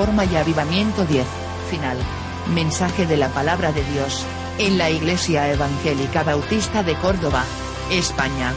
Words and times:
Reforma 0.00 0.24
y 0.24 0.34
Avivamiento 0.34 1.04
10. 1.04 1.26
Final. 1.68 1.98
Mensaje 2.54 3.06
de 3.06 3.18
la 3.18 3.28
palabra 3.28 3.70
de 3.70 3.84
Dios. 3.84 4.24
En 4.56 4.78
la 4.78 4.88
Iglesia 4.88 5.52
Evangélica 5.52 6.22
Bautista 6.22 6.82
de 6.82 6.94
Córdoba, 6.94 7.44
España. 7.90 8.54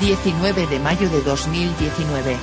19 0.00 0.66
de 0.66 0.78
mayo 0.78 1.10
de 1.10 1.20
2019. 1.20 2.36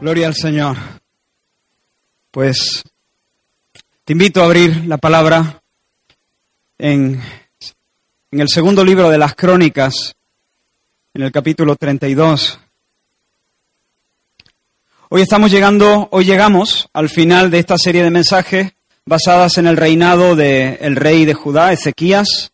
Gloria 0.00 0.28
al 0.28 0.34
Señor. 0.36 0.76
Pues 2.30 2.84
te 4.04 4.12
invito 4.12 4.42
a 4.42 4.44
abrir 4.44 4.86
la 4.86 4.98
palabra 4.98 5.60
en, 6.78 7.20
en 8.30 8.40
el 8.40 8.48
segundo 8.48 8.84
libro 8.84 9.10
de 9.10 9.18
las 9.18 9.34
Crónicas, 9.34 10.14
en 11.12 11.22
el 11.22 11.32
capítulo 11.32 11.74
32. 11.74 12.60
Hoy 15.08 15.22
estamos 15.22 15.50
llegando, 15.50 16.08
hoy 16.12 16.24
llegamos 16.24 16.88
al 16.92 17.08
final 17.08 17.50
de 17.50 17.58
esta 17.58 17.76
serie 17.76 18.04
de 18.04 18.10
mensajes 18.10 18.72
basadas 19.04 19.58
en 19.58 19.66
el 19.66 19.76
reinado 19.76 20.36
del 20.36 20.94
rey 20.94 21.24
de 21.24 21.34
Judá, 21.34 21.72
Ezequías. 21.72 22.52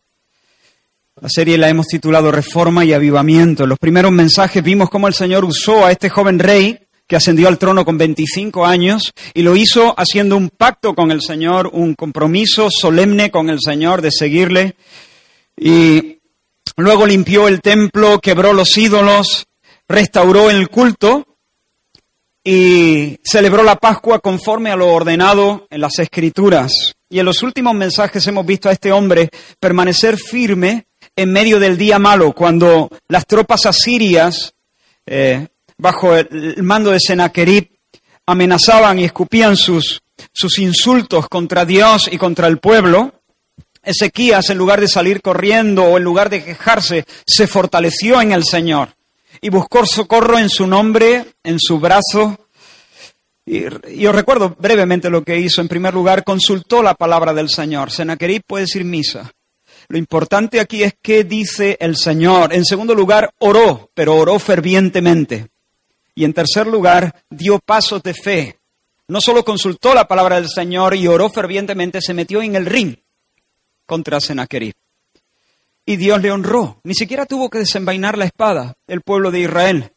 La 1.21 1.29
serie 1.29 1.59
la 1.59 1.69
hemos 1.69 1.85
titulado 1.85 2.31
Reforma 2.31 2.83
y 2.83 2.93
Avivamiento. 2.93 3.63
En 3.63 3.69
los 3.69 3.77
primeros 3.77 4.11
mensajes 4.11 4.63
vimos 4.63 4.89
cómo 4.89 5.07
el 5.07 5.13
Señor 5.13 5.45
usó 5.45 5.85
a 5.85 5.91
este 5.91 6.09
joven 6.09 6.39
rey 6.39 6.79
que 7.05 7.15
ascendió 7.15 7.47
al 7.49 7.59
trono 7.59 7.85
con 7.85 7.99
25 7.99 8.65
años 8.65 9.13
y 9.35 9.43
lo 9.43 9.55
hizo 9.55 9.93
haciendo 9.99 10.35
un 10.35 10.49
pacto 10.49 10.95
con 10.95 11.11
el 11.11 11.21
Señor, 11.21 11.69
un 11.71 11.93
compromiso 11.93 12.69
solemne 12.71 13.29
con 13.29 13.51
el 13.51 13.59
Señor 13.61 14.01
de 14.01 14.11
seguirle. 14.11 14.75
Y 15.55 16.16
luego 16.77 17.05
limpió 17.05 17.47
el 17.47 17.61
templo, 17.61 18.19
quebró 18.19 18.53
los 18.53 18.77
ídolos, 18.77 19.47
restauró 19.87 20.49
el 20.49 20.69
culto 20.69 21.25
y 22.43 23.19
celebró 23.23 23.63
la 23.63 23.75
Pascua 23.75 24.19
conforme 24.19 24.71
a 24.71 24.77
lo 24.77 24.87
ordenado 24.87 25.67
en 25.69 25.81
las 25.81 25.99
Escrituras. 25.99 26.95
Y 27.09 27.19
en 27.19 27.25
los 27.25 27.43
últimos 27.43 27.73
mensajes 27.75 28.25
hemos 28.27 28.45
visto 28.45 28.69
a 28.69 28.71
este 28.71 28.91
hombre 28.91 29.29
permanecer 29.59 30.17
firme 30.17 30.87
en 31.15 31.31
medio 31.31 31.59
del 31.59 31.77
día 31.77 31.99
malo, 31.99 32.33
cuando 32.33 32.89
las 33.07 33.25
tropas 33.25 33.65
asirias 33.65 34.53
eh, 35.05 35.47
bajo 35.77 36.15
el 36.15 36.61
mando 36.63 36.91
de 36.91 36.99
Sennacherib, 36.99 37.69
amenazaban 38.25 38.99
y 38.99 39.05
escupían 39.05 39.55
sus, 39.55 40.01
sus 40.33 40.59
insultos 40.59 41.27
contra 41.27 41.65
Dios 41.65 42.09
y 42.11 42.17
contra 42.17 42.47
el 42.47 42.59
pueblo, 42.59 43.16
Ezequías, 43.87 44.49
en 44.49 44.57
lugar 44.57 44.81
de 44.81 44.89
salir 44.89 45.21
corriendo 45.21 45.83
o 45.85 45.97
en 45.97 46.03
lugar 46.03 46.29
de 46.29 46.43
quejarse, 46.43 47.05
se 47.25 47.47
fortaleció 47.47 48.21
en 48.21 48.33
el 48.33 48.43
Señor 48.43 48.89
y 49.41 49.49
buscó 49.49 49.85
socorro 49.85 50.37
en 50.37 50.49
su 50.49 50.67
nombre, 50.67 51.25
en 51.43 51.57
su 51.57 51.79
brazo. 51.79 52.37
Y, 53.45 53.65
os 53.65 54.15
recuerdo 54.15 54.55
brevemente 54.59 55.09
lo 55.09 55.23
que 55.23 55.39
hizo. 55.39 55.61
En 55.61 55.69
primer 55.69 55.93
lugar, 55.93 56.25
consultó 56.25 56.83
la 56.83 56.95
palabra 56.95 57.33
del 57.33 57.49
Señor. 57.49 57.91
Sennacherib 57.91 58.43
puede 58.45 58.65
decir 58.65 58.83
misa. 58.83 59.31
Lo 59.87 59.97
importante 59.97 60.59
aquí 60.59 60.83
es 60.83 60.95
qué 61.01 61.23
dice 61.23 61.77
el 61.79 61.95
Señor. 61.95 62.53
En 62.53 62.65
segundo 62.65 62.93
lugar, 62.93 63.33
oró, 63.39 63.89
pero 63.93 64.17
oró 64.17 64.37
fervientemente. 64.37 65.47
Y 66.13 66.25
en 66.25 66.33
tercer 66.33 66.67
lugar, 66.67 67.23
dio 67.29 67.59
pasos 67.59 68.03
de 68.03 68.13
fe. 68.13 68.59
No 69.07 69.21
solo 69.21 69.45
consultó 69.45 69.93
la 69.93 70.09
palabra 70.09 70.35
del 70.35 70.49
Señor 70.49 70.93
y 70.93 71.07
oró 71.07 71.29
fervientemente, 71.29 72.01
se 72.01 72.13
metió 72.13 72.41
en 72.41 72.57
el 72.57 72.65
ring 72.65 72.97
contra 73.87 74.19
Sennacherib. 74.19 74.75
Y 75.85 75.95
Dios 75.95 76.21
le 76.21 76.31
honró. 76.31 76.79
Ni 76.83 76.93
siquiera 76.93 77.25
tuvo 77.25 77.49
que 77.49 77.59
desenvainar 77.59 78.17
la 78.17 78.25
espada 78.25 78.75
el 78.85 79.01
pueblo 79.01 79.31
de 79.31 79.39
Israel. 79.39 79.91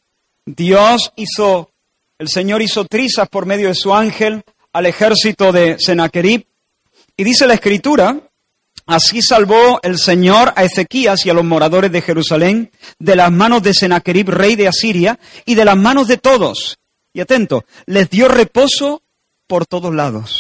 Dios 0.47 1.13
hizo, 1.17 1.71
el 2.19 2.29
Señor 2.29 2.63
hizo 2.63 2.87
trizas 2.87 3.29
por 3.29 3.45
medio 3.45 3.69
de 3.69 3.75
su 3.75 3.93
ángel 3.93 4.43
al 4.73 4.87
ejército 4.87 5.53
de 5.53 5.79
Sennacherib. 5.79 6.47
Y 7.17 7.25
dice 7.25 7.47
la 7.47 7.55
escritura 7.55 8.31
Así 8.91 9.23
salvó 9.23 9.79
el 9.85 9.99
Señor 9.99 10.53
a 10.57 10.65
Ezequías 10.65 11.25
y 11.25 11.31
a 11.31 11.35
los 11.35 11.45
moradores 11.45 11.93
de 11.93 12.03
Jerusalén 12.03 12.73
de 12.99 13.15
las 13.15 13.31
manos 13.31 13.63
de 13.63 13.73
Sennacherib, 13.73 14.31
rey 14.31 14.57
de 14.57 14.67
Asiria, 14.67 15.19
y 15.45 15.55
de 15.55 15.65
las 15.65 15.77
manos 15.77 16.09
de 16.09 16.17
todos. 16.17 16.79
Y 17.13 17.21
atento, 17.21 17.65
les 17.87 18.11
dio 18.11 18.27
reposo 18.27 19.03
por 19.47 19.65
todos 19.65 19.95
lados. 19.95 20.40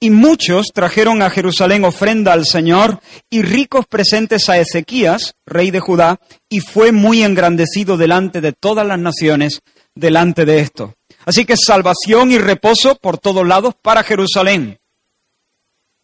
Y 0.00 0.10
muchos 0.10 0.66
trajeron 0.74 1.22
a 1.22 1.30
Jerusalén 1.30 1.84
ofrenda 1.84 2.32
al 2.32 2.44
Señor 2.44 3.00
y 3.30 3.42
ricos 3.42 3.86
presentes 3.86 4.48
a 4.48 4.58
Ezequías, 4.58 5.34
rey 5.46 5.70
de 5.70 5.80
Judá, 5.80 6.20
y 6.48 6.60
fue 6.60 6.92
muy 6.92 7.22
engrandecido 7.22 7.96
delante 7.96 8.40
de 8.40 8.52
todas 8.52 8.86
las 8.86 8.98
naciones 8.98 9.62
delante 9.94 10.44
de 10.44 10.60
esto. 10.60 10.94
Así 11.24 11.44
que 11.46 11.56
salvación 11.56 12.32
y 12.32 12.38
reposo 12.38 12.96
por 12.96 13.18
todos 13.18 13.46
lados 13.46 13.74
para 13.80 14.02
Jerusalén 14.02 14.78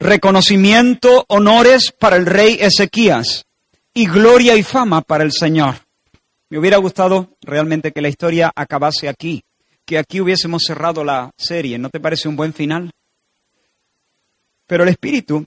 reconocimiento, 0.00 1.26
honores 1.28 1.92
para 1.92 2.16
el 2.16 2.24
rey 2.24 2.56
Ezequías 2.58 3.44
y 3.92 4.06
gloria 4.06 4.56
y 4.56 4.62
fama 4.62 5.02
para 5.02 5.22
el 5.22 5.30
Señor. 5.30 5.76
Me 6.48 6.58
hubiera 6.58 6.78
gustado 6.78 7.36
realmente 7.42 7.92
que 7.92 8.00
la 8.00 8.08
historia 8.08 8.50
acabase 8.56 9.08
aquí, 9.08 9.44
que 9.84 9.98
aquí 9.98 10.20
hubiésemos 10.20 10.62
cerrado 10.66 11.04
la 11.04 11.30
serie. 11.36 11.78
¿No 11.78 11.90
te 11.90 12.00
parece 12.00 12.28
un 12.28 12.34
buen 12.34 12.54
final? 12.54 12.90
Pero 14.70 14.84
el 14.84 14.90
Espíritu, 14.90 15.44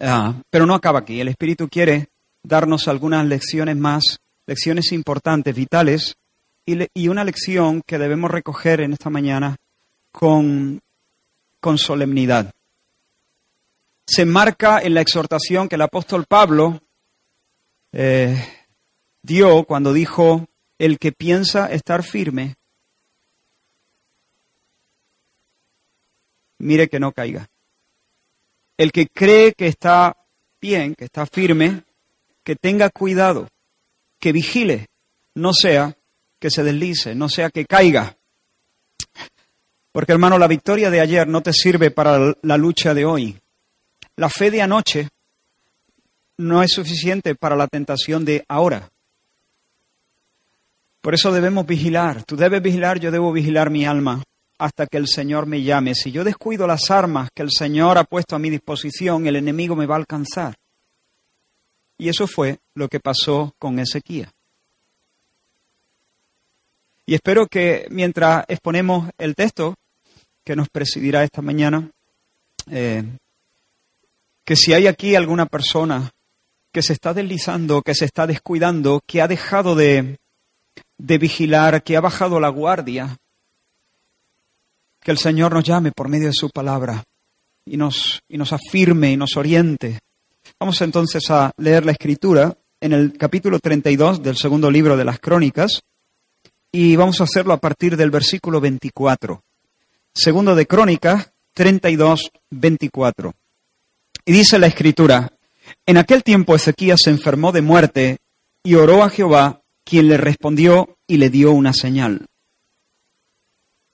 ah, 0.00 0.32
pero 0.48 0.64
no 0.64 0.74
acaba 0.74 1.00
aquí. 1.00 1.20
El 1.20 1.28
Espíritu 1.28 1.68
quiere 1.68 2.08
darnos 2.42 2.88
algunas 2.88 3.26
lecciones 3.26 3.76
más, 3.76 4.18
lecciones 4.46 4.92
importantes, 4.92 5.54
vitales, 5.54 6.16
y, 6.64 7.08
una 7.08 7.22
lección 7.22 7.82
que 7.86 7.98
debemos 7.98 8.30
recoger 8.30 8.80
en 8.80 8.94
esta 8.94 9.10
mañana 9.10 9.56
con, 10.10 10.80
con 11.60 11.76
solemnidad 11.76 12.50
se 14.06 14.24
marca 14.24 14.80
en 14.80 14.94
la 14.94 15.02
exhortación 15.02 15.68
que 15.68 15.74
el 15.74 15.82
apóstol 15.82 16.24
Pablo 16.26 16.80
eh, 17.92 18.42
dio 19.22 19.64
cuando 19.64 19.92
dijo, 19.92 20.46
el 20.78 20.98
que 20.98 21.12
piensa 21.12 21.70
estar 21.70 22.02
firme, 22.02 22.54
mire 26.58 26.88
que 26.88 26.98
no 26.98 27.12
caiga. 27.12 27.50
El 28.80 28.92
que 28.92 29.08
cree 29.08 29.52
que 29.52 29.66
está 29.66 30.16
bien, 30.58 30.94
que 30.94 31.04
está 31.04 31.26
firme, 31.26 31.82
que 32.42 32.56
tenga 32.56 32.88
cuidado, 32.88 33.46
que 34.18 34.32
vigile, 34.32 34.86
no 35.34 35.52
sea 35.52 35.94
que 36.38 36.50
se 36.50 36.62
deslice, 36.62 37.14
no 37.14 37.28
sea 37.28 37.50
que 37.50 37.66
caiga. 37.66 38.16
Porque 39.92 40.12
hermano, 40.12 40.38
la 40.38 40.46
victoria 40.46 40.88
de 40.88 40.98
ayer 40.98 41.28
no 41.28 41.42
te 41.42 41.52
sirve 41.52 41.90
para 41.90 42.32
la 42.40 42.56
lucha 42.56 42.94
de 42.94 43.04
hoy. 43.04 43.38
La 44.16 44.30
fe 44.30 44.50
de 44.50 44.62
anoche 44.62 45.10
no 46.38 46.62
es 46.62 46.72
suficiente 46.72 47.34
para 47.34 47.56
la 47.56 47.68
tentación 47.68 48.24
de 48.24 48.46
ahora. 48.48 48.88
Por 51.02 51.12
eso 51.12 51.30
debemos 51.30 51.66
vigilar. 51.66 52.24
Tú 52.24 52.34
debes 52.34 52.62
vigilar, 52.62 52.98
yo 52.98 53.10
debo 53.10 53.30
vigilar 53.30 53.68
mi 53.68 53.84
alma 53.84 54.22
hasta 54.60 54.86
que 54.86 54.98
el 54.98 55.08
Señor 55.08 55.46
me 55.46 55.62
llame. 55.62 55.94
Si 55.94 56.12
yo 56.12 56.22
descuido 56.22 56.66
las 56.66 56.90
armas 56.90 57.30
que 57.34 57.42
el 57.42 57.50
Señor 57.50 57.96
ha 57.96 58.04
puesto 58.04 58.36
a 58.36 58.38
mi 58.38 58.50
disposición, 58.50 59.26
el 59.26 59.36
enemigo 59.36 59.74
me 59.74 59.86
va 59.86 59.94
a 59.94 59.98
alcanzar. 59.98 60.54
Y 61.96 62.10
eso 62.10 62.26
fue 62.26 62.58
lo 62.74 62.86
que 62.88 63.00
pasó 63.00 63.54
con 63.58 63.78
Ezequiel. 63.78 64.28
Y 67.06 67.14
espero 67.14 67.46
que 67.46 67.86
mientras 67.90 68.44
exponemos 68.48 69.08
el 69.16 69.34
texto 69.34 69.74
que 70.44 70.54
nos 70.54 70.68
presidirá 70.68 71.24
esta 71.24 71.40
mañana, 71.40 71.90
eh, 72.70 73.02
que 74.44 74.56
si 74.56 74.74
hay 74.74 74.86
aquí 74.86 75.14
alguna 75.14 75.46
persona 75.46 76.10
que 76.70 76.82
se 76.82 76.92
está 76.92 77.14
deslizando, 77.14 77.80
que 77.80 77.94
se 77.94 78.04
está 78.04 78.26
descuidando, 78.26 79.00
que 79.06 79.22
ha 79.22 79.26
dejado 79.26 79.74
de, 79.74 80.18
de 80.98 81.18
vigilar, 81.18 81.82
que 81.82 81.96
ha 81.96 82.00
bajado 82.02 82.38
la 82.40 82.50
guardia, 82.50 83.16
que 85.00 85.10
el 85.10 85.18
Señor 85.18 85.54
nos 85.54 85.64
llame 85.64 85.92
por 85.92 86.08
medio 86.08 86.28
de 86.28 86.34
su 86.34 86.50
palabra 86.50 87.02
y 87.64 87.76
nos, 87.76 88.20
y 88.28 88.36
nos 88.36 88.52
afirme 88.52 89.12
y 89.12 89.16
nos 89.16 89.36
oriente. 89.36 89.98
Vamos 90.58 90.80
entonces 90.82 91.30
a 91.30 91.52
leer 91.56 91.86
la 91.86 91.92
escritura 91.92 92.56
en 92.80 92.92
el 92.92 93.16
capítulo 93.16 93.58
32 93.58 94.22
del 94.22 94.36
segundo 94.36 94.70
libro 94.70 94.96
de 94.96 95.04
las 95.04 95.18
Crónicas 95.18 95.82
y 96.72 96.96
vamos 96.96 97.20
a 97.20 97.24
hacerlo 97.24 97.52
a 97.52 97.58
partir 97.58 97.96
del 97.96 98.10
versículo 98.10 98.60
24. 98.60 99.42
Segundo 100.14 100.54
de 100.54 100.66
Crónicas 100.66 101.32
32, 101.54 102.30
24. 102.50 103.32
Y 104.24 104.32
dice 104.32 104.58
la 104.58 104.66
escritura, 104.66 105.32
en 105.86 105.96
aquel 105.96 106.22
tiempo 106.22 106.54
Ezequías 106.54 107.00
se 107.02 107.10
enfermó 107.10 107.52
de 107.52 107.62
muerte 107.62 108.18
y 108.62 108.74
oró 108.74 109.02
a 109.02 109.10
Jehová, 109.10 109.62
quien 109.84 110.08
le 110.08 110.16
respondió 110.16 110.96
y 111.06 111.16
le 111.16 111.30
dio 111.30 111.52
una 111.52 111.72
señal. 111.72 112.26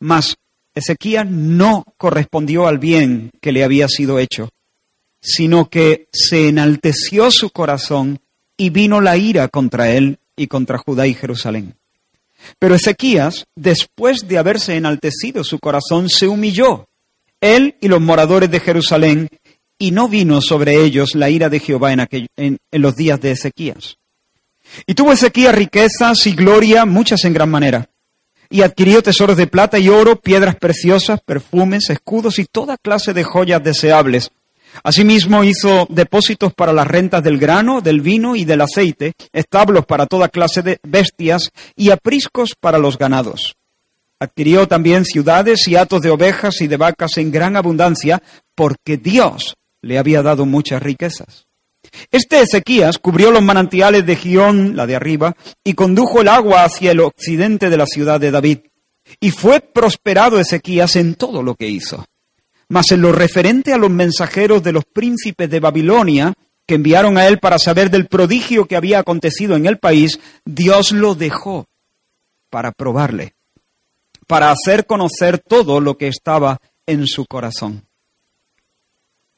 Mas 0.00 0.36
Ezequías 0.76 1.26
no 1.26 1.84
correspondió 1.96 2.66
al 2.68 2.78
bien 2.78 3.30
que 3.40 3.50
le 3.50 3.64
había 3.64 3.88
sido 3.88 4.18
hecho, 4.18 4.50
sino 5.22 5.70
que 5.70 6.08
se 6.12 6.48
enalteció 6.48 7.30
su 7.30 7.50
corazón 7.50 8.20
y 8.58 8.68
vino 8.68 9.00
la 9.00 9.16
ira 9.16 9.48
contra 9.48 9.90
él 9.90 10.18
y 10.36 10.46
contra 10.48 10.76
Judá 10.76 11.06
y 11.06 11.14
Jerusalén. 11.14 11.76
Pero 12.58 12.74
Ezequías, 12.74 13.46
después 13.56 14.28
de 14.28 14.36
haberse 14.36 14.76
enaltecido 14.76 15.44
su 15.44 15.58
corazón, 15.58 16.10
se 16.10 16.28
humilló, 16.28 16.86
él 17.40 17.76
y 17.80 17.88
los 17.88 18.02
moradores 18.02 18.50
de 18.50 18.60
Jerusalén, 18.60 19.28
y 19.78 19.92
no 19.92 20.08
vino 20.08 20.42
sobre 20.42 20.84
ellos 20.84 21.14
la 21.14 21.30
ira 21.30 21.48
de 21.48 21.60
Jehová 21.60 21.92
en, 21.92 22.58
los 22.72 22.96
días 22.96 23.18
de 23.20 23.30
Ezequías. 23.30 23.96
Y 24.86 24.92
tuvo 24.94 25.12
Ezequías 25.12 25.54
riquezas 25.54 26.26
y 26.26 26.32
gloria, 26.32 26.84
muchas 26.84 27.24
en 27.24 27.32
gran 27.32 27.50
manera, 27.50 27.88
y 28.50 28.62
adquirió 28.62 29.02
tesoros 29.02 29.36
de 29.36 29.46
plata 29.46 29.78
y 29.78 29.88
oro, 29.88 30.16
piedras 30.16 30.56
preciosas, 30.56 31.20
perfumes, 31.24 31.90
escudos 31.90 32.38
y 32.38 32.44
toda 32.44 32.76
clase 32.76 33.12
de 33.12 33.24
joyas 33.24 33.62
deseables. 33.62 34.30
Asimismo 34.82 35.44
hizo 35.44 35.86
depósitos 35.88 36.52
para 36.52 36.72
las 36.72 36.86
rentas 36.86 37.22
del 37.22 37.38
grano, 37.38 37.80
del 37.80 38.00
vino 38.00 38.36
y 38.36 38.44
del 38.44 38.60
aceite, 38.60 39.14
establos 39.32 39.86
para 39.86 40.06
toda 40.06 40.28
clase 40.28 40.62
de 40.62 40.78
bestias 40.82 41.50
y 41.74 41.90
apriscos 41.90 42.54
para 42.58 42.78
los 42.78 42.98
ganados. 42.98 43.56
Adquirió 44.18 44.66
también 44.66 45.04
ciudades 45.04 45.66
y 45.68 45.76
hatos 45.76 46.02
de 46.02 46.10
ovejas 46.10 46.60
y 46.60 46.66
de 46.66 46.76
vacas 46.76 47.16
en 47.18 47.30
gran 47.30 47.56
abundancia, 47.56 48.22
porque 48.54 48.96
Dios 48.96 49.56
le 49.82 49.98
había 49.98 50.22
dado 50.22 50.46
muchas 50.46 50.82
riquezas. 50.82 51.45
Este 52.10 52.40
Ezequías 52.40 52.98
cubrió 52.98 53.30
los 53.30 53.42
manantiales 53.42 54.06
de 54.06 54.16
Gión, 54.16 54.76
la 54.76 54.86
de 54.86 54.96
arriba, 54.96 55.36
y 55.64 55.74
condujo 55.74 56.20
el 56.20 56.28
agua 56.28 56.64
hacia 56.64 56.92
el 56.92 57.00
occidente 57.00 57.70
de 57.70 57.76
la 57.76 57.86
ciudad 57.86 58.20
de 58.20 58.30
David. 58.30 58.58
Y 59.20 59.30
fue 59.30 59.60
prosperado 59.60 60.40
Ezequías 60.40 60.96
en 60.96 61.14
todo 61.14 61.42
lo 61.42 61.54
que 61.54 61.68
hizo. 61.68 62.04
Mas 62.68 62.90
en 62.90 63.02
lo 63.02 63.12
referente 63.12 63.72
a 63.72 63.78
los 63.78 63.90
mensajeros 63.90 64.62
de 64.62 64.72
los 64.72 64.84
príncipes 64.84 65.48
de 65.48 65.60
Babilonia, 65.60 66.34
que 66.66 66.74
enviaron 66.74 67.16
a 67.16 67.26
él 67.26 67.38
para 67.38 67.58
saber 67.58 67.90
del 67.90 68.06
prodigio 68.06 68.66
que 68.66 68.76
había 68.76 68.98
acontecido 68.98 69.54
en 69.54 69.66
el 69.66 69.78
país, 69.78 70.18
Dios 70.44 70.90
lo 70.92 71.14
dejó 71.14 71.66
para 72.50 72.72
probarle, 72.72 73.34
para 74.26 74.50
hacer 74.50 74.86
conocer 74.86 75.38
todo 75.38 75.80
lo 75.80 75.96
que 75.96 76.08
estaba 76.08 76.58
en 76.86 77.06
su 77.06 77.24
corazón. 77.26 77.85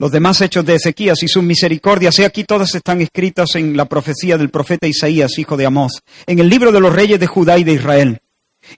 Los 0.00 0.12
demás 0.12 0.40
hechos 0.40 0.64
de 0.64 0.76
Ezequías 0.76 1.22
y 1.24 1.28
sus 1.28 1.42
misericordias, 1.42 2.16
he 2.20 2.24
aquí 2.24 2.44
todas 2.44 2.72
están 2.76 3.00
escritas 3.00 3.56
en 3.56 3.76
la 3.76 3.86
profecía 3.86 4.38
del 4.38 4.48
profeta 4.48 4.86
Isaías, 4.86 5.36
hijo 5.38 5.56
de 5.56 5.66
Amós, 5.66 6.02
en 6.26 6.38
el 6.38 6.48
libro 6.48 6.70
de 6.70 6.78
los 6.78 6.94
reyes 6.94 7.18
de 7.18 7.26
Judá 7.26 7.58
y 7.58 7.64
de 7.64 7.72
Israel. 7.72 8.20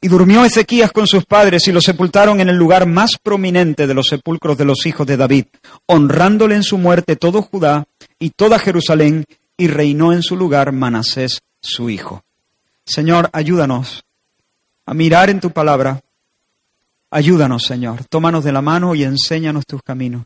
Y 0.00 0.08
durmió 0.08 0.44
Ezequías 0.46 0.92
con 0.92 1.06
sus 1.06 1.26
padres 1.26 1.68
y 1.68 1.72
lo 1.72 1.82
sepultaron 1.82 2.40
en 2.40 2.48
el 2.48 2.56
lugar 2.56 2.86
más 2.86 3.18
prominente 3.22 3.86
de 3.86 3.92
los 3.92 4.06
sepulcros 4.06 4.56
de 4.56 4.64
los 4.64 4.86
hijos 4.86 5.06
de 5.06 5.18
David, 5.18 5.44
honrándole 5.86 6.54
en 6.54 6.62
su 6.62 6.78
muerte 6.78 7.16
todo 7.16 7.42
Judá 7.42 7.84
y 8.18 8.30
toda 8.30 8.58
Jerusalén, 8.58 9.24
y 9.58 9.66
reinó 9.66 10.14
en 10.14 10.22
su 10.22 10.36
lugar 10.36 10.72
Manasés 10.72 11.40
su 11.60 11.90
hijo. 11.90 12.22
Señor, 12.86 13.28
ayúdanos 13.34 14.04
a 14.86 14.94
mirar 14.94 15.28
en 15.28 15.40
tu 15.40 15.50
palabra. 15.50 16.00
Ayúdanos, 17.10 17.64
Señor. 17.64 18.04
Tómanos 18.06 18.42
de 18.42 18.52
la 18.52 18.62
mano 18.62 18.94
y 18.94 19.04
enséñanos 19.04 19.66
tus 19.66 19.82
caminos. 19.82 20.24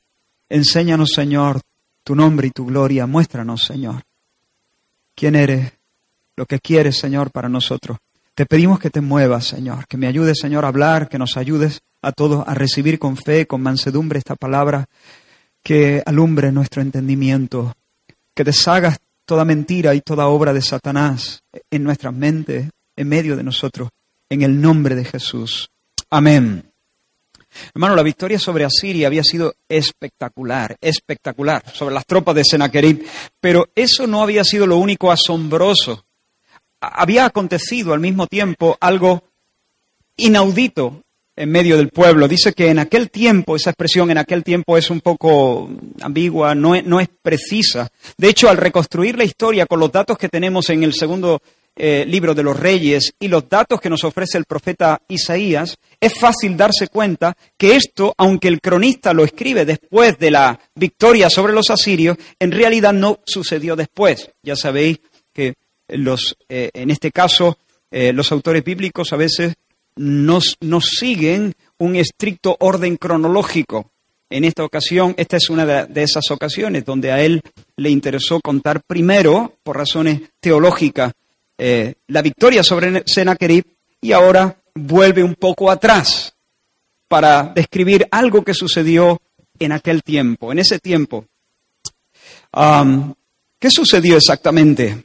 Enséñanos, 0.48 1.10
Señor, 1.14 1.60
tu 2.02 2.14
nombre 2.14 2.48
y 2.48 2.50
tu 2.50 2.66
gloria. 2.66 3.06
Muéstranos, 3.06 3.64
Señor, 3.64 4.02
quién 5.14 5.34
eres, 5.34 5.72
lo 6.36 6.46
que 6.46 6.58
quieres, 6.60 6.98
Señor, 6.98 7.30
para 7.30 7.48
nosotros. 7.48 7.98
Te 8.34 8.46
pedimos 8.46 8.80
que 8.80 8.90
te 8.90 9.00
muevas, 9.00 9.46
Señor, 9.46 9.86
que 9.86 9.96
me 9.96 10.08
ayudes, 10.08 10.38
Señor, 10.40 10.64
a 10.64 10.68
hablar, 10.68 11.08
que 11.08 11.18
nos 11.18 11.36
ayudes 11.36 11.80
a 12.02 12.12
todos 12.12 12.46
a 12.46 12.54
recibir 12.54 12.98
con 12.98 13.16
fe, 13.16 13.46
con 13.46 13.62
mansedumbre 13.62 14.18
esta 14.18 14.36
palabra, 14.36 14.86
que 15.62 16.02
alumbre 16.04 16.52
nuestro 16.52 16.82
entendimiento, 16.82 17.74
que 18.34 18.44
deshagas 18.44 18.98
toda 19.24 19.44
mentira 19.44 19.94
y 19.94 20.00
toda 20.00 20.26
obra 20.26 20.52
de 20.52 20.60
Satanás 20.60 21.42
en 21.70 21.84
nuestras 21.84 22.12
mentes, 22.12 22.68
en 22.96 23.08
medio 23.08 23.36
de 23.36 23.42
nosotros, 23.42 23.88
en 24.28 24.42
el 24.42 24.60
nombre 24.60 24.94
de 24.94 25.04
Jesús. 25.04 25.70
Amén. 26.10 26.73
Hermano, 27.74 27.96
la 27.96 28.02
victoria 28.02 28.38
sobre 28.38 28.64
Asiria 28.64 29.06
había 29.06 29.22
sido 29.22 29.54
espectacular, 29.68 30.76
espectacular, 30.80 31.62
sobre 31.72 31.94
las 31.94 32.06
tropas 32.06 32.34
de 32.34 32.44
Sennacherib, 32.44 33.06
pero 33.40 33.68
eso 33.74 34.06
no 34.06 34.22
había 34.22 34.44
sido 34.44 34.66
lo 34.66 34.78
único 34.78 35.10
asombroso 35.10 36.04
había 36.92 37.26
acontecido 37.26 37.94
al 37.94 38.00
mismo 38.00 38.26
tiempo 38.26 38.76
algo 38.80 39.24
inaudito 40.16 41.02
en 41.36 41.50
medio 41.50 41.76
del 41.76 41.88
pueblo. 41.88 42.28
Dice 42.28 42.52
que 42.52 42.68
en 42.68 42.78
aquel 42.78 43.10
tiempo, 43.10 43.56
esa 43.56 43.70
expresión 43.70 44.10
en 44.10 44.18
aquel 44.18 44.44
tiempo 44.44 44.76
es 44.76 44.90
un 44.90 45.00
poco 45.00 45.68
ambigua, 46.00 46.54
no 46.54 46.74
es, 46.74 46.84
no 46.84 47.00
es 47.00 47.08
precisa. 47.22 47.88
De 48.16 48.28
hecho, 48.28 48.48
al 48.48 48.56
reconstruir 48.56 49.16
la 49.16 49.24
historia 49.24 49.66
con 49.66 49.80
los 49.80 49.90
datos 49.90 50.16
que 50.16 50.28
tenemos 50.28 50.70
en 50.70 50.84
el 50.84 50.94
segundo 50.94 51.42
eh, 51.76 52.04
libro 52.06 52.34
de 52.34 52.42
los 52.42 52.58
reyes 52.58 53.14
y 53.18 53.28
los 53.28 53.48
datos 53.48 53.80
que 53.80 53.90
nos 53.90 54.04
ofrece 54.04 54.38
el 54.38 54.44
profeta 54.44 55.00
Isaías, 55.08 55.76
es 56.00 56.14
fácil 56.18 56.56
darse 56.56 56.88
cuenta 56.88 57.36
que 57.56 57.76
esto, 57.76 58.14
aunque 58.16 58.48
el 58.48 58.60
cronista 58.60 59.12
lo 59.12 59.24
escribe 59.24 59.64
después 59.64 60.18
de 60.18 60.30
la 60.30 60.58
victoria 60.74 61.28
sobre 61.28 61.52
los 61.52 61.70
asirios, 61.70 62.16
en 62.38 62.52
realidad 62.52 62.92
no 62.92 63.18
sucedió 63.24 63.76
después. 63.76 64.30
Ya 64.42 64.56
sabéis 64.56 65.00
que 65.32 65.54
los, 65.88 66.36
eh, 66.48 66.70
en 66.74 66.90
este 66.90 67.10
caso, 67.10 67.58
eh, 67.90 68.12
los 68.12 68.30
autores 68.32 68.64
bíblicos 68.64 69.12
a 69.12 69.16
veces 69.16 69.54
no 69.96 70.80
siguen 70.80 71.54
un 71.78 71.96
estricto 71.96 72.56
orden 72.58 72.96
cronológico. 72.96 73.90
En 74.30 74.44
esta 74.44 74.64
ocasión, 74.64 75.14
esta 75.16 75.36
es 75.36 75.50
una 75.50 75.84
de, 75.86 76.02
esas 76.02 76.30
ocasiones 76.30 76.84
donde 76.84 77.12
a 77.12 77.20
él 77.20 77.40
le 77.76 77.90
interesó 77.90 78.40
contar 78.40 78.82
primero, 78.84 79.54
por 79.62 79.76
razones 79.76 80.22
teológicas, 80.40 81.12
eh, 81.58 81.94
la 82.08 82.22
victoria 82.22 82.62
sobre 82.62 83.04
Sennacherib 83.06 83.64
y 84.00 84.12
ahora 84.12 84.56
vuelve 84.74 85.22
un 85.22 85.34
poco 85.34 85.70
atrás 85.70 86.34
para 87.08 87.44
describir 87.54 88.06
algo 88.10 88.42
que 88.42 88.54
sucedió 88.54 89.20
en 89.58 89.72
aquel 89.72 90.02
tiempo, 90.02 90.52
en 90.52 90.58
ese 90.58 90.78
tiempo. 90.78 91.26
¿Qué 92.52 93.70
sucedió 93.70 94.16
exactamente? 94.16 95.04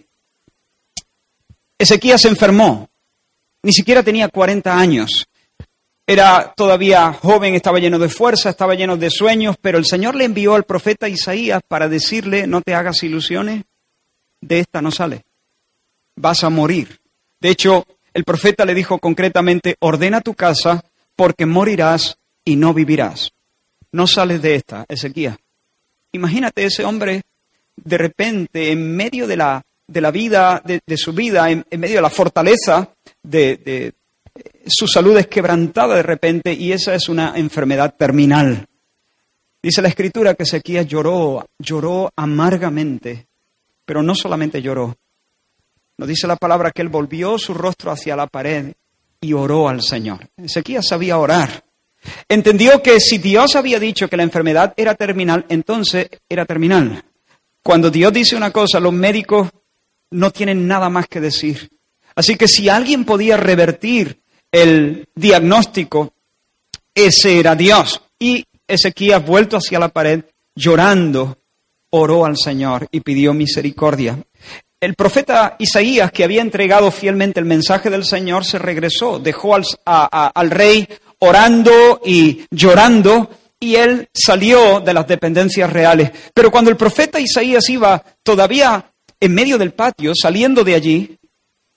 Ezequías 1.78 2.22
se 2.22 2.28
enfermó, 2.28 2.90
ni 3.64 3.72
siquiera 3.72 4.04
tenía 4.04 4.28
40 4.28 4.78
años. 4.78 5.28
Era 6.06 6.54
todavía 6.58 7.14
joven, 7.14 7.54
estaba 7.54 7.80
lleno 7.80 8.00
de 8.00 8.10
fuerza, 8.10 8.50
estaba 8.50 8.74
lleno 8.74 8.98
de 8.98 9.12
sueños, 9.12 9.56
pero 9.62 9.78
el 9.78 9.86
Señor 9.86 10.16
le 10.16 10.26
envió 10.26 10.56
al 10.56 10.64
profeta 10.64 11.08
Isaías 11.08 11.62
para 11.68 11.88
decirle, 11.88 12.48
no 12.48 12.62
te 12.62 12.74
hagas 12.74 13.04
ilusiones, 13.04 13.64
de 14.42 14.60
esta 14.60 14.82
no 14.82 14.92
sale, 14.92 15.24
vas 16.20 16.44
a 16.44 16.50
morir. 16.50 17.00
De 17.40 17.50
hecho, 17.50 17.86
el 18.14 18.24
profeta 18.24 18.66
le 18.66 18.76
dijo 18.76 19.00
concretamente, 19.00 19.76
ordena 19.80 20.22
tu 20.22 20.34
casa 20.34 20.84
porque 21.16 21.46
morirás 21.46 22.18
y 22.44 22.56
no 22.56 22.74
vivirás. 22.74 23.32
No 23.92 24.06
sales 24.06 24.42
de 24.42 24.56
esta, 24.56 24.86
Ezequías. 24.88 25.38
Imagínate 26.12 26.66
ese 26.66 26.84
hombre 26.86 27.22
de 27.76 27.98
repente 27.98 28.72
en 28.72 28.96
medio 28.96 29.28
de 29.28 29.38
la 29.38 29.64
de 29.88 30.02
la 30.02 30.12
vida, 30.12 30.62
de, 30.64 30.98
su 30.98 31.14
vida, 31.14 31.50
en, 31.50 31.66
medio 31.78 31.96
de 31.96 32.02
la 32.02 32.12
fortaleza 32.12 32.94
de, 33.24 33.94
su 34.68 34.88
salud 34.88 35.18
es 35.18 35.26
quebrantada 35.26 35.96
de 35.96 36.04
repente 36.04 36.54
y 36.54 36.72
esa 36.72 36.94
es 36.94 37.10
una 37.10 37.34
enfermedad 37.38 37.96
terminal. 37.98 38.68
Dice 39.64 39.82
la 39.82 39.88
escritura 39.88 40.36
que 40.36 40.44
Ezequías 40.44 40.86
lloró, 40.86 41.44
lloró 41.58 42.12
amargamente, 42.16 43.28
pero 43.84 44.04
no 44.04 44.14
solamente 44.14 44.62
lloró. 44.62 44.96
Nos 46.00 46.08
dice 46.08 46.28
la 46.28 46.38
palabra 46.38 46.72
que 46.72 46.82
él 46.82 46.88
volvió 46.88 47.38
su 47.38 47.54
rostro 47.54 47.92
hacia 47.92 48.16
la 48.16 48.26
pared 48.26 48.72
y 49.20 49.34
oró 49.34 49.68
al 49.68 49.82
Señor. 49.82 50.30
Ezequías 50.38 50.88
sabía 50.88 51.18
orar. 51.18 51.66
Entendió 52.30 52.82
que 52.82 53.02
si 53.02 53.18
Dios 53.18 53.58
había 53.58 53.82
dicho 53.82 54.08
que 54.08 54.16
la 54.16 54.24
enfermedad 54.24 54.74
era 54.78 54.96
terminal, 54.96 55.46
entonces 55.50 56.08
era 56.30 56.46
terminal. 56.46 57.04
Cuando 57.62 57.92
Dios 57.92 58.14
dice 58.14 58.38
una 58.38 58.50
cosa, 58.52 58.80
los 58.80 58.94
médicos 58.94 59.50
no 60.12 60.32
tienen 60.32 60.66
nada 60.66 60.90
más 60.90 61.06
que 61.10 61.20
decir. 61.20 61.70
Así 62.16 62.38
que 62.38 62.48
si 62.48 62.70
alguien 62.70 63.04
podía 63.04 63.36
revertir 63.36 64.22
el 64.54 65.06
diagnóstico, 65.14 66.14
ese 66.96 67.42
era 67.42 67.58
Dios. 67.58 68.02
Y 68.18 68.46
Ezequías, 68.66 69.26
vuelto 69.26 69.58
hacia 69.58 69.80
la 69.80 69.90
pared, 69.90 70.24
llorando, 70.56 71.40
oró 71.90 72.24
al 72.24 72.38
Señor 72.38 72.88
y 72.90 73.02
pidió 73.02 73.34
misericordia. 73.34 74.18
El 74.82 74.96
profeta 74.96 75.58
Isaías, 75.60 76.10
que 76.12 76.24
había 76.24 76.42
entregado 76.42 76.90
fielmente 76.90 77.40
el 77.42 77.46
mensaje 77.46 77.90
del 77.90 78.06
Señor, 78.06 78.46
se 78.46 78.58
regresó, 78.60 79.20
dejó 79.20 79.54
al, 79.56 80.52
rey 80.52 80.88
orando 81.20 82.00
y 82.06 82.46
llorando, 82.50 83.30
y 83.60 83.76
él 83.76 84.08
salió 84.14 84.80
de 84.80 84.94
las 84.94 85.06
dependencias 85.06 85.72
reales. 85.72 86.12
Pero 86.34 86.50
cuando 86.50 86.72
el 86.72 86.78
profeta 86.78 87.20
Isaías 87.20 87.70
iba 87.70 88.02
todavía 88.24 88.94
en 89.20 89.34
medio 89.34 89.58
del 89.58 89.74
patio, 89.74 90.14
saliendo 90.16 90.64
de 90.64 90.76
allí, 90.76 91.18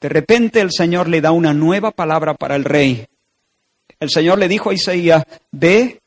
de 0.00 0.08
repente 0.08 0.60
el 0.60 0.70
Señor 0.70 1.08
le 1.08 1.20
da 1.20 1.32
una 1.32 1.52
nueva 1.52 1.90
palabra 1.90 2.34
para 2.34 2.54
el 2.54 2.64
rey. 2.64 3.04
El 3.98 4.10
Señor 4.10 4.38
le 4.38 4.46
dijo 4.46 4.70
a 4.70 4.74
Isaías, 4.74 5.24
ve, 5.50 6.00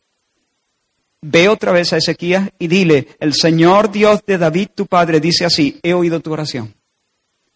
ve 1.21 1.49
otra 1.49 1.73
vez 1.73 1.91
a 1.91 1.97
Ezequías 1.97 2.51
y 2.57 2.67
dile, 2.67 3.07
el 3.19 3.33
Señor 3.33 3.91
Dios 3.91 4.21
de 4.25 4.37
David 4.37 4.69
tu 4.75 4.85
padre 4.85 5.19
dice 5.19 5.43
así, 5.43 5.77
he 5.83 5.93
oído 5.93 6.21
tu 6.21 6.31
oración. 6.31 6.75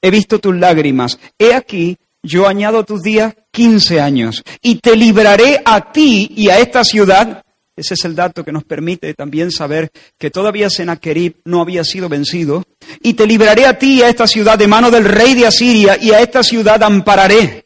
He 0.02 0.10
visto 0.10 0.40
tus 0.40 0.56
lágrimas. 0.56 1.20
He 1.38 1.54
aquí, 1.54 1.98
yo 2.24 2.48
añado 2.48 2.84
tus 2.84 3.02
días 3.02 3.36
quince 3.52 4.00
años, 4.00 4.44
y 4.62 4.76
te 4.76 4.96
libraré 4.96 5.62
a 5.66 5.92
ti 5.92 6.32
y 6.36 6.50
a 6.50 6.60
esta 6.60 6.84
ciudad. 6.84 7.44
Ese 7.76 7.94
es 7.94 8.04
el 8.04 8.16
dato 8.16 8.44
que 8.44 8.52
nos 8.52 8.66
permite 8.66 9.14
también 9.14 9.52
saber 9.52 9.90
que 10.18 10.30
todavía 10.30 10.70
Sennacherib 10.70 11.38
no 11.46 11.62
había 11.62 11.84
sido 11.86 12.10
vencido. 12.10 12.64
Y 13.02 13.14
te 13.14 13.26
libraré 13.26 13.66
a 13.66 13.80
ti 13.80 14.00
y 14.00 14.02
a 14.02 14.10
esta 14.10 14.28
ciudad 14.28 14.58
de 14.58 14.68
mano 14.68 14.92
del 14.92 15.06
rey 15.06 15.34
de 15.34 15.48
Asiria, 15.48 15.98
y 16.00 16.12
a 16.12 16.20
esta 16.20 16.44
ciudad 16.44 16.84
ampararé. 16.84 17.66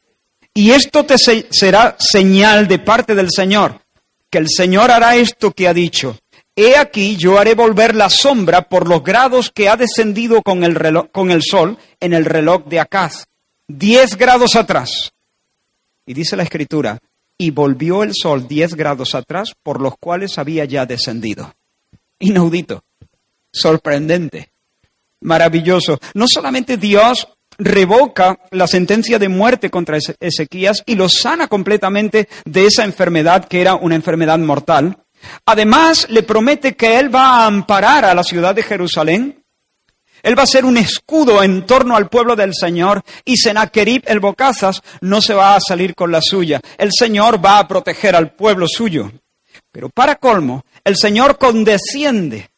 Y 0.54 0.70
esto 0.70 1.04
te 1.04 1.16
será 1.18 1.96
señal 1.98 2.68
de 2.68 2.78
parte 2.78 3.16
del 3.16 3.30
Señor, 3.32 3.82
que 4.30 4.38
el 4.38 4.48
Señor 4.50 4.92
hará 4.92 5.16
esto 5.16 5.52
que 5.52 5.68
ha 5.68 5.74
dicho. 5.74 6.20
He 6.56 6.78
aquí 6.78 7.18
yo 7.18 7.40
haré 7.40 7.56
volver 7.56 7.96
la 7.96 8.10
sombra 8.10 8.62
por 8.70 8.88
los 8.88 9.04
grados 9.04 9.50
que 9.50 9.70
ha 9.70 9.76
descendido 9.76 10.44
con 10.44 10.64
el, 10.64 11.10
con 11.12 11.32
el 11.32 11.42
sol 11.42 11.80
en 12.00 12.14
el 12.14 12.26
reloj 12.26 12.66
de 12.66 12.80
Acaz, 12.80 13.26
diez 13.68 14.16
grados 14.16 14.56
atrás. 14.56 15.12
Y 16.06 16.14
dice 16.14 16.36
la 16.36 16.44
escritura, 16.44 17.00
y 17.38 17.50
volvió 17.50 18.04
el 18.04 18.12
sol 18.14 18.48
diez 18.48 18.76
grados 18.76 19.16
atrás 19.16 19.54
por 19.64 19.82
los 19.82 19.96
cuales 20.00 20.38
había 20.38 20.66
ya 20.66 20.86
descendido. 20.86 21.54
Inaudito, 22.20 22.84
sorprendente, 23.52 24.52
maravilloso. 25.22 26.00
No 26.14 26.26
solamente 26.28 26.78
Dios 26.78 27.28
revoca 27.58 28.40
la 28.52 28.68
sentencia 28.68 29.18
de 29.18 29.30
muerte 29.30 29.70
contra 29.70 29.98
Ezequías 30.20 30.84
y 30.86 30.96
lo 30.96 31.10
sana 31.10 31.48
completamente 31.48 32.28
de 32.46 32.66
esa 32.68 32.84
enfermedad 32.84 33.46
que 33.46 33.62
era 33.62 33.76
una 33.76 33.96
enfermedad 33.96 34.40
mortal, 34.40 35.03
Además, 35.46 36.08
le 36.10 36.24
promete 36.24 36.76
que 36.76 37.00
Él 37.00 37.14
va 37.14 37.38
a 37.38 37.46
amparar 37.46 38.06
a 38.06 38.14
la 38.14 38.24
ciudad 38.24 38.56
de 38.56 38.64
Jerusalén. 38.64 39.44
Él 40.22 40.40
va 40.40 40.44
a 40.44 40.48
ser 40.48 40.64
un 40.64 40.78
escudo 40.78 41.44
en 41.44 41.66
torno 41.66 41.98
al 41.98 42.10
pueblo 42.10 42.36
del 42.36 42.54
Señor 42.54 43.04
y 43.26 43.36
Sennacherib 43.36 44.04
el 44.06 44.22
Bocazas 44.22 44.82
no 45.02 45.22
se 45.22 45.34
va 45.34 45.56
a 45.56 45.60
salir 45.60 45.96
con 45.96 46.12
la 46.12 46.22
suya. 46.22 46.62
El 46.78 46.92
Señor 46.98 47.44
va 47.44 47.60
a 47.60 47.68
proteger 47.68 48.16
al 48.16 48.32
pueblo 48.32 48.68
suyo. 48.68 49.12
Pero 49.72 49.90
para 49.90 50.16
colmo, 50.16 50.64
el 50.84 50.96
Señor 50.96 51.38
condesciende, 51.38 52.50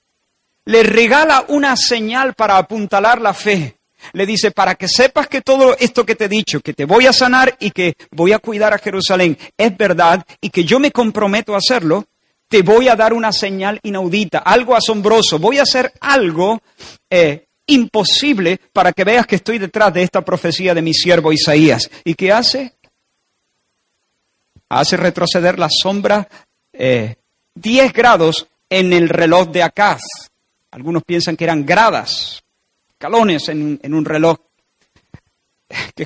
le 0.65 0.84
regala 0.84 1.45
una 1.48 1.75
señal 1.75 2.34
para 2.34 2.57
apuntalar 2.57 3.22
la 3.22 3.34
fe. 3.34 3.77
Le 4.13 4.25
dice, 4.25 4.51
para 4.51 4.75
que 4.75 4.88
sepas 4.88 5.27
que 5.27 5.41
todo 5.41 5.75
esto 5.79 6.05
que 6.05 6.15
te 6.15 6.25
he 6.25 6.29
dicho, 6.29 6.60
que 6.60 6.74
te 6.74 6.86
voy 6.86 7.07
a 7.07 7.13
sanar 7.13 7.55
y 7.60 7.72
que 7.72 7.95
voy 8.12 8.34
a 8.34 8.39
cuidar 8.39 8.74
a 8.74 8.77
Jerusalén, 8.77 9.38
es 9.57 9.75
verdad 9.75 10.24
y 10.41 10.50
que 10.50 10.63
yo 10.63 10.79
me 10.79 10.91
comprometo 10.91 11.55
a 11.55 11.57
hacerlo, 11.57 12.05
te 12.48 12.62
voy 12.62 12.88
a 12.88 12.96
dar 12.96 13.14
una 13.14 13.32
señal 13.32 13.80
inaudita, 13.84 14.40
algo 14.40 14.75
asombroso, 14.75 15.40
voy 15.40 15.58
a 15.58 15.64
hacer 15.64 15.94
algo 16.00 16.62
eh, 17.10 17.48
imposible 17.68 18.60
para 18.72 18.94
que 18.94 19.04
veas 19.04 19.25
que 19.25 19.38
estoy 19.38 19.58
detrás 19.58 19.94
de 19.94 20.04
esta 20.04 20.22
profecía 20.22 20.74
de 20.74 20.82
mi 20.82 20.94
siervo 20.94 21.34
Isaías. 21.34 21.90
¿Y 22.04 22.14
qué 22.14 22.32
hace? 22.32 22.74
Hace 24.70 24.98
retroceder 24.98 25.58
la 25.60 25.70
sombra 25.70 26.28
10 26.72 27.18
eh, 27.56 27.92
grados 27.94 28.48
en 28.70 28.94
el 28.94 29.10
reloj 29.10 29.50
de 29.50 29.64
Acaz. 29.64 30.02
Algunos 30.72 31.04
piensan 31.04 31.38
que 31.38 31.46
eran 31.46 31.66
gradas, 31.66 32.44
calones 32.98 33.48
en 33.50 33.94
un 33.94 34.06
reloj. 34.06 34.38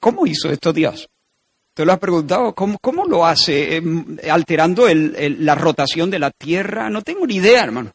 ¿Cómo 0.00 0.26
hizo 0.26 0.50
esto 0.50 0.72
Dios? 0.72 1.08
¿Te 1.78 1.84
lo 1.84 1.92
has 1.92 2.00
preguntado? 2.00 2.56
¿Cómo, 2.56 3.04
lo 3.06 3.24
hace? 3.24 3.76
Em, 3.76 4.16
¿Alterando 4.28 4.88
la 4.88 5.54
rotación 5.54 6.10
de 6.10 6.18
la 6.18 6.32
Tierra? 6.32 6.90
No 6.90 7.02
tengo 7.02 7.24
ni 7.24 7.36
idea, 7.36 7.62
hermano. 7.62 7.92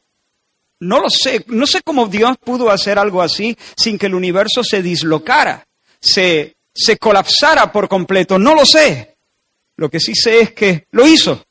No 0.79 1.01
lo 1.01 1.09
sé. 1.09 1.43
No 1.47 1.67
sé 1.67 1.81
cómo 1.83 2.07
Dios 2.07 2.37
pudo 2.37 2.71
hacer 2.71 2.97
algo 2.97 3.21
así 3.21 3.57
sin 3.75 3.97
que 3.97 4.05
el 4.05 4.15
universo 4.15 4.63
se 4.63 4.81
dislocara, 4.81 5.67
se, 5.99 6.55
se 6.73 6.95
colapsara 6.95 7.73
por 7.73 7.89
completo. 7.89 8.39
No 8.39 8.55
lo 8.55 8.65
sé. 8.65 9.17
Lo 9.75 9.89
que 9.89 9.99
sí 9.99 10.15
sé 10.15 10.39
es 10.39 10.53
que 10.53 10.87
lo 10.91 11.05
hizo. 11.05 11.43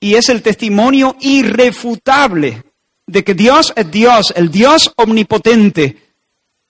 Y 0.00 0.14
es 0.14 0.30
el 0.30 0.40
testimonio 0.40 1.14
irrefutable 1.20 2.62
de 3.06 3.22
que 3.22 3.34
Dios 3.34 3.74
es 3.76 3.90
Dios, 3.90 4.32
el 4.34 4.50
Dios 4.50 4.94
omnipotente. 4.96 6.14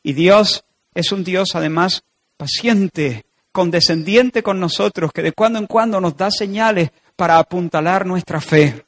Y 0.02 0.14
Dios 0.14 0.64
es 0.94 1.12
un 1.12 1.22
Dios 1.22 1.54
además 1.54 2.02
paciente, 2.36 3.25
condescendiente 3.56 4.42
con 4.42 4.60
nosotros, 4.60 5.12
que 5.14 5.22
de 5.22 5.32
cuando 5.32 5.58
en 5.58 5.66
cuando 5.66 5.98
nos 5.98 6.14
da 6.14 6.30
señales 6.30 6.90
para 7.16 7.38
apuntalar 7.38 8.04
nuestra 8.04 8.38
fe. 8.38 8.84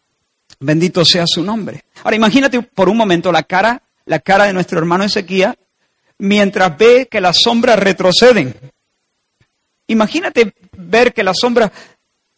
Bendito 0.60 1.06
sea 1.06 1.24
su 1.26 1.42
nombre. 1.42 1.86
Ahora 2.04 2.16
imagínate 2.16 2.60
por 2.60 2.90
un 2.90 2.98
momento 2.98 3.32
la 3.32 3.44
cara, 3.44 3.80
la 4.04 4.18
cara 4.18 4.44
de 4.44 4.52
nuestro 4.52 4.78
hermano 4.78 5.04
Ezequiel, 5.04 5.54
mientras 6.18 6.76
ve 6.76 7.08
que 7.10 7.18
las 7.18 7.38
sombras 7.40 7.78
retroceden. 7.78 8.54
Imagínate 9.86 10.52
ver 10.76 11.14
que 11.14 11.22
las 11.22 11.38
sombras 11.40 11.70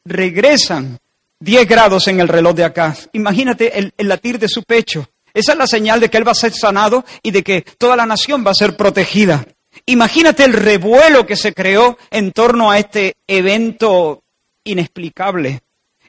regresan 0.04 1.00
10 1.40 1.66
grados 1.66 2.06
en 2.06 2.20
el 2.20 2.28
reloj 2.28 2.54
de 2.54 2.62
acá. 2.62 2.94
Imagínate 3.12 3.76
el, 3.76 3.92
el 3.96 4.06
latir 4.06 4.38
de 4.38 4.46
su 4.46 4.62
pecho. 4.62 5.10
Esa 5.34 5.50
es 5.50 5.58
la 5.58 5.66
señal 5.66 5.98
de 5.98 6.08
que 6.08 6.16
él 6.16 6.28
va 6.28 6.30
a 6.30 6.36
ser 6.36 6.52
sanado 6.52 7.04
y 7.24 7.32
de 7.32 7.42
que 7.42 7.62
toda 7.76 7.96
la 7.96 8.06
nación 8.06 8.46
va 8.46 8.52
a 8.52 8.54
ser 8.54 8.76
protegida. 8.76 9.44
Imagínate 9.86 10.44
el 10.44 10.52
revuelo 10.52 11.26
que 11.26 11.36
se 11.36 11.52
creó 11.52 11.98
en 12.10 12.32
torno 12.32 12.70
a 12.70 12.78
este 12.78 13.16
evento 13.26 14.22
inexplicable. 14.64 15.60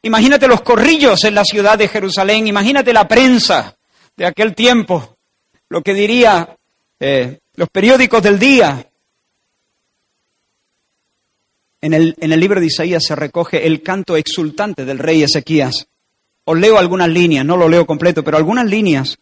Imagínate 0.03 0.47
los 0.47 0.61
corrillos 0.61 1.23
en 1.23 1.35
la 1.35 1.45
ciudad 1.45 1.77
de 1.77 1.87
Jerusalén, 1.87 2.47
imagínate 2.47 2.91
la 2.91 3.07
prensa 3.07 3.77
de 4.17 4.25
aquel 4.25 4.55
tiempo, 4.55 5.15
lo 5.69 5.81
que 5.81 5.93
diría 5.93 6.57
eh, 6.99 7.39
los 7.55 7.69
periódicos 7.69 8.21
del 8.23 8.39
día. 8.39 8.87
En 11.81 11.93
el, 11.93 12.15
en 12.19 12.31
el 12.31 12.39
libro 12.39 12.59
de 12.59 12.67
Isaías 12.67 13.03
se 13.03 13.15
recoge 13.15 13.65
el 13.65 13.81
canto 13.81 14.15
exultante 14.15 14.85
del 14.85 14.99
rey 14.99 15.23
Ezequías. 15.23 15.87
Os 16.45 16.57
leo 16.57 16.77
algunas 16.77 17.09
líneas, 17.09 17.45
no 17.45 17.57
lo 17.57 17.69
leo 17.69 17.85
completo, 17.85 18.23
pero 18.23 18.37
algunas 18.37 18.65
líneas. 18.65 19.17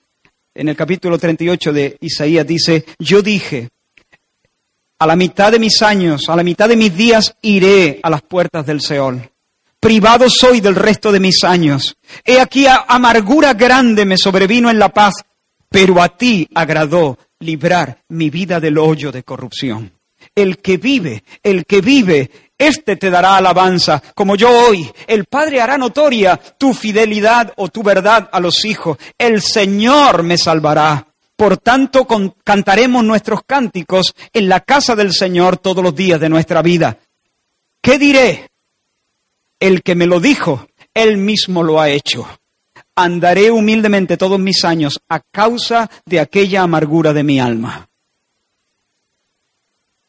En 0.53 0.67
el 0.67 0.75
capítulo 0.75 1.17
38 1.17 1.71
de 1.71 1.97
Isaías 2.01 2.45
dice, 2.45 2.85
yo 2.97 3.21
dije, 3.21 3.69
a 4.99 5.07
la 5.07 5.15
mitad 5.15 5.51
de 5.51 5.59
mis 5.59 5.81
años, 5.81 6.27
a 6.27 6.35
la 6.35 6.43
mitad 6.43 6.67
de 6.67 6.75
mis 6.75 6.95
días, 6.95 7.35
iré 7.41 7.99
a 8.03 8.09
las 8.09 8.21
puertas 8.21 8.65
del 8.65 8.81
Seol. 8.81 9.31
Privado 9.79 10.29
soy 10.29 10.59
del 10.59 10.75
resto 10.75 11.09
de 11.09 11.21
mis 11.21 11.45
años. 11.45 11.95
He 12.25 12.41
aquí 12.41 12.65
amargura 12.67 13.53
grande 13.53 14.05
me 14.05 14.17
sobrevino 14.17 14.69
en 14.69 14.77
la 14.77 14.89
paz, 14.89 15.13
pero 15.69 16.01
a 16.01 16.09
ti 16.09 16.49
agradó 16.53 17.17
librar 17.39 18.03
mi 18.09 18.29
vida 18.29 18.59
del 18.59 18.77
hoyo 18.77 19.09
de 19.13 19.23
corrupción. 19.23 19.93
El 20.35 20.57
que 20.57 20.75
vive, 20.75 21.23
el 21.41 21.65
que 21.65 21.79
vive, 21.79 22.29
éste 22.57 22.97
te 22.97 23.09
dará 23.09 23.37
alabanza, 23.37 24.03
como 24.13 24.35
yo 24.35 24.49
hoy. 24.49 24.91
El 25.07 25.23
Padre 25.25 25.61
hará 25.61 25.77
notoria 25.77 26.35
tu 26.35 26.73
fidelidad 26.73 27.53
o 27.55 27.69
tu 27.69 27.81
verdad 27.81 28.27
a 28.33 28.41
los 28.41 28.65
hijos. 28.65 28.97
El 29.17 29.41
Señor 29.41 30.23
me 30.23 30.37
salvará. 30.37 31.08
Por 31.39 31.55
tanto, 31.55 32.05
cantaremos 32.43 33.01
nuestros 33.01 33.43
cánticos 33.48 34.13
en 34.34 34.50
la 34.50 34.60
casa 34.60 34.93
del 34.93 35.13
Señor 35.13 35.55
todos 35.55 35.81
los 35.81 35.96
días 35.96 36.19
de 36.19 36.27
nuestra 36.27 36.62
vida. 36.62 37.00
¿Qué 37.81 37.98
diré? 37.98 38.50
El 39.58 39.81
que 39.81 39.96
me 39.96 40.05
lo 40.05 40.19
dijo, 40.19 40.67
él 40.93 41.15
mismo 41.15 41.63
lo 41.63 41.79
ha 41.79 41.88
hecho. 41.88 42.27
Andaré 42.93 43.51
humildemente 43.51 44.17
todos 44.17 44.38
mis 44.38 44.65
años 44.65 45.00
a 45.08 45.22
causa 45.22 45.89
de 46.05 46.19
aquella 46.19 46.63
amargura 46.63 47.13
de 47.13 47.24
mi 47.24 47.39
alma. 47.39 47.88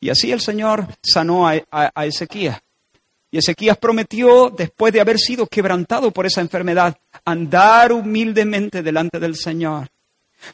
Y 0.00 0.10
así 0.10 0.32
el 0.32 0.40
Señor 0.40 0.88
sanó 1.00 1.46
a, 1.46 1.60
a 1.70 2.06
Ezequías. 2.06 2.60
Y 3.30 3.38
Ezequías 3.38 3.78
prometió, 3.78 4.50
después 4.50 4.92
de 4.92 5.00
haber 5.00 5.20
sido 5.20 5.46
quebrantado 5.46 6.10
por 6.10 6.26
esa 6.26 6.40
enfermedad, 6.40 6.98
andar 7.24 7.92
humildemente 7.92 8.82
delante 8.82 9.20
del 9.20 9.36
Señor 9.36 9.88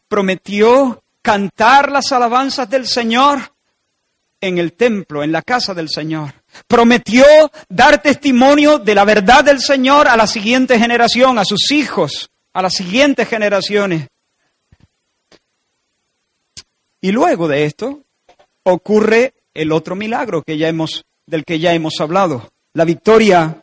prometió 0.08 1.02
cantar 1.22 1.90
las 1.90 2.12
alabanzas 2.12 2.68
del 2.70 2.86
Señor 2.86 3.40
en 4.40 4.58
el 4.58 4.74
templo, 4.74 5.22
en 5.22 5.32
la 5.32 5.42
casa 5.42 5.74
del 5.74 5.88
Señor. 5.88 6.34
Prometió 6.66 7.24
dar 7.68 8.00
testimonio 8.00 8.78
de 8.78 8.94
la 8.94 9.04
verdad 9.04 9.44
del 9.44 9.60
Señor 9.60 10.08
a 10.08 10.16
la 10.16 10.26
siguiente 10.26 10.78
generación, 10.78 11.38
a 11.38 11.44
sus 11.44 11.70
hijos, 11.72 12.30
a 12.52 12.62
las 12.62 12.74
siguientes 12.74 13.28
generaciones. 13.28 14.08
Y 17.00 17.12
luego 17.12 17.48
de 17.48 17.64
esto 17.64 18.02
ocurre 18.62 19.34
el 19.54 19.72
otro 19.72 19.94
milagro 19.94 20.42
que 20.42 20.58
ya 20.58 20.68
hemos, 20.68 21.04
del 21.26 21.44
que 21.44 21.58
ya 21.58 21.72
hemos 21.72 22.00
hablado, 22.00 22.50
la 22.72 22.84
victoria 22.84 23.62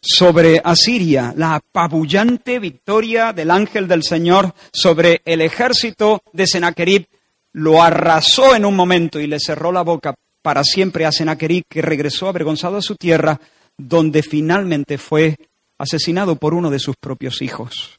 sobre 0.00 0.60
Asiria, 0.62 1.32
la 1.36 1.56
apabullante 1.56 2.58
victoria 2.58 3.32
del 3.32 3.50
ángel 3.50 3.88
del 3.88 4.02
Señor 4.02 4.54
sobre 4.72 5.22
el 5.24 5.40
ejército 5.40 6.22
de 6.32 6.46
Sennacherib, 6.46 7.06
lo 7.52 7.82
arrasó 7.82 8.54
en 8.54 8.64
un 8.64 8.76
momento 8.76 9.18
y 9.18 9.26
le 9.26 9.40
cerró 9.40 9.72
la 9.72 9.82
boca 9.82 10.14
para 10.42 10.62
siempre 10.62 11.04
a 11.04 11.12
Sennacherib, 11.12 11.64
que 11.68 11.82
regresó 11.82 12.28
avergonzado 12.28 12.76
a 12.76 12.82
su 12.82 12.94
tierra, 12.94 13.40
donde 13.76 14.22
finalmente 14.22 14.98
fue 14.98 15.36
asesinado 15.78 16.36
por 16.36 16.54
uno 16.54 16.70
de 16.70 16.78
sus 16.78 16.96
propios 16.96 17.42
hijos. 17.42 17.98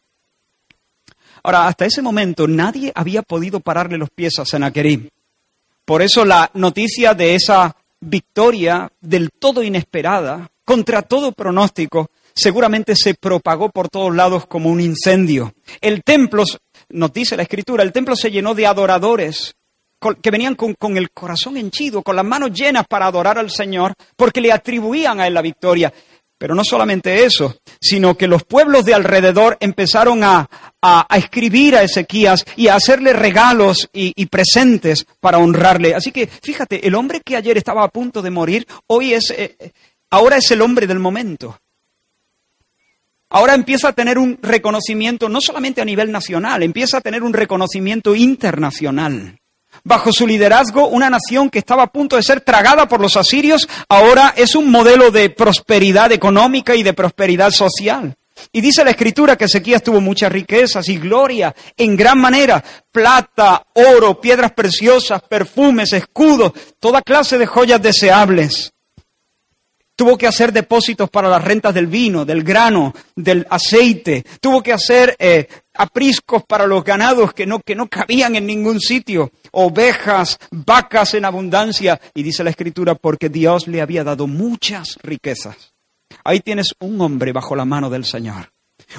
Ahora, 1.44 1.68
hasta 1.68 1.86
ese 1.86 2.01
momento 2.01 2.48
nadie 2.48 2.91
había 2.96 3.22
podido 3.22 3.60
pararle 3.60 3.98
los 3.98 4.10
pies 4.10 4.39
a 4.39 4.46
Sennacherib 4.46 5.10
Por 5.86 6.01
eso 6.01 6.25
la 6.25 6.51
noticia 6.53 7.13
de 7.13 7.36
esa 7.36 7.75
victoria 8.01 8.91
del 9.01 9.29
todo 9.32 9.63
inesperada, 9.63 10.50
contra 10.69 11.01
todo 11.01 11.31
pronóstico, 11.31 12.11
seguramente 12.31 12.95
se 12.95 13.15
propagó 13.15 13.69
por 13.69 13.89
todos 13.89 14.15
lados 14.15 14.45
como 14.45 14.69
un 14.69 14.79
incendio. 14.79 15.51
El 15.81 16.03
templo, 16.03 16.43
nos 16.89 17.11
dice 17.11 17.35
la 17.35 17.41
escritura, 17.41 17.81
el 17.81 17.91
templo 17.91 18.15
se 18.15 18.29
llenó 18.29 18.53
de 18.53 18.67
adoradores 18.67 19.55
que 20.21 20.29
venían 20.29 20.53
con, 20.53 20.75
el 20.95 21.09
corazón 21.09 21.57
henchido, 21.57 22.03
con 22.03 22.15
las 22.15 22.23
manos 22.23 22.51
llenas 22.53 22.85
para 22.88 23.07
adorar 23.07 23.39
al 23.39 23.49
Señor, 23.49 23.95
porque 24.15 24.41
le 24.41 24.51
atribuían 24.51 25.19
a 25.19 25.25
él 25.25 25.33
la 25.33 25.41
victoria. 25.41 25.91
Pero 26.38 26.53
no 26.53 26.63
solamente 26.63 27.25
eso, 27.25 27.57
sino 27.81 28.15
que 28.15 28.27
los 28.27 28.43
pueblos 28.43 28.85
de 28.85 28.93
alrededor 28.93 29.57
empezaron 29.59 30.23
a, 30.23 30.47
a, 30.81 31.17
escribir 31.17 31.75
a 31.75 31.83
Ezequías 31.83 32.45
y 32.55 32.67
a 32.67 32.75
hacerle 32.75 33.11
regalos 33.13 33.89
y, 33.91 34.13
y, 34.15 34.27
presentes 34.27 35.05
para 35.19 35.39
honrarle. 35.39 35.95
Así 35.95 36.11
que 36.11 36.27
fíjate, 36.27 36.88
el 36.88 36.95
hombre 36.95 37.21
que 37.25 37.35
ayer 37.35 37.57
estaba 37.57 37.83
a 37.83 37.89
punto 37.89 38.21
de 38.21 38.29
morir, 38.29 38.67
hoy 38.88 39.15
es, 39.15 39.31
eh, 39.31 39.73
ahora 40.10 40.38
es 40.38 40.50
el 40.51 40.62
hombre 40.62 40.88
del 40.88 41.00
momento. 41.00 41.60
Ahora 43.32 43.54
empieza 43.54 43.89
a 43.89 43.94
tener 43.94 44.18
un 44.18 44.39
reconocimiento 44.42 45.30
no 45.30 45.39
solamente 45.39 45.82
a 45.82 45.86
nivel 45.86 46.12
nacional, 46.12 46.63
empieza 46.63 46.98
a 46.98 47.01
tener 47.01 47.22
un 47.22 47.34
reconocimiento 47.34 48.16
internacional. 48.16 49.39
Bajo 49.84 50.12
su 50.12 50.25
liderazgo, 50.25 50.88
una 50.88 51.12
nación 51.12 51.50
que 51.50 51.60
estaba 51.60 51.84
a 51.84 51.92
punto 51.92 52.16
de 52.16 52.24
ser 52.24 52.42
tragada 52.42 52.88
por 52.88 53.00
los 53.00 53.16
asirios, 53.18 53.70
ahora 53.88 54.34
es 54.36 54.56
un 54.56 54.72
modelo 54.72 55.12
de 55.12 55.30
prosperidad 55.30 56.12
económica 56.12 56.75
y 56.75 56.82
de 56.82 56.94
prosperidad 56.94 57.51
social. 57.51 58.16
Y 58.51 58.62
dice 58.62 58.84
la 58.84 58.92
escritura 58.92 59.36
que 59.36 59.46
Ezequías 59.46 59.84
tuvo 59.84 60.01
muchas 60.01 60.32
riquezas 60.32 60.88
y 60.89 60.98
gloria 60.98 61.54
en 61.78 61.96
gran 61.96 62.20
manera, 62.20 62.63
plata, 62.92 63.63
oro, 63.74 64.20
piedras 64.20 64.54
preciosas, 64.54 65.22
perfumes, 65.22 65.94
escudos, 65.94 66.54
toda 66.80 67.01
clase 67.01 67.38
de 67.38 67.46
joyas 67.46 67.82
deseables. 67.82 68.74
Tuvo 70.00 70.18
que 70.18 70.27
hacer 70.27 70.53
depósitos 70.53 71.10
para 71.10 71.27
las 71.27 71.44
rentas 71.44 71.74
del 71.74 71.88
vino, 71.88 72.24
del 72.24 72.41
grano, 72.41 72.94
del 73.18 73.46
aceite. 73.50 74.24
Tuvo 74.39 74.63
que 74.63 74.72
hacer 74.72 75.13
eh, 75.20 75.46
apriscos 75.74 76.46
para 76.46 76.65
los 76.65 76.86
ganados 76.86 77.34
que 77.34 77.46
no, 77.46 77.60
que 77.60 77.75
no 77.75 77.89
cabían 77.89 78.38
en 78.38 78.46
ningún 78.46 78.79
sitio. 78.79 79.29
Ovejas, 79.51 80.39
vacas 80.51 81.15
en 81.15 81.25
abundancia. 81.25 82.00
Y 82.13 82.24
dice 82.24 82.46
la 82.46 82.51
escritura, 82.51 82.96
porque 82.96 83.27
Dios 83.27 83.68
le 83.68 83.82
había 83.82 84.06
dado 84.06 84.25
muchas 84.25 84.98
riquezas. 85.03 85.74
Ahí 86.24 86.39
tienes 86.39 86.74
un 86.79 87.01
hombre 87.01 87.34
bajo 87.34 87.53
la 87.53 87.65
mano 87.65 87.89
del 87.89 88.06
Señor. 88.06 88.53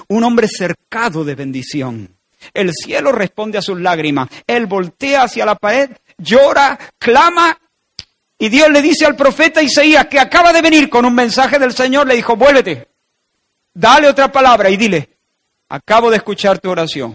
Un 0.08 0.22
hombre 0.22 0.48
cercado 0.48 1.24
de 1.24 1.34
bendición. 1.34 2.14
El 2.52 2.72
cielo 2.74 3.10
responde 3.10 3.56
a 3.56 3.62
sus 3.62 3.80
lágrimas. 3.80 4.28
Él 4.46 4.66
voltea 4.66 5.22
hacia 5.22 5.46
la 5.46 5.54
pared, 5.54 5.92
llora, 6.18 6.78
clama 6.98 7.58
y 8.42 8.48
Dios 8.48 8.70
le 8.70 8.80
dice 8.80 9.04
al 9.04 9.16
profeta 9.16 9.62
Isaías, 9.62 10.06
que 10.06 10.18
acaba 10.18 10.50
de 10.50 10.62
venir 10.62 10.88
con 10.88 11.04
un 11.04 11.14
mensaje 11.14 11.58
del 11.58 11.74
Señor, 11.74 12.06
le 12.06 12.16
dijo, 12.16 12.36
vuélvete, 12.36 12.88
dale 13.74 14.08
otra 14.08 14.32
palabra 14.32 14.70
y 14.70 14.78
dile, 14.78 15.18
acabo 15.68 16.10
de 16.10 16.16
escuchar 16.16 16.58
tu 16.58 16.70
oración. 16.70 17.14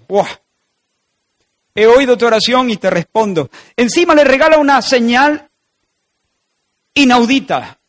He 1.74 1.88
oído 1.88 2.16
tu 2.16 2.28
oración 2.28 2.70
y 2.70 2.78
te 2.78 2.92
respondo. 2.92 3.50
Encima 3.76 4.14
le 4.14 4.24
regala 4.24 4.60
una 4.60 4.84
señal 4.84 5.50
inaudita 6.94 7.80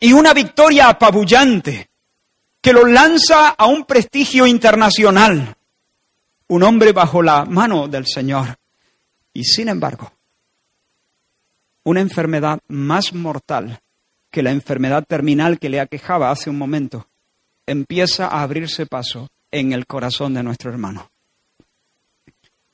y 0.00 0.14
una 0.14 0.32
victoria 0.32 0.88
apabullante 0.88 1.90
que 2.62 2.72
lo 2.72 2.86
lanza 2.86 3.50
a 3.50 3.66
un 3.66 3.84
prestigio 3.84 4.46
internacional. 4.46 5.54
Un 6.48 6.62
hombre 6.62 6.92
bajo 6.92 7.22
la 7.22 7.44
mano 7.44 7.86
del 7.86 8.06
Señor. 8.06 8.56
Y 9.34 9.44
sin 9.44 9.68
embargo, 9.68 10.13
una 11.84 12.00
enfermedad 12.00 12.60
más 12.66 13.12
mortal 13.12 13.80
que 14.30 14.42
la 14.42 14.50
enfermedad 14.50 15.04
terminal 15.06 15.58
que 15.60 15.68
le 15.68 15.78
aquejaba 15.78 16.30
hace 16.30 16.50
un 16.50 16.58
momento, 16.58 17.06
empieza 17.66 18.26
a 18.26 18.42
abrirse 18.42 18.86
paso 18.86 19.28
en 19.52 19.72
el 19.72 19.86
corazón 19.86 20.34
de 20.34 20.42
nuestro 20.42 20.70
hermano. 20.72 21.10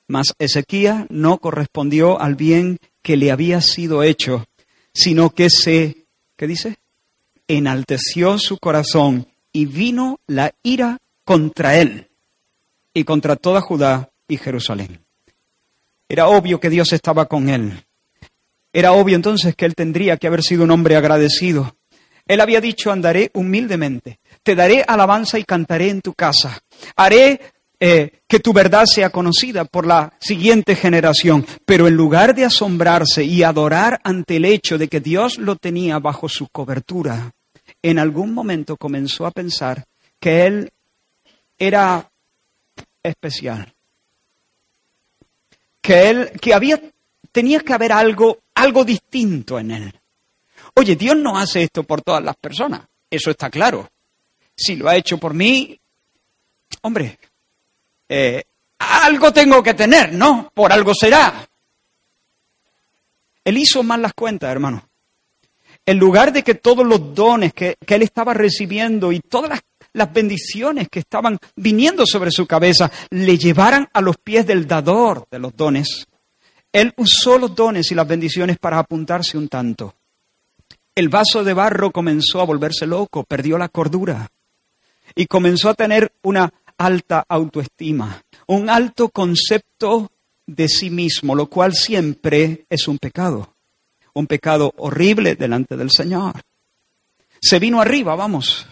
Mas 0.08 0.34
Ezequías 0.38 1.06
no 1.10 1.38
correspondió 1.38 2.20
al 2.20 2.34
bien 2.34 2.78
que 3.02 3.16
le 3.16 3.30
había 3.30 3.60
sido 3.60 4.02
hecho, 4.02 4.46
sino 4.94 5.30
que 5.30 5.50
se, 5.50 6.06
¿qué 6.36 6.46
dice? 6.46 6.78
Enalteció 7.46 8.38
su 8.38 8.58
corazón 8.58 9.28
y 9.52 9.66
vino 9.66 10.18
la 10.26 10.54
ira 10.62 10.98
contra 11.24 11.76
él 11.76 12.08
y 12.94 13.04
contra 13.04 13.36
toda 13.36 13.60
Judá 13.60 14.10
y 14.26 14.36
Jerusalén. 14.36 15.04
Era 16.08 16.28
obvio 16.28 16.58
que 16.58 16.70
Dios 16.70 16.92
estaba 16.92 17.26
con 17.26 17.48
él, 17.48 17.84
era 18.72 18.92
obvio 18.92 19.16
entonces 19.16 19.54
que 19.56 19.64
él 19.64 19.74
tendría 19.74 20.16
que 20.16 20.26
haber 20.26 20.42
sido 20.42 20.64
un 20.64 20.70
hombre 20.70 20.96
agradecido. 20.96 21.76
Él 22.26 22.40
había 22.40 22.60
dicho, 22.60 22.92
andaré 22.92 23.30
humildemente, 23.34 24.20
te 24.42 24.54
daré 24.54 24.84
alabanza 24.86 25.38
y 25.38 25.44
cantaré 25.44 25.88
en 25.88 26.00
tu 26.00 26.14
casa, 26.14 26.60
haré 26.94 27.40
eh, 27.80 28.20
que 28.28 28.40
tu 28.40 28.52
verdad 28.52 28.84
sea 28.84 29.08
conocida 29.08 29.64
por 29.64 29.86
la 29.86 30.12
siguiente 30.20 30.76
generación. 30.76 31.46
Pero 31.64 31.88
en 31.88 31.94
lugar 31.94 32.34
de 32.34 32.44
asombrarse 32.44 33.24
y 33.24 33.42
adorar 33.42 34.00
ante 34.04 34.36
el 34.36 34.44
hecho 34.44 34.76
de 34.78 34.88
que 34.88 35.00
Dios 35.00 35.38
lo 35.38 35.56
tenía 35.56 35.98
bajo 35.98 36.28
su 36.28 36.46
cobertura, 36.48 37.32
en 37.82 37.98
algún 37.98 38.34
momento 38.34 38.76
comenzó 38.76 39.26
a 39.26 39.30
pensar 39.30 39.86
que 40.20 40.46
él 40.46 40.70
era 41.58 42.10
especial, 43.02 43.72
que 45.80 46.10
él, 46.10 46.32
que 46.40 46.52
había, 46.52 46.80
tenía 47.32 47.60
que 47.60 47.72
haber 47.72 47.92
algo 47.92 48.38
algo 48.60 48.84
distinto 48.84 49.58
en 49.58 49.70
él. 49.70 50.00
Oye, 50.74 50.96
Dios 50.96 51.16
no 51.16 51.38
hace 51.38 51.64
esto 51.64 51.82
por 51.82 52.02
todas 52.02 52.22
las 52.22 52.36
personas, 52.36 52.82
eso 53.10 53.30
está 53.30 53.50
claro. 53.50 53.90
Si 54.56 54.76
lo 54.76 54.88
ha 54.88 54.96
hecho 54.96 55.18
por 55.18 55.34
mí, 55.34 55.78
hombre, 56.82 57.18
eh, 58.08 58.42
algo 58.78 59.32
tengo 59.32 59.62
que 59.62 59.74
tener, 59.74 60.12
¿no? 60.12 60.50
Por 60.54 60.72
algo 60.72 60.94
será. 60.94 61.48
Él 63.44 63.58
hizo 63.58 63.82
mal 63.82 64.02
las 64.02 64.12
cuentas, 64.12 64.50
hermano. 64.50 64.86
En 65.86 65.98
lugar 65.98 66.32
de 66.32 66.42
que 66.42 66.54
todos 66.54 66.86
los 66.86 67.14
dones 67.14 67.54
que, 67.54 67.76
que 67.84 67.94
él 67.94 68.02
estaba 68.02 68.34
recibiendo 68.34 69.12
y 69.12 69.20
todas 69.20 69.50
las, 69.50 69.60
las 69.94 70.12
bendiciones 70.12 70.88
que 70.88 71.00
estaban 71.00 71.38
viniendo 71.56 72.06
sobre 72.06 72.30
su 72.30 72.46
cabeza 72.46 72.90
le 73.10 73.38
llevaran 73.38 73.88
a 73.92 74.00
los 74.00 74.18
pies 74.18 74.46
del 74.46 74.66
dador 74.66 75.26
de 75.30 75.38
los 75.38 75.56
dones, 75.56 76.06
él 76.72 76.92
usó 76.96 77.38
los 77.38 77.54
dones 77.54 77.90
y 77.90 77.94
las 77.94 78.06
bendiciones 78.06 78.58
para 78.58 78.78
apuntarse 78.78 79.36
un 79.36 79.48
tanto. 79.48 79.94
El 80.94 81.08
vaso 81.08 81.42
de 81.42 81.54
barro 81.54 81.90
comenzó 81.90 82.40
a 82.40 82.44
volverse 82.44 82.86
loco, 82.86 83.24
perdió 83.24 83.58
la 83.58 83.68
cordura 83.68 84.30
y 85.14 85.26
comenzó 85.26 85.68
a 85.68 85.74
tener 85.74 86.12
una 86.22 86.52
alta 86.76 87.24
autoestima, 87.28 88.22
un 88.46 88.70
alto 88.70 89.08
concepto 89.08 90.10
de 90.46 90.68
sí 90.68 90.90
mismo, 90.90 91.34
lo 91.34 91.46
cual 91.46 91.74
siempre 91.74 92.64
es 92.68 92.88
un 92.88 92.98
pecado, 92.98 93.54
un 94.14 94.26
pecado 94.26 94.72
horrible 94.78 95.36
delante 95.36 95.76
del 95.76 95.90
Señor. 95.90 96.40
Se 97.40 97.58
vino 97.58 97.80
arriba, 97.80 98.14
vamos, 98.14 98.66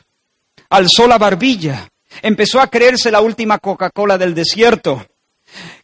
alzó 0.70 1.06
la 1.06 1.18
barbilla, 1.18 1.88
empezó 2.22 2.60
a 2.60 2.68
creerse 2.68 3.10
la 3.10 3.20
última 3.20 3.58
Coca-Cola 3.58 4.18
del 4.18 4.34
desierto, 4.34 5.06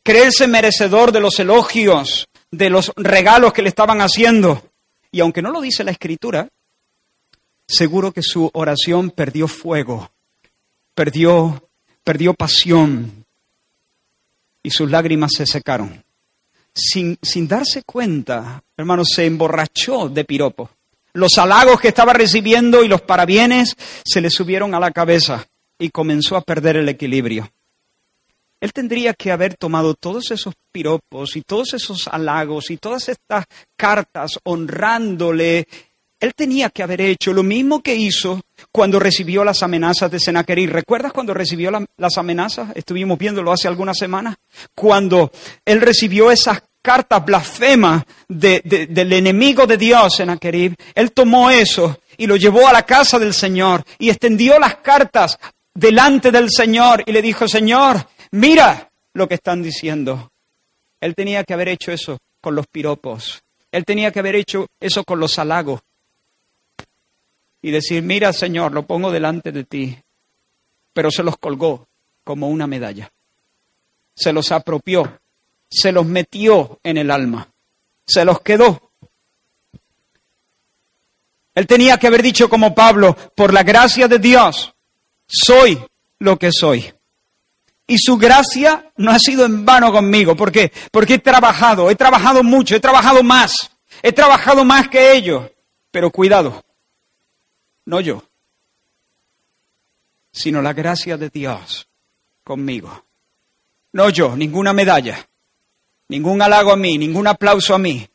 creerse 0.02 0.46
merecedor 0.46 1.12
de 1.12 1.20
los 1.20 1.38
elogios, 1.40 2.28
de 2.50 2.70
los 2.70 2.92
regalos 2.96 3.52
que 3.52 3.62
le 3.62 3.68
estaban 3.68 4.00
haciendo. 4.00 4.62
Y 5.10 5.20
aunque 5.20 5.42
no 5.42 5.50
lo 5.50 5.60
dice 5.60 5.84
la 5.84 5.90
escritura, 5.90 6.48
seguro 7.66 8.12
que 8.12 8.22
su 8.22 8.50
oración 8.52 9.10
perdió 9.10 9.48
fuego, 9.48 10.10
perdió, 10.94 11.68
perdió 12.02 12.34
pasión 12.34 13.24
y 14.62 14.70
sus 14.70 14.90
lágrimas 14.90 15.32
se 15.36 15.46
secaron. 15.46 16.02
Sin, 16.74 17.18
sin 17.22 17.46
darse 17.46 17.82
cuenta, 17.84 18.62
hermanos, 18.76 19.08
se 19.14 19.26
emborrachó 19.26 20.08
de 20.08 20.24
piropo. 20.24 20.70
Los 21.12 21.38
halagos 21.38 21.80
que 21.80 21.88
estaba 21.88 22.12
recibiendo 22.12 22.82
y 22.82 22.88
los 22.88 23.02
parabienes 23.02 23.76
se 24.04 24.20
le 24.20 24.30
subieron 24.30 24.74
a 24.74 24.80
la 24.80 24.90
cabeza 24.90 25.46
y 25.78 25.90
comenzó 25.90 26.36
a 26.36 26.40
perder 26.40 26.76
el 26.76 26.88
equilibrio. 26.88 27.52
Él 28.64 28.72
tendría 28.72 29.12
que 29.12 29.30
haber 29.30 29.56
tomado 29.56 29.92
todos 29.92 30.30
esos 30.30 30.54
piropos 30.72 31.36
y 31.36 31.42
todos 31.42 31.74
esos 31.74 32.08
halagos 32.08 32.70
y 32.70 32.78
todas 32.78 33.10
estas 33.10 33.44
cartas 33.76 34.38
honrándole. 34.44 35.68
Él 36.18 36.32
tenía 36.34 36.70
que 36.70 36.82
haber 36.82 37.02
hecho 37.02 37.34
lo 37.34 37.42
mismo 37.42 37.82
que 37.82 37.94
hizo 37.94 38.40
cuando 38.72 38.98
recibió 38.98 39.44
las 39.44 39.62
amenazas 39.62 40.10
de 40.10 40.18
Senaquerí. 40.18 40.66
¿Recuerdas 40.66 41.12
cuando 41.12 41.34
recibió 41.34 41.70
las 41.98 42.16
amenazas? 42.16 42.70
Estuvimos 42.74 43.18
viéndolo 43.18 43.52
hace 43.52 43.68
algunas 43.68 43.98
semanas. 43.98 44.36
Cuando 44.74 45.30
él 45.62 45.82
recibió 45.82 46.30
esas 46.30 46.62
cartas 46.80 47.22
blasfemas 47.22 48.04
del 48.26 49.12
enemigo 49.12 49.66
de 49.66 49.76
Dios, 49.76 50.16
Senaquerib, 50.16 50.74
él 50.94 51.12
tomó 51.12 51.50
eso 51.50 52.00
y 52.16 52.26
lo 52.26 52.36
llevó 52.36 52.66
a 52.66 52.72
la 52.72 52.86
casa 52.86 53.18
del 53.18 53.34
Señor 53.34 53.84
y 53.98 54.08
extendió 54.08 54.58
las 54.58 54.76
cartas 54.76 55.38
delante 55.74 56.30
del 56.30 56.50
Señor 56.50 57.02
y 57.04 57.12
le 57.12 57.20
dijo, 57.20 57.46
Señor, 57.46 58.06
mira 58.34 58.90
lo 59.12 59.28
que 59.28 59.34
están 59.34 59.62
diciendo. 59.62 60.30
Él 61.00 61.14
tenía 61.14 61.44
que 61.44 61.54
haber 61.54 61.68
hecho 61.68 61.92
eso 61.92 62.18
con 62.40 62.54
los 62.54 62.66
piropos. 62.66 63.42
Él 63.70 63.84
tenía 63.84 64.10
que 64.10 64.20
haber 64.20 64.36
hecho 64.36 64.68
eso 64.80 65.04
con 65.04 65.20
los 65.20 65.38
halagos. 65.38 65.80
Y 67.62 67.70
decir, 67.70 68.02
mira 68.02 68.32
Señor, 68.32 68.72
lo 68.72 68.86
pongo 68.86 69.10
delante 69.10 69.52
de 69.52 69.64
ti. 69.64 69.98
Pero 70.92 71.10
se 71.10 71.22
los 71.22 71.36
colgó 71.38 71.88
como 72.22 72.48
una 72.48 72.66
medalla. 72.66 73.10
Se 74.14 74.32
los 74.32 74.52
apropió. 74.52 75.20
Se 75.70 75.92
los 75.92 76.06
metió 76.06 76.78
en 76.82 76.98
el 76.98 77.10
alma. 77.10 77.48
Se 78.06 78.24
los 78.24 78.40
quedó. 78.40 78.90
Él 81.54 81.66
tenía 81.66 81.98
que 81.98 82.08
haber 82.08 82.22
dicho 82.22 82.48
como 82.48 82.74
Pablo, 82.74 83.16
por 83.34 83.52
la 83.52 83.62
gracia 83.62 84.08
de 84.08 84.18
Dios, 84.18 84.74
soy 85.26 85.84
lo 86.18 86.36
que 86.36 86.50
soy. 86.50 86.92
Y 87.86 87.98
su 87.98 88.16
gracia 88.16 88.92
no 88.96 89.10
ha 89.10 89.18
sido 89.18 89.44
en 89.44 89.64
vano 89.64 89.92
conmigo. 89.92 90.34
¿Por 90.34 90.50
qué? 90.50 90.72
Porque 90.90 91.14
he 91.14 91.18
trabajado, 91.18 91.90
he 91.90 91.96
trabajado 91.96 92.42
mucho, 92.42 92.74
he 92.74 92.80
trabajado 92.80 93.22
más, 93.22 93.70
he 94.02 94.12
trabajado 94.12 94.64
más 94.64 94.88
que 94.88 95.12
ellos. 95.12 95.50
Pero 95.90 96.10
cuidado, 96.10 96.64
no 97.84 98.00
yo, 98.00 98.24
sino 100.32 100.62
la 100.62 100.72
gracia 100.72 101.16
de 101.16 101.28
Dios 101.28 101.86
conmigo. 102.42 103.04
No 103.92 104.10
yo, 104.10 104.34
ninguna 104.34 104.72
medalla, 104.72 105.28
ningún 106.08 106.42
halago 106.42 106.72
a 106.72 106.76
mí, 106.76 106.98
ningún 106.98 107.26
aplauso 107.26 107.74
a 107.74 107.78
mí. 107.78 108.08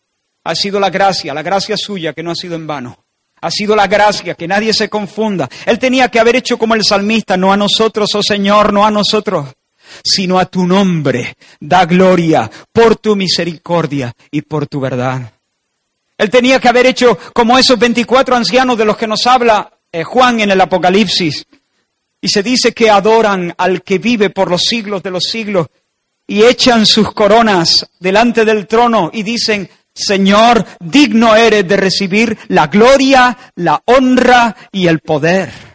Ha 0.43 0.55
sido 0.55 0.79
la 0.79 0.89
gracia, 0.89 1.33
la 1.33 1.43
gracia 1.43 1.77
suya 1.77 2.13
que 2.13 2.23
no 2.23 2.31
ha 2.31 2.35
sido 2.35 2.55
en 2.55 2.67
vano. 2.67 3.05
Ha 3.41 3.51
sido 3.51 3.75
la 3.75 3.87
gracia, 3.87 4.35
que 4.35 4.47
nadie 4.47 4.73
se 4.73 4.89
confunda. 4.89 5.47
Él 5.65 5.79
tenía 5.79 6.09
que 6.09 6.19
haber 6.19 6.35
hecho 6.35 6.57
como 6.57 6.75
el 6.75 6.83
salmista, 6.83 7.37
no 7.37 7.53
a 7.53 7.57
nosotros, 7.57 8.09
oh 8.15 8.23
Señor, 8.23 8.73
no 8.73 8.85
a 8.85 8.91
nosotros, 8.91 9.53
sino 10.03 10.39
a 10.39 10.45
tu 10.45 10.65
nombre. 10.65 11.35
Da 11.59 11.85
gloria 11.85 12.49
por 12.71 12.95
tu 12.97 13.15
misericordia 13.15 14.13
y 14.31 14.41
por 14.41 14.67
tu 14.67 14.79
verdad. 14.79 15.31
Él 16.17 16.29
tenía 16.29 16.59
que 16.59 16.67
haber 16.67 16.85
hecho 16.85 17.17
como 17.33 17.57
esos 17.57 17.79
24 17.79 18.35
ancianos 18.35 18.77
de 18.77 18.85
los 18.85 18.97
que 18.97 19.07
nos 19.07 19.25
habla 19.25 19.71
eh, 19.91 20.03
Juan 20.03 20.41
en 20.41 20.51
el 20.51 20.61
Apocalipsis. 20.61 21.45
Y 22.21 22.27
se 22.27 22.43
dice 22.43 22.73
que 22.73 22.89
adoran 22.89 23.53
al 23.57 23.81
que 23.81 23.97
vive 23.97 24.29
por 24.29 24.51
los 24.51 24.63
siglos 24.63 25.01
de 25.01 25.11
los 25.11 25.23
siglos 25.23 25.67
y 26.27 26.43
echan 26.43 26.85
sus 26.85 27.13
coronas 27.13 27.89
delante 27.99 28.43
del 28.43 28.67
trono 28.67 29.09
y 29.13 29.23
dicen, 29.23 29.69
Señor, 29.93 30.65
digno 30.79 31.35
eres 31.35 31.67
de 31.67 31.77
recibir 31.77 32.37
la 32.49 32.67
gloria, 32.67 33.37
la 33.55 33.81
honra 33.85 34.55
y 34.71 34.87
el 34.87 34.99
poder. 34.99 35.68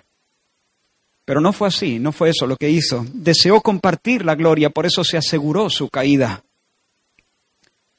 Pero 1.25 1.41
no 1.41 1.53
fue 1.53 1.69
así, 1.69 1.99
no 1.99 2.13
fue 2.13 2.31
eso 2.31 2.47
lo 2.47 2.57
que 2.57 2.71
hizo. 2.71 3.05
Deseó 3.13 3.61
compartir 3.61 4.25
la 4.25 4.35
gloria, 4.35 4.71
por 4.71 4.87
eso 4.87 5.03
se 5.05 5.17
aseguró 5.17 5.71
su 5.71 5.89
caída. 5.89 6.45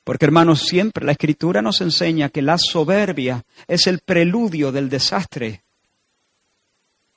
Porque 0.04 0.26
hermanos, 0.26 0.62
siempre 0.62 1.04
la 1.04 1.14
escritura 1.14 1.64
nos 1.64 1.82
enseña 1.82 2.30
que 2.30 2.44
la 2.44 2.58
soberbia 2.60 3.44
es 3.68 3.88
el 3.88 4.00
preludio 4.00 4.72
del 4.72 4.88
desastre. 4.88 5.64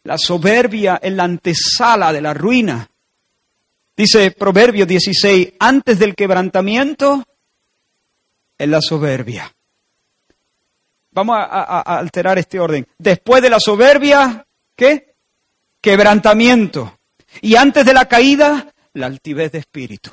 La 0.05 0.17
soberbia 0.17 0.99
es 1.03 1.13
la 1.13 1.25
antesala 1.25 2.15
de 2.15 2.23
la 2.23 2.33
ruina. 2.33 2.89
Dice 3.95 4.31
Proverbio 4.31 4.87
16, 4.87 5.55
antes 5.59 5.99
del 5.99 6.15
quebrantamiento 6.15 7.23
es 8.57 8.69
la 8.69 8.81
soberbia. 8.81 9.55
Vamos 11.11 11.37
a, 11.39 11.81
alterar 11.81 12.39
este 12.39 12.59
orden. 12.59 12.87
Después 12.97 13.43
de 13.43 13.51
la 13.51 13.61
soberbia, 13.61 14.47
¿qué? 14.75 15.08
Quebrantamiento. 15.81 16.99
Y 17.41 17.57
antes 17.57 17.85
de 17.85 17.95
la 17.95 18.07
caída, 18.07 18.73
la 18.95 19.07
altivez 19.07 19.53
de 19.53 19.59
espíritu. 19.59 20.11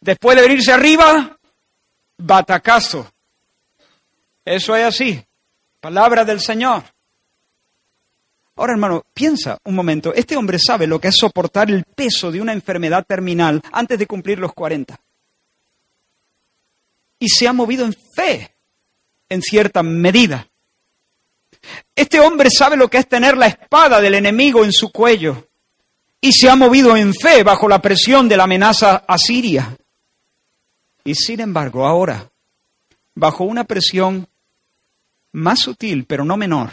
Después 0.00 0.36
de 0.36 0.42
venirse 0.42 0.72
arriba, 0.72 1.38
batacazo. 2.16 3.10
Eso 4.44 4.76
es 4.76 4.84
así. 4.84 5.24
Palabra 5.80 6.24
del 6.24 6.40
Señor. 6.40 6.84
Ahora, 8.56 8.72
hermano, 8.72 9.04
piensa 9.14 9.58
un 9.64 9.74
momento. 9.74 10.12
Este 10.14 10.36
hombre 10.36 10.58
sabe 10.58 10.86
lo 10.86 11.00
que 11.00 11.08
es 11.08 11.16
soportar 11.16 11.70
el 11.70 11.84
peso 11.84 12.32
de 12.32 12.40
una 12.40 12.52
enfermedad 12.52 13.04
terminal 13.06 13.62
antes 13.72 13.98
de 13.98 14.06
cumplir 14.06 14.38
los 14.38 14.52
40 14.52 14.98
y 17.18 17.28
se 17.28 17.48
ha 17.48 17.52
movido 17.52 17.84
en 17.84 17.94
fe, 17.94 18.54
en 19.28 19.42
cierta 19.42 19.82
medida. 19.82 20.48
Este 21.94 22.20
hombre 22.20 22.50
sabe 22.50 22.76
lo 22.76 22.88
que 22.88 22.98
es 22.98 23.08
tener 23.08 23.36
la 23.36 23.46
espada 23.46 24.00
del 24.00 24.14
enemigo 24.14 24.64
en 24.64 24.72
su 24.72 24.90
cuello 24.90 25.48
y 26.20 26.32
se 26.32 26.48
ha 26.48 26.56
movido 26.56 26.96
en 26.96 27.14
fe 27.14 27.42
bajo 27.42 27.68
la 27.68 27.80
presión 27.80 28.28
de 28.28 28.36
la 28.36 28.44
amenaza 28.44 29.04
asiria. 29.06 29.76
Y 31.04 31.14
sin 31.14 31.40
embargo, 31.40 31.86
ahora, 31.86 32.30
bajo 33.14 33.44
una 33.44 33.64
presión 33.64 34.28
más 35.32 35.60
sutil, 35.60 36.04
pero 36.04 36.24
no 36.24 36.36
menor, 36.36 36.70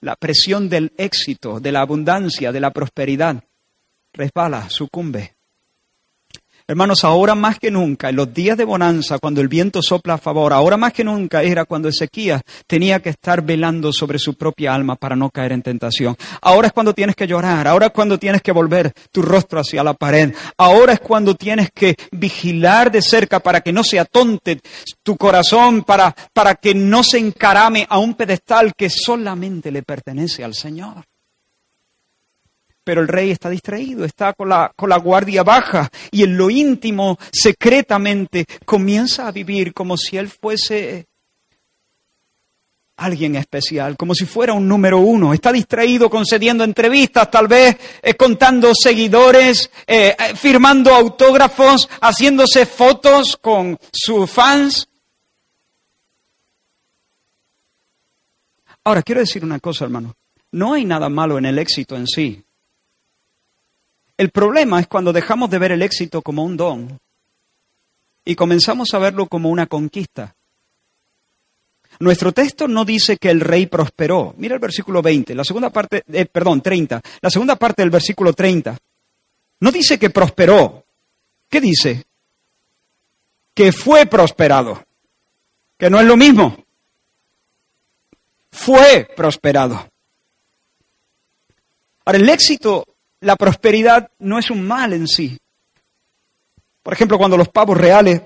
la 0.00 0.16
presión 0.16 0.68
del 0.68 0.92
éxito, 0.96 1.60
de 1.60 1.72
la 1.72 1.80
abundancia, 1.80 2.52
de 2.52 2.60
la 2.60 2.70
prosperidad, 2.70 3.42
resbala, 4.12 4.68
sucumbe. 4.70 5.37
Hermanos, 6.70 7.02
ahora 7.02 7.34
más 7.34 7.58
que 7.58 7.70
nunca, 7.70 8.10
en 8.10 8.16
los 8.16 8.34
días 8.34 8.58
de 8.58 8.66
bonanza, 8.66 9.18
cuando 9.18 9.40
el 9.40 9.48
viento 9.48 9.80
sopla 9.80 10.14
a 10.14 10.18
favor, 10.18 10.52
ahora 10.52 10.76
más 10.76 10.92
que 10.92 11.02
nunca 11.02 11.42
era 11.42 11.64
cuando 11.64 11.88
Ezequías 11.88 12.42
tenía 12.66 13.00
que 13.00 13.08
estar 13.08 13.40
velando 13.40 13.90
sobre 13.90 14.18
su 14.18 14.34
propia 14.34 14.74
alma 14.74 14.94
para 14.94 15.16
no 15.16 15.30
caer 15.30 15.52
en 15.52 15.62
tentación. 15.62 16.14
Ahora 16.42 16.66
es 16.66 16.74
cuando 16.74 16.92
tienes 16.92 17.16
que 17.16 17.26
llorar, 17.26 17.66
ahora 17.66 17.86
es 17.86 17.92
cuando 17.92 18.18
tienes 18.18 18.42
que 18.42 18.52
volver 18.52 18.92
tu 19.10 19.22
rostro 19.22 19.60
hacia 19.60 19.82
la 19.82 19.94
pared, 19.94 20.34
ahora 20.58 20.92
es 20.92 21.00
cuando 21.00 21.34
tienes 21.34 21.70
que 21.72 21.96
vigilar 22.12 22.92
de 22.92 23.00
cerca 23.00 23.40
para 23.40 23.62
que 23.62 23.72
no 23.72 23.82
se 23.82 23.98
atonte 23.98 24.60
tu 25.02 25.16
corazón, 25.16 25.84
para, 25.84 26.14
para 26.34 26.54
que 26.56 26.74
no 26.74 27.02
se 27.02 27.16
encarame 27.16 27.86
a 27.88 27.96
un 27.96 28.12
pedestal 28.12 28.74
que 28.76 28.90
solamente 28.90 29.70
le 29.70 29.82
pertenece 29.82 30.44
al 30.44 30.52
Señor 30.52 31.07
pero 32.88 33.02
el 33.02 33.08
rey 33.08 33.32
está 33.32 33.50
distraído, 33.50 34.06
está 34.06 34.32
con 34.32 34.48
la, 34.48 34.72
con 34.74 34.88
la 34.88 34.96
guardia 34.96 35.42
baja 35.42 35.90
y 36.10 36.22
en 36.22 36.38
lo 36.38 36.48
íntimo, 36.48 37.18
secretamente, 37.30 38.46
comienza 38.64 39.28
a 39.28 39.30
vivir 39.30 39.74
como 39.74 39.98
si 39.98 40.16
él 40.16 40.30
fuese 40.30 41.04
alguien 42.96 43.36
especial, 43.36 43.94
como 43.98 44.14
si 44.14 44.24
fuera 44.24 44.54
un 44.54 44.66
número 44.66 45.00
uno. 45.00 45.34
Está 45.34 45.52
distraído 45.52 46.08
concediendo 46.08 46.64
entrevistas, 46.64 47.30
tal 47.30 47.46
vez 47.46 47.76
eh, 48.00 48.14
contando 48.14 48.74
seguidores, 48.74 49.70
eh, 49.86 50.16
eh, 50.18 50.34
firmando 50.34 50.94
autógrafos, 50.94 51.90
haciéndose 52.00 52.64
fotos 52.64 53.36
con 53.36 53.78
sus 53.92 54.30
fans. 54.30 54.88
Ahora, 58.82 59.02
quiero 59.02 59.20
decir 59.20 59.44
una 59.44 59.60
cosa, 59.60 59.84
hermano. 59.84 60.14
No 60.52 60.72
hay 60.72 60.86
nada 60.86 61.10
malo 61.10 61.36
en 61.36 61.44
el 61.44 61.58
éxito 61.58 61.94
en 61.94 62.06
sí. 62.06 62.42
El 64.18 64.30
problema 64.30 64.80
es 64.80 64.88
cuando 64.88 65.12
dejamos 65.12 65.48
de 65.48 65.60
ver 65.60 65.70
el 65.70 65.80
éxito 65.80 66.22
como 66.22 66.42
un 66.42 66.56
don 66.56 66.98
y 68.24 68.34
comenzamos 68.34 68.92
a 68.92 68.98
verlo 68.98 69.26
como 69.26 69.48
una 69.48 69.66
conquista. 69.68 70.34
Nuestro 72.00 72.32
texto 72.32 72.66
no 72.66 72.84
dice 72.84 73.16
que 73.16 73.30
el 73.30 73.40
rey 73.40 73.66
prosperó. 73.66 74.34
Mira 74.36 74.54
el 74.54 74.60
versículo 74.60 75.02
20, 75.02 75.36
la 75.36 75.44
segunda 75.44 75.70
parte, 75.70 76.02
eh, 76.12 76.26
perdón, 76.26 76.60
30, 76.60 77.00
la 77.20 77.30
segunda 77.30 77.54
parte 77.54 77.82
del 77.82 77.90
versículo 77.90 78.32
30. 78.32 78.76
No 79.60 79.70
dice 79.70 80.00
que 80.00 80.10
prosperó. 80.10 80.84
¿Qué 81.48 81.60
dice? 81.60 82.04
Que 83.54 83.70
fue 83.70 84.06
prosperado. 84.06 84.84
Que 85.78 85.88
no 85.88 86.00
es 86.00 86.06
lo 86.06 86.16
mismo. 86.16 86.56
Fue 88.50 89.08
prosperado. 89.16 89.88
Ahora, 92.04 92.18
el 92.18 92.28
éxito 92.28 92.84
la 93.20 93.36
prosperidad 93.36 94.10
no 94.18 94.38
es 94.38 94.50
un 94.50 94.66
mal 94.66 94.92
en 94.92 95.06
sí. 95.06 95.38
Por 96.82 96.92
ejemplo, 96.92 97.18
cuando 97.18 97.36
los 97.36 97.48
pavos 97.48 97.76
reales 97.76 98.22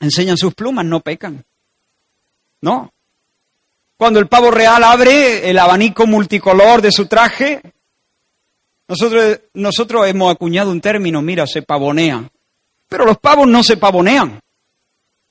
enseñan 0.00 0.36
sus 0.36 0.54
plumas, 0.54 0.84
no 0.84 1.00
pecan. 1.00 1.44
No. 2.60 2.92
Cuando 3.96 4.20
el 4.20 4.28
pavo 4.28 4.50
real 4.50 4.84
abre 4.84 5.48
el 5.48 5.58
abanico 5.58 6.06
multicolor 6.06 6.82
de 6.82 6.92
su 6.92 7.06
traje, 7.06 7.60
nosotros, 8.88 9.40
nosotros 9.54 10.06
hemos 10.06 10.32
acuñado 10.32 10.70
un 10.70 10.80
término, 10.80 11.22
mira, 11.22 11.46
se 11.46 11.62
pavonea. 11.62 12.30
Pero 12.88 13.04
los 13.04 13.18
pavos 13.18 13.48
no 13.48 13.62
se 13.62 13.76
pavonean. 13.76 14.40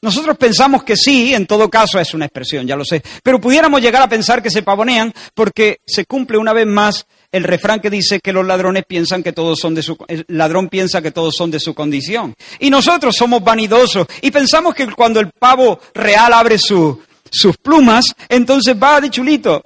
Nosotros 0.02 0.38
pensamos 0.38 0.84
que 0.84 0.96
sí, 0.96 1.34
en 1.34 1.48
todo 1.48 1.70
caso 1.70 2.00
es 2.00 2.14
una 2.14 2.26
expresión, 2.26 2.68
ya 2.68 2.76
lo 2.76 2.86
sé, 2.86 3.02
pero 3.24 3.42
pudiéramos 3.42 3.82
llegar 3.82 4.04
a 4.04 4.10
pensar 4.10 4.44
que 4.44 4.52
se 4.52 4.62
pavonean 4.62 5.14
porque 5.34 5.80
se 5.86 6.06
cumple 6.06 6.38
una 6.38 6.54
vez 6.54 6.68
más 6.68 7.08
el 7.32 7.44
refrán 7.44 7.80
que 7.80 7.90
dice 7.90 8.20
que 8.20 8.32
los 8.32 8.46
ladrones 8.46 8.86
piensan 8.88 9.24
que 9.24 9.34
todos 9.34 9.60
son 9.60 9.74
de 9.74 9.82
su 9.82 9.98
el 10.08 10.26
ladrón 10.30 10.70
piensa 10.70 11.02
que 11.02 11.12
todos 11.12 11.36
son 11.36 11.50
de 11.50 11.60
su 11.60 11.74
condición. 11.74 12.36
Y 12.60 12.70
nosotros 12.70 13.16
somos 13.16 13.44
vanidosos 13.44 14.06
y 14.22 14.32
pensamos 14.32 14.76
que 14.76 14.88
cuando 14.92 15.20
el 15.20 15.32
pavo 15.32 15.80
real 15.94 16.34
abre 16.34 16.58
sus 16.60 17.58
plumas, 17.62 18.06
entonces 18.30 18.76
va 18.82 19.02
de 19.02 19.10
chulito. 19.10 19.64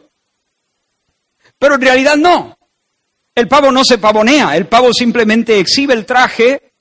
Pero 1.57 1.75
en 1.75 1.81
realidad 1.81 2.15
no. 2.15 2.57
El 3.35 3.47
pavo 3.47 3.71
no 3.71 3.83
se 3.83 3.97
pavonea, 3.97 4.55
el 4.55 4.67
pavo 4.67 4.93
simplemente 4.93 5.59
exhibe 5.59 5.93
el 5.93 6.05
traje 6.05 6.73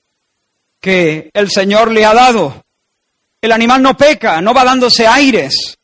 que 0.79 1.29
el 1.33 1.49
Señor 1.49 1.91
le 1.91 2.05
ha 2.05 2.13
dado. 2.13 2.63
El 3.41 3.51
animal 3.51 3.81
no 3.81 3.95
peca, 3.95 4.41
no 4.41 4.53
va 4.53 4.65
dándose 4.65 5.07
aires. 5.07 5.77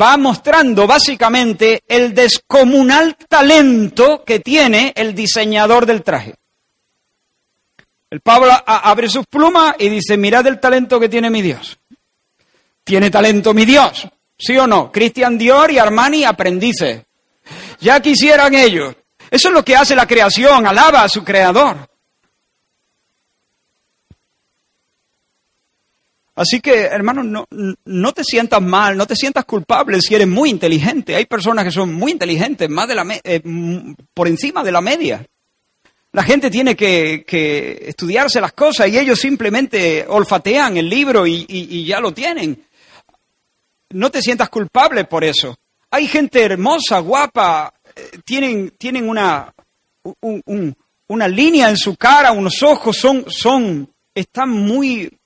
Va 0.00 0.16
mostrando 0.18 0.86
básicamente 0.86 1.82
el 1.88 2.14
descomunal 2.14 3.16
talento 3.28 4.22
que 4.24 4.40
tiene 4.40 4.92
el 4.94 5.14
diseñador 5.14 5.86
del 5.86 6.02
traje. 6.02 6.34
El 8.10 8.20
Pablo 8.20 8.52
abre 8.66 9.08
sus 9.08 9.26
plumas 9.26 9.76
y 9.78 9.88
dice, 9.88 10.16
mirad 10.16 10.46
el 10.46 10.60
talento 10.60 11.00
que 11.00 11.08
tiene 11.08 11.30
mi 11.30 11.42
Dios. 11.42 11.78
Tiene 12.84 13.10
talento 13.10 13.52
mi 13.52 13.64
Dios, 13.64 14.08
¿sí 14.38 14.56
o 14.56 14.66
no? 14.66 14.90
Christian 14.90 15.36
Dior 15.36 15.70
y 15.70 15.78
Armani 15.78 16.24
aprendices. 16.24 17.02
Ya 17.80 18.00
quisieran 18.00 18.54
ellos. 18.54 18.94
Eso 19.30 19.48
es 19.48 19.54
lo 19.54 19.64
que 19.64 19.76
hace 19.76 19.94
la 19.94 20.06
creación, 20.06 20.66
alaba 20.66 21.02
a 21.02 21.08
su 21.08 21.22
creador. 21.22 21.88
Así 26.38 26.60
que, 26.60 26.82
hermano, 26.82 27.24
no, 27.24 27.48
no, 27.84 28.12
te 28.12 28.22
sientas 28.22 28.62
mal, 28.62 28.96
no 28.96 29.08
te 29.08 29.16
sientas 29.16 29.44
culpable 29.44 30.00
si 30.00 30.14
eres 30.14 30.28
muy 30.28 30.50
inteligente. 30.50 31.16
Hay 31.16 31.26
personas 31.26 31.64
que 31.64 31.72
son 31.72 31.92
muy 31.92 32.12
inteligentes, 32.12 32.70
más 32.70 32.86
de 32.86 32.94
la 32.94 33.04
eh, 33.24 33.42
por 34.14 34.28
encima 34.28 34.62
de 34.62 34.70
la 34.70 34.80
media. 34.80 35.26
La 36.12 36.22
gente 36.22 36.48
tiene 36.48 36.76
que, 36.76 37.24
estudiarse 37.88 38.40
las 38.40 38.52
cosas 38.52 38.88
y 38.88 38.96
ellos 38.96 39.18
simplemente 39.18 40.06
olfatean 40.08 40.76
el 40.76 40.88
libro 40.88 41.26
y, 41.26 41.84
ya 41.84 41.98
lo 41.98 42.12
tienen. 42.12 42.64
No 43.90 44.08
te 44.08 44.22
sientas 44.22 44.48
culpable 44.48 45.06
por 45.06 45.24
eso. 45.24 45.56
Hay 45.90 46.06
gente 46.06 46.40
hermosa, 46.40 47.00
guapa, 47.00 47.74
eh, 47.96 48.20
tienen, 48.24 48.74
tienen 48.78 49.08
una, 49.08 49.52
una 51.08 51.26
línea 51.26 51.68
en 51.68 51.76
su 51.76 51.96
cara, 51.96 52.30
unos 52.30 52.62
ojos, 52.62 52.96
son, 52.96 53.24
son, 53.28 53.92
están 54.14 54.50
muy, 54.50 55.17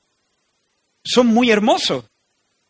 son 1.04 1.26
muy 1.28 1.50
hermosos. 1.50 2.04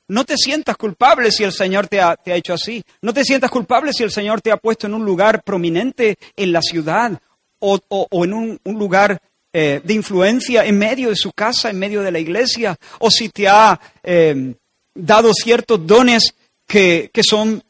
No 0.09 0.25
te 0.25 0.37
sientas 0.37 0.77
culpable 0.77 1.31
si 1.31 1.45
el 1.45 1.53
Señor 1.53 1.87
te 1.87 2.01
ha, 2.01 2.17
te 2.17 2.33
ha, 2.33 2.37
hecho 2.37 2.55
así. 2.55 2.83
No 3.01 3.15
te 3.15 3.25
sientas 3.25 3.51
culpable 3.51 3.93
si 3.93 4.03
el 4.03 4.11
Señor 4.11 4.41
te 4.41 4.53
ha 4.53 4.57
puesto 4.57 4.87
en 4.87 4.95
un 4.95 5.05
lugar 5.05 5.43
prominente 5.43 6.19
en 6.37 6.53
la 6.53 6.61
ciudad 6.61 7.21
o, 7.61 7.81
en 8.25 8.33
un, 8.33 8.61
lugar 8.65 9.21
eh, 9.53 9.81
de 9.83 9.95
influencia 9.95 10.65
en 10.65 10.77
medio 10.77 11.09
de 11.09 11.17
su 11.17 11.33
casa, 11.33 11.71
en 11.71 11.79
medio 11.79 12.03
de 12.03 12.11
la 12.11 12.19
iglesia, 12.19 12.77
o 12.99 13.11
si 13.11 13.29
te 13.29 13.47
ha 13.49 13.81
eh, 14.03 14.55
dado 14.95 15.33
ciertos 15.33 15.87
dones 15.87 16.35
que, 16.67 17.11
que 17.13 17.23
son 17.23 17.63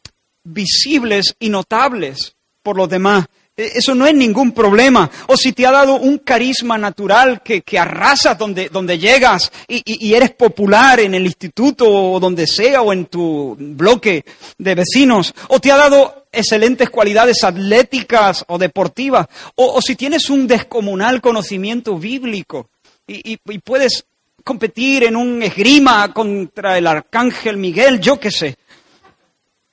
visibles 0.42 1.35
y 1.38 1.48
notables 1.48 2.35
por 2.62 2.77
los 2.77 2.88
demás. 2.88 3.27
E, 3.57 3.73
eso 3.75 3.95
no 3.95 4.07
es 4.07 4.15
ningún 4.15 4.53
problema. 4.53 5.11
O 5.27 5.37
si 5.37 5.53
te 5.53 5.67
ha 5.67 5.71
dado 5.71 5.97
un 5.97 6.19
carisma 6.19 6.79
natural 6.79 7.43
que, 7.43 7.62
que 7.62 7.79
arrasas 7.79 8.38
donde, 8.38 8.69
donde 8.69 8.99
llegas 8.99 9.53
y, 9.69 9.83
y, 9.85 10.15
eres 10.15 10.31
popular 10.31 11.01
en 11.01 11.15
el 11.15 11.27
instituto 11.27 11.88
o 11.88 12.21
donde 12.21 12.47
sea 12.47 12.83
o 12.83 12.93
en 12.93 13.07
tu 13.07 13.57
bloque 13.59 14.25
de 14.59 14.75
vecinos. 14.75 15.35
O 15.49 15.61
te 15.61 15.71
ha 15.71 15.77
dado 15.77 16.27
excelentes 16.33 16.88
cualidades 16.88 17.45
atléticas 17.45 18.45
o 18.49 18.59
deportivas. 18.59 19.27
O, 19.57 19.75
o 19.75 19.83
si 19.83 19.97
tienes 19.97 20.31
un 20.31 20.47
descomunal 20.47 21.21
conocimiento 21.21 21.99
bíblico 21.99 22.71
y, 23.07 23.38
y, 23.45 23.59
puedes 23.59 24.05
competir 24.43 25.05
en 25.05 25.17
un 25.17 25.43
esgrima 25.43 26.12
contra 26.12 26.79
el 26.79 26.87
arcángel 26.87 27.57
Miguel, 27.57 28.01
yo 28.01 28.19
qué 28.19 28.31
sé. 28.31 28.57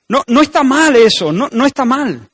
No, 0.08 0.22
no 0.26 0.42
está 0.42 0.62
mal 0.62 0.96
eso, 0.96 1.32
no, 1.32 1.48
no 1.52 1.66
está 1.66 1.84
mal. 1.84 2.29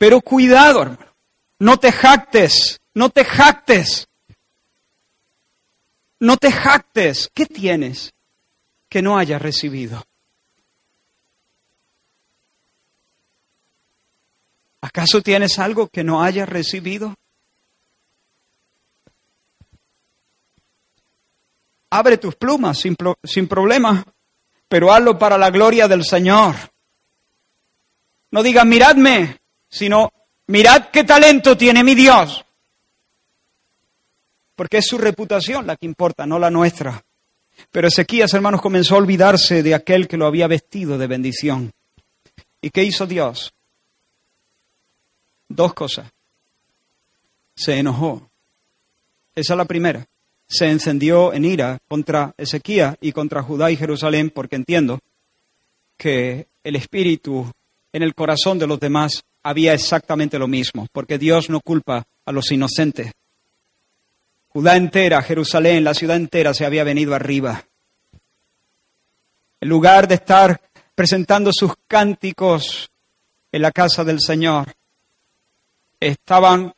Pero 0.00 0.22
cuidado, 0.22 0.80
hermano. 0.80 1.14
No 1.58 1.76
te 1.76 1.92
jactes, 1.92 2.80
no 2.94 3.10
te 3.10 3.22
jactes. 3.22 4.08
No 6.18 6.38
te 6.38 6.50
jactes. 6.50 7.30
¿Qué 7.34 7.44
tienes 7.44 8.14
que 8.88 9.02
no 9.02 9.18
hayas 9.18 9.42
recibido? 9.42 10.02
¿Acaso 14.80 15.20
tienes 15.20 15.58
algo 15.58 15.88
que 15.88 16.02
no 16.02 16.22
hayas 16.22 16.48
recibido? 16.48 17.14
Abre 21.90 22.16
tus 22.16 22.36
plumas 22.36 22.78
sin, 22.78 22.96
sin 23.22 23.46
problema, 23.46 24.02
pero 24.66 24.94
hazlo 24.94 25.18
para 25.18 25.36
la 25.36 25.50
gloria 25.50 25.86
del 25.86 26.06
Señor. 26.06 26.54
No 28.30 28.42
digas, 28.42 28.64
miradme, 28.64 29.40
sino 29.70 30.12
mirad 30.48 30.90
qué 30.90 31.04
talento 31.04 31.56
tiene 31.56 31.82
mi 31.82 31.94
Dios. 31.94 32.44
Porque 34.56 34.78
es 34.78 34.86
su 34.86 34.98
reputación 34.98 35.66
la 35.66 35.76
que 35.76 35.86
importa, 35.86 36.26
no 36.26 36.38
la 36.38 36.50
nuestra. 36.50 37.02
Pero 37.70 37.88
Ezequías, 37.88 38.34
hermanos, 38.34 38.60
comenzó 38.60 38.94
a 38.94 38.98
olvidarse 38.98 39.62
de 39.62 39.74
aquel 39.74 40.08
que 40.08 40.16
lo 40.16 40.26
había 40.26 40.46
vestido 40.46 40.98
de 40.98 41.06
bendición. 41.06 41.72
¿Y 42.60 42.70
qué 42.70 42.84
hizo 42.84 43.06
Dios? 43.06 43.52
Dos 45.48 45.72
cosas. 45.72 46.10
Se 47.54 47.78
enojó. 47.78 48.28
Esa 49.34 49.54
es 49.54 49.56
la 49.56 49.64
primera. 49.64 50.06
Se 50.48 50.68
encendió 50.68 51.32
en 51.32 51.44
ira 51.44 51.78
contra 51.88 52.34
Ezequías 52.36 52.96
y 53.00 53.12
contra 53.12 53.42
Judá 53.42 53.70
y 53.70 53.76
Jerusalén 53.76 54.30
porque 54.30 54.56
entiendo 54.56 55.00
que 55.96 56.48
el 56.64 56.76
espíritu 56.76 57.50
en 57.92 58.02
el 58.02 58.14
corazón 58.14 58.58
de 58.58 58.66
los 58.66 58.80
demás 58.80 59.22
había 59.42 59.72
exactamente 59.72 60.38
lo 60.38 60.48
mismo, 60.48 60.86
porque 60.92 61.18
Dios 61.18 61.50
no 61.50 61.60
culpa 61.60 62.04
a 62.24 62.32
los 62.32 62.50
inocentes. 62.50 63.12
Judá 64.48 64.76
entera, 64.76 65.22
Jerusalén, 65.22 65.84
la 65.84 65.94
ciudad 65.94 66.16
entera 66.16 66.52
se 66.52 66.66
había 66.66 66.84
venido 66.84 67.14
arriba. 67.14 67.64
En 69.60 69.68
lugar 69.68 70.08
de 70.08 70.16
estar 70.16 70.60
presentando 70.94 71.52
sus 71.52 71.72
cánticos 71.86 72.90
en 73.52 73.62
la 73.62 73.70
casa 73.70 74.04
del 74.04 74.20
Señor, 74.20 74.74
estaban, 76.00 76.74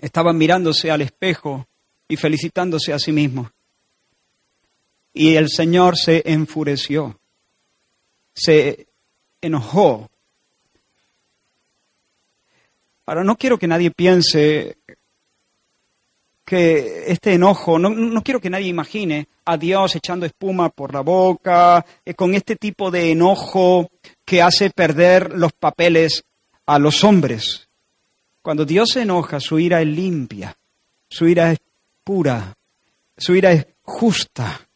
estaban 0.00 0.36
mirándose 0.36 0.90
al 0.90 1.02
espejo 1.02 1.66
y 2.08 2.16
felicitándose 2.16 2.92
a 2.92 2.98
sí 2.98 3.12
mismos. 3.12 3.50
Y 5.14 5.36
el 5.36 5.48
Señor 5.50 5.96
se 5.96 6.22
enfureció, 6.24 7.18
se 8.34 8.86
enojó 9.40 10.10
Ahora, 13.06 13.24
no 13.24 13.36
quiero 13.36 13.58
que 13.58 13.66
nadie 13.66 13.90
piense 13.90 14.76
que 16.44 17.04
este 17.06 17.34
enojo, 17.34 17.78
no, 17.78 18.22
quiero 18.22 18.40
que 18.40 18.50
nadie 18.50 18.66
imagine 18.66 19.28
a 19.44 19.56
Dios 19.56 19.96
echando 19.96 20.26
espuma 20.26 20.68
por 20.68 20.92
la 20.92 21.00
boca, 21.00 21.84
eh, 22.04 22.14
con 22.14 22.34
este 22.34 22.56
tipo 22.56 22.90
de 22.90 23.10
enojo 23.10 23.90
que 24.24 24.42
hace 24.42 24.70
perder 24.70 25.32
los 25.34 25.52
papeles 25.52 26.24
a 26.66 26.78
los 26.78 27.04
hombres. 27.04 27.68
Cuando 28.42 28.64
Dios 28.64 28.90
se 28.90 29.02
enoja, 29.02 29.40
su 29.40 29.58
ira 29.58 29.80
es 29.80 29.88
limpia, 29.88 30.56
su 31.08 31.26
ira 31.26 31.52
es 31.52 31.58
pura, 32.04 32.56
su 33.16 33.34
ira 33.34 33.52
es 33.52 33.66
justa. 33.82 34.68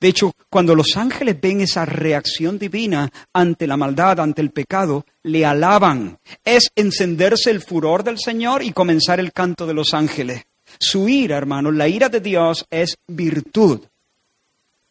De 0.00 0.08
hecho, 0.08 0.32
cuando 0.48 0.74
los 0.74 0.96
ángeles 0.96 1.38
ven 1.40 1.60
esa 1.60 1.84
reacción 1.84 2.58
divina 2.58 3.10
ante 3.34 3.66
la 3.66 3.76
maldad, 3.76 4.20
ante 4.20 4.40
el 4.40 4.50
pecado, 4.50 5.04
le 5.24 5.44
alaban. 5.44 6.18
Es 6.42 6.70
encenderse 6.74 7.50
el 7.50 7.60
furor 7.60 8.02
del 8.02 8.18
Señor 8.18 8.62
y 8.62 8.72
comenzar 8.72 9.20
el 9.20 9.32
canto 9.32 9.66
de 9.66 9.74
los 9.74 9.92
ángeles. 9.92 10.44
Su 10.78 11.08
ira, 11.08 11.36
hermanos, 11.36 11.74
la 11.74 11.86
ira 11.86 12.08
de 12.08 12.20
Dios 12.20 12.64
es 12.70 12.96
virtud. 13.06 13.80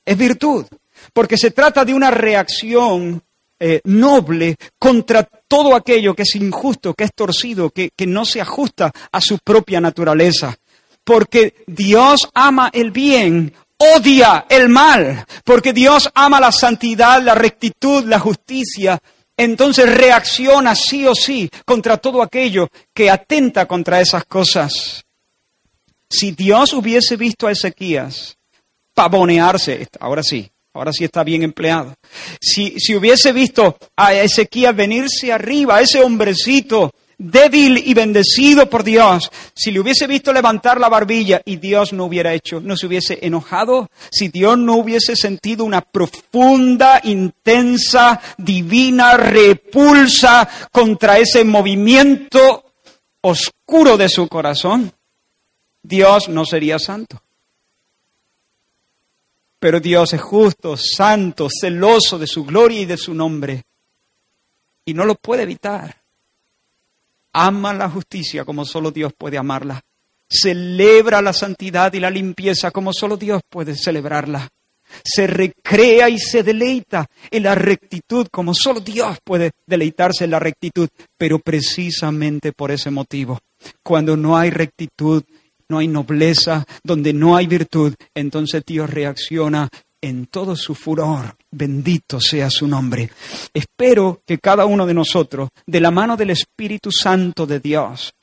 Es 0.05 0.17
virtud, 0.17 0.65
porque 1.11 1.37
se 1.37 1.51
trata 1.51 1.83
de 1.85 1.93
una 1.93 2.11
reacción 2.11 3.21
eh, 3.59 3.81
noble 3.85 4.55
contra 4.77 5.23
todo 5.23 5.75
aquello 5.75 6.13
que 6.13 6.23
es 6.23 6.35
injusto, 6.35 6.93
que 6.93 7.05
es 7.05 7.13
torcido, 7.13 7.71
que, 7.71 7.89
que 7.95 8.05
no 8.05 8.25
se 8.25 8.41
ajusta 8.41 8.91
a 9.11 9.21
su 9.21 9.39
propia 9.39 9.81
naturaleza 9.81 10.57
porque 11.09 11.55
Dios 11.65 12.29
ama 12.35 12.69
el 12.71 12.91
bien, 12.91 13.53
odia 13.79 14.45
el 14.49 14.69
mal, 14.69 15.25
porque 15.43 15.73
Dios 15.73 16.09
ama 16.13 16.39
la 16.39 16.51
santidad, 16.51 17.21
la 17.21 17.33
rectitud, 17.33 18.03
la 18.05 18.19
justicia, 18.19 18.99
entonces 19.37 19.89
reacciona 19.89 20.75
sí 20.75 21.05
o 21.05 21.15
sí 21.15 21.49
contra 21.65 21.97
todo 21.97 22.21
aquello 22.21 22.67
que 22.93 23.09
atenta 23.09 23.65
contra 23.65 24.01
esas 24.01 24.25
cosas. 24.25 25.05
Si 26.09 26.31
Dios 26.31 26.73
hubiese 26.73 27.15
visto 27.15 27.47
a 27.47 27.51
Ezequías 27.51 28.37
pavonearse, 28.93 29.87
ahora 30.01 30.23
sí, 30.23 30.51
ahora 30.73 30.91
sí 30.91 31.05
está 31.05 31.23
bien 31.23 31.43
empleado, 31.43 31.95
si, 32.41 32.77
si 32.79 32.95
hubiese 32.95 33.31
visto 33.31 33.77
a 33.95 34.13
Ezequías 34.13 34.75
venirse 34.75 35.31
arriba, 35.31 35.79
ese 35.79 36.03
hombrecito 36.03 36.91
débil 37.19 37.77
y 37.85 37.93
bendecido 37.93 38.69
por 38.69 38.83
Dios, 38.83 39.29
si 39.53 39.71
le 39.71 39.81
hubiese 39.81 40.07
visto 40.07 40.31
levantar 40.31 40.79
la 40.79 40.87
barbilla 40.87 41.41
y 41.43 41.57
Dios 41.57 41.91
no 41.91 42.05
hubiera 42.05 42.33
hecho, 42.33 42.61
no 42.61 42.77
se 42.77 42.87
hubiese 42.87 43.19
enojado, 43.21 43.89
si 44.09 44.29
Dios 44.29 44.57
no 44.57 44.77
hubiese 44.77 45.15
sentido 45.15 45.65
una 45.65 45.81
profunda, 45.81 47.01
intensa, 47.03 48.21
divina 48.37 49.17
repulsa 49.17 50.49
contra 50.71 51.19
ese 51.19 51.43
movimiento 51.43 52.63
oscuro 53.21 53.97
de 53.97 54.07
su 54.07 54.27
corazón, 54.29 54.91
Dios 55.83 56.29
no 56.29 56.45
sería 56.45 56.79
santo. 56.79 57.21
Pero 59.59 59.81
Dios 59.81 60.13
es 60.13 60.21
justo, 60.21 60.77
santo, 60.77 61.49
celoso 61.49 62.17
de 62.17 62.27
su 62.27 62.45
gloria 62.45 62.79
y 62.79 62.85
de 62.85 62.95
su 62.95 63.13
nombre. 63.13 63.65
Y 64.85 64.93
no 64.93 65.03
lo 65.03 65.15
puede 65.15 65.43
evitar. 65.43 65.98
Ama 67.33 67.73
la 67.73 67.89
justicia 67.89 68.45
como 68.45 68.65
solo 68.65 68.91
Dios 68.91 69.13
puede 69.17 69.37
amarla. 69.37 69.81
Celebra 70.29 71.21
la 71.21 71.33
santidad 71.33 71.91
y 71.93 71.99
la 71.99 72.09
limpieza 72.09 72.71
como 72.71 72.93
solo 72.93 73.17
Dios 73.17 73.41
puede 73.49 73.75
celebrarla. 73.75 74.47
Se 75.03 75.27
recrea 75.27 76.09
y 76.09 76.17
se 76.17 76.43
deleita 76.43 77.05
en 77.29 77.43
la 77.43 77.55
rectitud 77.55 78.27
como 78.31 78.53
solo 78.53 78.79
Dios 78.79 79.17
puede 79.23 79.51
deleitarse 79.65 80.25
en 80.25 80.31
la 80.31 80.39
rectitud. 80.39 80.89
Pero 81.17 81.39
precisamente 81.39 82.51
por 82.51 82.71
ese 82.71 82.89
motivo, 82.89 83.39
cuando 83.83 84.17
no 84.17 84.37
hay 84.37 84.49
rectitud, 84.49 85.23
no 85.69 85.77
hay 85.77 85.87
nobleza, 85.87 86.65
donde 86.83 87.13
no 87.13 87.35
hay 87.35 87.45
virtud, 87.45 87.93
entonces 88.15 88.63
Dios 88.65 88.89
reacciona 88.89 89.69
en 90.01 90.27
todo 90.27 90.55
su 90.55 90.75
furor. 90.75 91.35
Bendito 91.51 92.19
sea 92.19 92.49
su 92.49 92.67
nombre. 92.67 93.09
Espero 93.53 94.21
que 94.25 94.37
cada 94.39 94.65
uno 94.65 94.85
de 94.85 94.93
nosotros, 94.93 95.49
de 95.65 95.79
la 95.79 95.91
mano 95.91 96.15
del 96.15 96.31
Espíritu 96.31 96.91
Santo 96.91 97.45
de 97.45 97.59
Dios, 97.59 98.13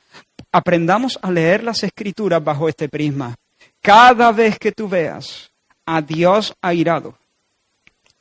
aprendamos 0.51 1.19
a 1.21 1.31
leer 1.31 1.63
las 1.63 1.83
escrituras 1.83 2.43
bajo 2.43 2.69
este 2.69 2.89
prisma. 2.89 3.35
Cada 3.81 4.31
vez 4.31 4.57
que 4.57 4.71
tú 4.71 4.87
veas 4.87 5.51
a 5.85 6.01
Dios 6.01 6.53
airado, 6.61 7.17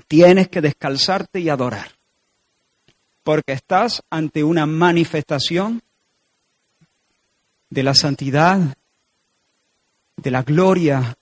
tienes 0.06 0.48
que 0.48 0.60
descalzarte 0.60 1.40
y 1.40 1.48
adorar, 1.48 1.92
porque 3.22 3.52
estás 3.52 4.02
ante 4.10 4.44
una 4.44 4.66
manifestación 4.66 5.82
de 7.70 7.82
la 7.82 7.94
santidad, 7.94 8.76
de 10.16 10.30
la 10.30 10.42
gloria, 10.42 11.16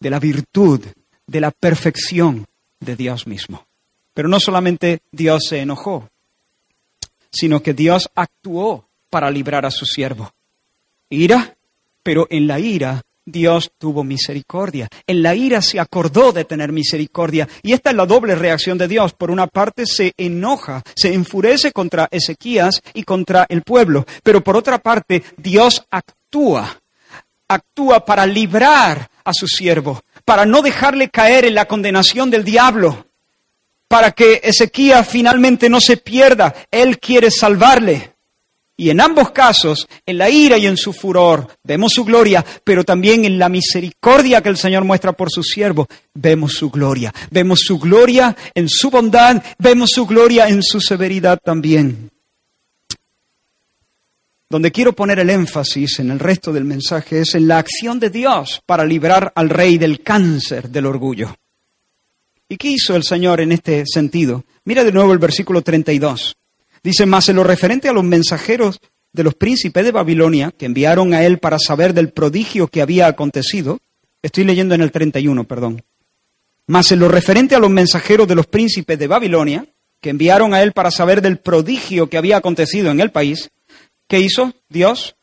de 0.00 0.10
la 0.10 0.18
virtud, 0.18 0.80
de 1.26 1.40
la 1.40 1.50
perfección 1.50 2.46
de 2.80 2.96
Dios 2.96 3.26
mismo. 3.26 3.66
Pero 4.14 4.28
no 4.28 4.40
solamente 4.40 5.00
Dios 5.10 5.44
se 5.48 5.60
enojó, 5.60 6.08
sino 7.30 7.62
que 7.62 7.74
Dios 7.74 8.08
actuó 8.14 8.88
para 9.10 9.30
librar 9.30 9.66
a 9.66 9.70
su 9.70 9.84
siervo. 9.84 10.32
Ira, 11.10 11.56
pero 12.02 12.26
en 12.30 12.46
la 12.46 12.58
ira 12.58 13.02
Dios 13.26 13.72
tuvo 13.76 14.04
misericordia. 14.04 14.88
En 15.06 15.22
la 15.22 15.34
ira 15.34 15.60
se 15.60 15.80
acordó 15.80 16.32
de 16.32 16.44
tener 16.44 16.70
misericordia. 16.70 17.48
Y 17.62 17.72
esta 17.72 17.90
es 17.90 17.96
la 17.96 18.06
doble 18.06 18.36
reacción 18.36 18.78
de 18.78 18.86
Dios. 18.86 19.12
Por 19.12 19.30
una 19.30 19.48
parte 19.48 19.84
se 19.84 20.12
enoja, 20.16 20.82
se 20.94 21.12
enfurece 21.12 21.72
contra 21.72 22.08
Ezequías 22.10 22.80
y 22.94 23.02
contra 23.02 23.44
el 23.48 23.62
pueblo. 23.62 24.06
Pero 24.22 24.42
por 24.42 24.56
otra 24.56 24.78
parte 24.78 25.24
Dios 25.36 25.84
actúa. 25.90 26.80
Actúa 27.48 28.04
para 28.04 28.26
librar 28.26 29.10
a 29.24 29.32
su 29.32 29.48
siervo, 29.48 30.00
para 30.26 30.44
no 30.44 30.60
dejarle 30.60 31.08
caer 31.08 31.46
en 31.46 31.54
la 31.54 31.64
condenación 31.64 32.30
del 32.30 32.44
diablo, 32.44 33.06
para 33.88 34.10
que 34.10 34.40
Ezequías 34.42 35.08
finalmente 35.08 35.70
no 35.70 35.80
se 35.80 35.96
pierda. 35.96 36.52
Él 36.70 36.98
quiere 36.98 37.30
salvarle. 37.30 38.12
Y 38.76 38.90
en 38.90 39.00
ambos 39.00 39.30
casos, 39.30 39.88
en 40.04 40.18
la 40.18 40.28
ira 40.28 40.58
y 40.58 40.66
en 40.66 40.76
su 40.76 40.92
furor, 40.92 41.46
vemos 41.62 41.92
su 41.94 42.04
gloria, 42.04 42.44
pero 42.64 42.84
también 42.84 43.24
en 43.24 43.38
la 43.38 43.48
misericordia 43.48 44.42
que 44.42 44.50
el 44.50 44.58
Señor 44.58 44.84
muestra 44.84 45.12
por 45.12 45.30
su 45.30 45.42
siervo, 45.42 45.86
vemos 46.12 46.54
su 46.54 46.70
gloria. 46.70 47.14
Vemos 47.30 47.60
su 47.60 47.78
gloria 47.78 48.36
en 48.54 48.68
su 48.68 48.90
bondad, 48.90 49.42
vemos 49.58 49.90
su 49.90 50.06
gloria 50.06 50.48
en 50.48 50.62
su 50.62 50.80
severidad 50.80 51.38
también. 51.42 52.10
Donde 54.48 54.70
quiero 54.70 54.92
poner 54.92 55.18
el 55.18 55.30
énfasis 55.30 55.98
en 55.98 56.12
el 56.12 56.20
resto 56.20 56.52
del 56.52 56.64
mensaje 56.64 57.20
es 57.20 57.34
en 57.34 57.48
la 57.48 57.58
acción 57.58 57.98
de 57.98 58.10
Dios 58.10 58.62
para 58.64 58.84
librar 58.84 59.32
al 59.34 59.50
rey 59.50 59.76
del 59.76 60.02
cáncer 60.02 60.68
del 60.68 60.86
orgullo. 60.86 61.36
¿Y 62.48 62.56
qué 62.56 62.68
hizo 62.68 62.94
el 62.94 63.02
Señor 63.02 63.40
en 63.40 63.50
este 63.50 63.84
sentido? 63.86 64.44
Mira 64.64 64.84
de 64.84 64.92
nuevo 64.92 65.12
el 65.12 65.18
versículo 65.18 65.62
32. 65.62 66.36
Dice, 66.82 67.06
más 67.06 67.28
en 67.28 67.36
lo 67.36 67.42
referente 67.42 67.88
a 67.88 67.92
los 67.92 68.04
mensajeros 68.04 68.78
de 69.12 69.24
los 69.24 69.34
príncipes 69.34 69.84
de 69.84 69.90
Babilonia 69.90 70.52
que 70.56 70.66
enviaron 70.66 71.12
a 71.12 71.24
él 71.24 71.38
para 71.38 71.58
saber 71.58 71.92
del 71.92 72.12
prodigio 72.12 72.68
que 72.68 72.82
había 72.82 73.08
acontecido, 73.08 73.80
estoy 74.22 74.44
leyendo 74.44 74.76
en 74.76 74.82
el 74.82 74.92
31, 74.92 75.42
perdón, 75.44 75.82
más 76.68 76.92
en 76.92 77.00
lo 77.00 77.08
referente 77.08 77.56
a 77.56 77.58
los 77.58 77.70
mensajeros 77.70 78.28
de 78.28 78.36
los 78.36 78.46
príncipes 78.46 78.96
de 78.98 79.08
Babilonia 79.08 79.66
que 80.00 80.10
enviaron 80.10 80.54
a 80.54 80.62
él 80.62 80.72
para 80.72 80.92
saber 80.92 81.22
del 81.22 81.38
prodigio 81.38 82.08
que 82.08 82.18
había 82.18 82.36
acontecido 82.36 82.90
en 82.90 83.00
el 83.00 83.10
país, 83.10 83.50
¿qué 84.08 84.20
hizo 84.20 84.52
Dios? 84.68 85.16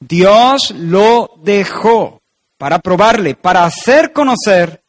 Dios 0.00 0.72
lo 0.76 1.34
dejó 1.42 2.22
para 2.58 2.78
probarle, 2.78 3.34
para 3.34 3.64
hacer 3.64 4.12
conocer, 4.12 4.82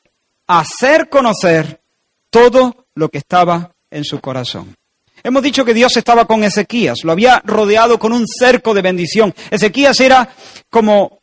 hacer 0.47 1.10
conocer 1.10 1.82
todo 2.29 2.88
lo 2.95 3.10
que 3.10 3.19
estaba 3.19 3.71
en 3.91 4.03
su 4.03 4.19
corazón. 4.19 4.75
Hemos 5.23 5.41
dicho 5.41 5.63
que 5.63 5.73
Dios 5.73 5.95
estaba 5.95 6.25
con 6.25 6.43
Ezequías, 6.43 6.99
lo 7.03 7.12
había 7.12 7.41
rodeado 7.45 7.97
con 7.97 8.12
un 8.12 8.25
cerco 8.27 8.73
de 8.73 8.82
bendición. 8.82 9.34
Ezequías 9.51 9.99
era 9.99 10.29
como 10.69 11.19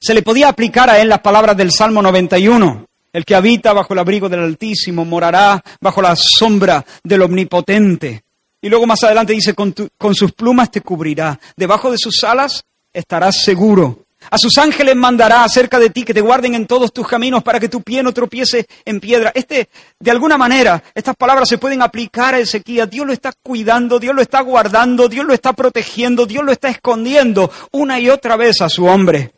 se 0.00 0.14
le 0.14 0.22
podía 0.22 0.48
aplicar 0.48 0.88
a 0.88 1.00
él 1.00 1.08
las 1.08 1.20
palabras 1.20 1.56
del 1.56 1.72
Salmo 1.72 2.00
91. 2.00 2.86
El 3.12 3.24
que 3.24 3.34
habita 3.34 3.72
bajo 3.72 3.94
el 3.94 3.98
abrigo 3.98 4.28
del 4.28 4.44
Altísimo 4.44 5.04
morará 5.04 5.62
bajo 5.80 6.00
la 6.00 6.14
sombra 6.16 6.84
del 7.02 7.22
Omnipotente. 7.22 8.22
Y 8.60 8.68
luego 8.68 8.86
más 8.86 9.02
adelante 9.04 9.32
dice, 9.32 9.54
con, 9.54 9.74
sus 10.14 10.32
plumas 10.32 10.70
te 10.70 10.80
cubrirá, 10.80 11.38
debajo 11.56 11.90
de 11.90 11.98
sus 11.98 12.24
alas 12.24 12.64
estarás 12.92 13.42
seguro. 13.42 14.04
A 14.30 14.36
sus 14.36 14.58
ángeles 14.58 14.96
mandará 14.96 15.44
acerca 15.44 15.78
de 15.78 15.90
ti 15.90 16.02
que 16.02 16.12
te 16.12 16.20
guarden 16.20 16.56
en 16.56 16.66
todos 16.66 16.92
tus 16.92 17.06
caminos 17.06 17.44
para 17.44 17.60
que 17.60 17.68
tu 17.68 17.82
pie 17.82 18.02
no 18.02 18.12
tropiece 18.12 18.66
en 18.84 18.98
piedra. 18.98 19.30
Este, 19.32 19.68
de 20.00 20.10
alguna 20.10 20.36
manera, 20.36 20.82
estas 20.92 21.14
palabras 21.14 21.48
se 21.48 21.58
pueden 21.58 21.82
aplicar 21.82 22.34
a 22.34 22.40
Ezequiel. 22.40 22.90
Dios 22.90 23.06
lo 23.06 23.12
está 23.12 23.32
cuidando, 23.42 24.00
Dios 24.00 24.16
lo 24.16 24.20
está 24.20 24.40
guardando, 24.40 25.08
Dios 25.08 25.24
lo 25.24 25.32
está 25.32 25.52
protegiendo, 25.52 26.26
Dios 26.26 26.44
lo 26.44 26.50
está 26.50 26.68
escondiendo 26.68 27.50
una 27.70 28.00
y 28.00 28.10
otra 28.10 28.36
vez 28.36 28.60
a 28.60 28.68
su 28.68 28.86
hombre. 28.86 29.32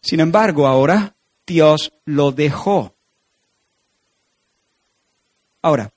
Sin 0.00 0.20
embargo, 0.20 0.66
ahora 0.66 1.14
Dios 1.46 1.92
lo 2.06 2.32
dejó. 2.32 2.94
Ahora, 5.60 5.90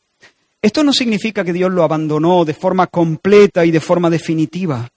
esto 0.61 0.83
no 0.83 0.93
significa 0.93 1.43
que 1.43 1.53
Dios 1.53 1.71
lo 1.71 1.83
abandonó 1.83 2.45
de 2.45 2.53
forma 2.53 2.87
completa 2.87 3.65
y 3.65 3.71
de 3.71 3.79
forma 3.79 4.09
definitiva 4.09 4.89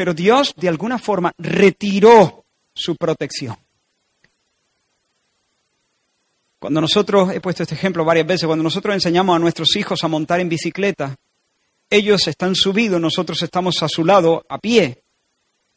pero 0.00 0.14
Dios 0.14 0.54
de 0.56 0.66
alguna 0.66 0.98
forma 0.98 1.30
retiró 1.36 2.46
su 2.72 2.96
protección. 2.96 3.54
Cuando 6.58 6.80
nosotros, 6.80 7.30
he 7.34 7.40
puesto 7.42 7.64
este 7.64 7.74
ejemplo 7.74 8.02
varias 8.02 8.26
veces, 8.26 8.46
cuando 8.46 8.62
nosotros 8.62 8.94
enseñamos 8.94 9.36
a 9.36 9.38
nuestros 9.38 9.76
hijos 9.76 10.02
a 10.02 10.08
montar 10.08 10.40
en 10.40 10.48
bicicleta, 10.48 11.16
ellos 11.90 12.26
están 12.28 12.54
subidos, 12.54 12.98
nosotros 12.98 13.42
estamos 13.42 13.82
a 13.82 13.88
su 13.88 14.02
lado, 14.02 14.42
a 14.48 14.56
pie. 14.56 15.02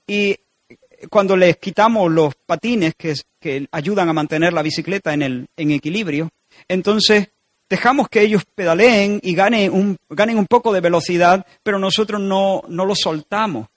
Y 0.08 0.38
cuando 1.10 1.36
les 1.36 1.58
quitamos 1.58 2.10
los 2.10 2.34
patines 2.46 2.94
que, 2.98 3.68
ayudan 3.72 4.08
a 4.08 4.14
mantener 4.14 4.54
la 4.54 4.62
bicicleta 4.62 5.14
en 5.14 5.50
equilibrio, 5.58 6.30
entonces 6.68 7.30
dejamos 7.70 8.08
que 8.10 8.22
ellos 8.22 8.44
pedaleen 8.56 9.20
y 9.24 9.34
ganen 9.34 9.72
un, 9.72 9.98
ganen 10.10 10.38
un 10.38 10.48
poco 10.48 10.72
de 10.74 10.82
velocidad, 10.82 11.46
pero 11.64 11.80
nosotros 11.80 12.22
no, 12.22 12.64
no 12.68 12.86
los 12.86 13.00
soltamos. 13.00 13.68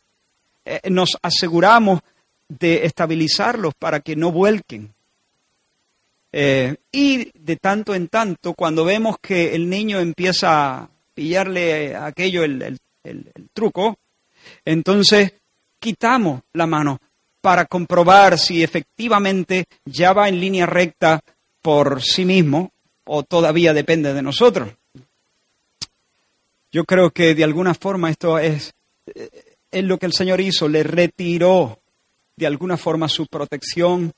Eh, 0.65 0.81
nos 0.91 1.17
aseguramos 1.23 2.01
de 2.49 2.85
estabilizarlos 2.85 3.75
para 3.75 4.01
que 4.01 4.17
no 4.17 4.33
vuelquen. 4.33 4.93
Eh, 6.33 6.77
y 6.93 7.31
de 7.39 7.57
tanto 7.57 7.95
en 7.95 8.09
tanto, 8.09 8.53
cuando 8.55 8.85
vemos 8.85 9.17
que 9.21 9.55
el 9.55 9.69
niño 9.71 10.01
empieza 10.01 10.81
a 10.81 10.91
pillarle 11.15 11.97
aquello, 11.97 12.45
el, 12.45 12.79
truco, 13.55 13.97
entonces 14.65 15.33
quitamos 15.79 16.43
la 16.53 16.67
mano 16.67 17.01
para 17.41 17.65
comprobar 17.65 18.39
si 18.39 18.63
efectivamente 18.63 19.65
ya 19.85 20.13
va 20.13 20.29
en 20.29 20.41
línea 20.41 20.67
recta 20.67 21.21
por 21.67 22.01
sí 22.01 22.25
mismo 22.25 22.71
o 23.07 23.25
todavía 23.25 23.75
depende 23.75 24.15
de 24.15 24.23
nosotros. 24.23 24.71
Yo 26.71 26.85
creo 26.85 27.11
que 27.11 27.35
de 27.35 27.43
alguna 27.43 27.75
forma 27.75 28.09
esto 28.09 28.39
es 28.39 28.73
eh, 29.13 29.57
es 29.73 29.83
lo 29.83 29.99
que 29.99 30.07
el 30.07 30.13
Señor 30.13 30.41
hizo, 30.41 30.69
le 30.69 30.85
retiró 30.85 31.81
de 32.37 32.47
alguna 32.47 32.77
forma 32.77 33.09
su 33.09 33.27
protección, 33.27 34.13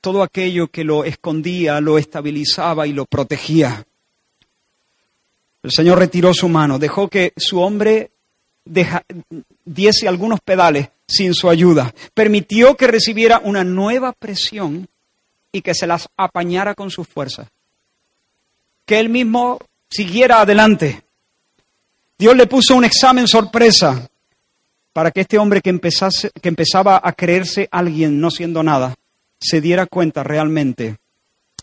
todo 0.00 0.22
aquello 0.22 0.68
que 0.68 0.82
lo 0.82 1.04
escondía, 1.04 1.78
lo 1.82 1.98
estabilizaba 1.98 2.86
y 2.86 2.94
lo 2.94 3.04
protegía. 3.04 3.84
El 5.62 5.70
Señor 5.70 5.98
retiró 5.98 6.32
su 6.32 6.48
mano, 6.48 6.78
dejó 6.78 7.08
que 7.08 7.34
su 7.36 7.60
hombre 7.60 8.12
diese 9.66 10.08
algunos 10.08 10.40
pedales 10.40 10.88
sin 11.06 11.34
su 11.34 11.50
ayuda, 11.50 11.94
permitió 12.14 12.78
que 12.78 12.86
recibiera 12.86 13.42
una 13.44 13.62
nueva 13.62 14.14
presión 14.14 14.88
y 15.52 15.62
que 15.62 15.74
se 15.74 15.86
las 15.86 16.08
apañara 16.16 16.74
con 16.74 16.90
su 16.90 17.04
fuerza, 17.04 17.48
que 18.84 18.98
él 18.98 19.08
mismo 19.08 19.58
siguiera 19.90 20.40
adelante. 20.40 21.02
Dios 22.18 22.36
le 22.36 22.46
puso 22.46 22.74
un 22.74 22.84
examen 22.84 23.28
sorpresa 23.28 24.08
para 24.92 25.10
que 25.10 25.20
este 25.20 25.38
hombre 25.38 25.60
que, 25.60 25.70
empezase, 25.70 26.30
que 26.42 26.48
empezaba 26.48 27.00
a 27.02 27.12
creerse 27.12 27.68
alguien 27.70 28.20
no 28.20 28.30
siendo 28.30 28.62
nada, 28.62 28.94
se 29.40 29.60
diera 29.60 29.86
cuenta 29.86 30.24
realmente 30.24 30.96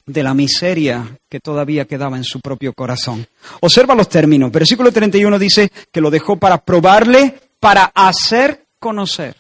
de 0.06 0.24
la 0.24 0.34
miseria 0.34 1.18
que 1.28 1.40
todavía 1.40 1.86
quedaba 1.86 2.16
en 2.16 2.24
su 2.24 2.40
propio 2.40 2.74
corazón. 2.74 3.28
Observa 3.62 3.96
los 3.96 4.08
términos. 4.08 4.52
Versículo 4.52 4.92
31 4.92 5.40
dice 5.40 5.72
que 5.92 6.02
lo 6.02 6.10
dejó 6.12 6.38
para 6.38 6.60
probarle, 6.60 7.38
para 7.60 7.92
hacer 7.94 8.66
conocer. 8.80 9.36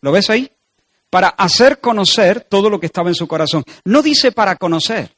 ¿Lo 0.00 0.10
ves 0.12 0.30
ahí? 0.30 0.50
Para 1.10 1.28
hacer 1.28 1.80
conocer 1.80 2.46
todo 2.48 2.70
lo 2.70 2.78
que 2.78 2.86
estaba 2.86 3.08
en 3.08 3.14
su 3.14 3.26
corazón. 3.26 3.64
No 3.84 4.00
dice 4.00 4.32
para 4.32 4.56
conocer. 4.56 5.16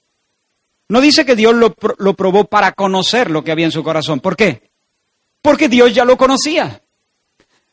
No 0.88 1.01
dice 1.01 1.24
que 1.24 1.36
Dios 1.36 1.55
lo, 1.55 1.74
lo 1.99 2.14
probó 2.14 2.45
para 2.45 2.72
conocer 2.72 3.30
lo 3.30 3.45
que 3.45 3.53
había 3.53 3.66
en 3.66 3.72
su 3.72 3.82
corazón. 3.82 4.20
¿Por 4.20 4.36
qué? 4.36 4.70
Porque 5.43 5.68
Dios 5.68 5.95
ya 5.95 6.05
lo 6.05 6.16
conocía. 6.16 6.82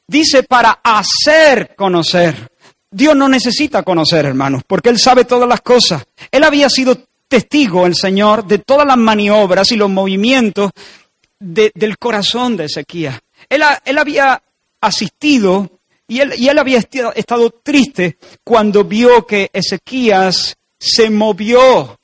Dice 0.07 0.43
para 0.43 0.79
hacer 0.83 1.75
conocer. 1.75 2.51
Dios 2.91 3.15
no 3.15 3.29
necesita 3.29 3.83
conocer, 3.83 4.25
hermanos, 4.25 4.63
porque 4.65 4.89
Él 4.89 4.97
sabe 4.97 5.25
todas 5.25 5.47
las 5.47 5.61
cosas. 5.61 6.03
Él 6.31 6.43
había 6.43 6.69
sido 6.69 6.97
testigo, 7.27 7.85
el 7.85 7.95
Señor, 7.95 8.45
de 8.45 8.57
todas 8.57 8.87
las 8.87 8.97
maniobras 8.97 9.71
y 9.71 9.75
los 9.75 9.89
movimientos 9.89 10.71
del 11.39 11.97
corazón 11.97 12.57
de 12.57 12.65
Ezequías. 12.65 13.19
Él, 13.47 13.61
él 13.85 13.97
había 13.97 14.41
asistido 14.81 15.78
y 16.09 16.19
él, 16.19 16.59
había 16.59 16.79
estado 16.79 17.51
triste 17.51 18.17
cuando 18.43 18.83
vio 18.83 19.25
que 19.27 19.49
Ezequías 19.53 20.57
se 20.77 21.09
movió 21.11 21.99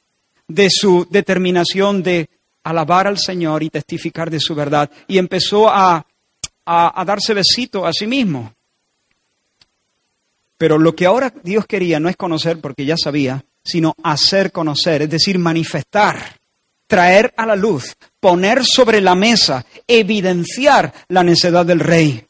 de 0.48 0.70
su 0.70 1.08
determinación 1.10 2.04
de 2.04 2.30
alabar 2.64 3.08
al 3.08 3.18
Señor 3.18 3.64
y 3.64 3.72
testificar 3.72 4.30
de 4.30 4.40
su 4.40 4.54
verdad 4.54 4.92
y 5.08 5.18
empezó 5.18 5.70
a, 5.70 6.06
a, 6.66 7.02
a 7.02 7.06
darse 7.06 7.34
besito 7.34 7.86
a 7.86 7.92
sí 7.92 8.06
mismo. 8.06 8.54
Pero 10.58 10.78
lo 10.78 10.96
que 10.96 11.08
ahora 11.08 11.34
Dios 11.44 11.66
quería 11.66 12.00
no 12.00 12.08
es 12.08 12.16
conocer 12.16 12.62
porque 12.62 12.86
ya 12.86 12.98
sabía, 12.98 13.44
sino 13.64 13.96
hacer 14.04 14.52
conocer, 14.52 15.02
es 15.02 15.10
decir, 15.10 15.40
manifestar, 15.40 16.40
traer 16.86 17.34
a 17.36 17.48
la 17.48 17.56
luz, 17.56 17.96
poner 18.20 18.64
sobre 18.64 19.02
la 19.02 19.16
mesa, 19.16 19.66
evidenciar 19.88 20.94
la 21.08 21.24
necedad 21.24 21.66
del 21.66 21.80
rey. 21.80 22.26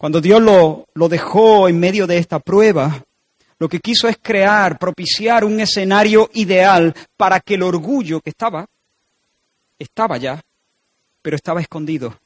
Cuando 0.00 0.22
Dios 0.22 0.40
lo, 0.40 0.88
lo 0.94 1.08
dejó 1.10 1.68
en 1.68 1.78
medio 1.78 2.06
de 2.06 2.16
esta 2.16 2.38
prueba, 2.38 3.04
lo 3.58 3.68
que 3.68 3.80
quiso 3.80 4.08
es 4.08 4.16
crear, 4.16 4.78
propiciar 4.78 5.44
un 5.44 5.60
escenario 5.60 6.30
ideal 6.32 6.94
para 7.18 7.40
que 7.40 7.54
el 7.54 7.62
orgullo 7.62 8.22
que 8.22 8.30
estaba, 8.30 8.66
estaba 9.78 10.16
ya, 10.16 10.40
pero 11.20 11.36
estaba 11.36 11.60
escondido, 11.60 12.18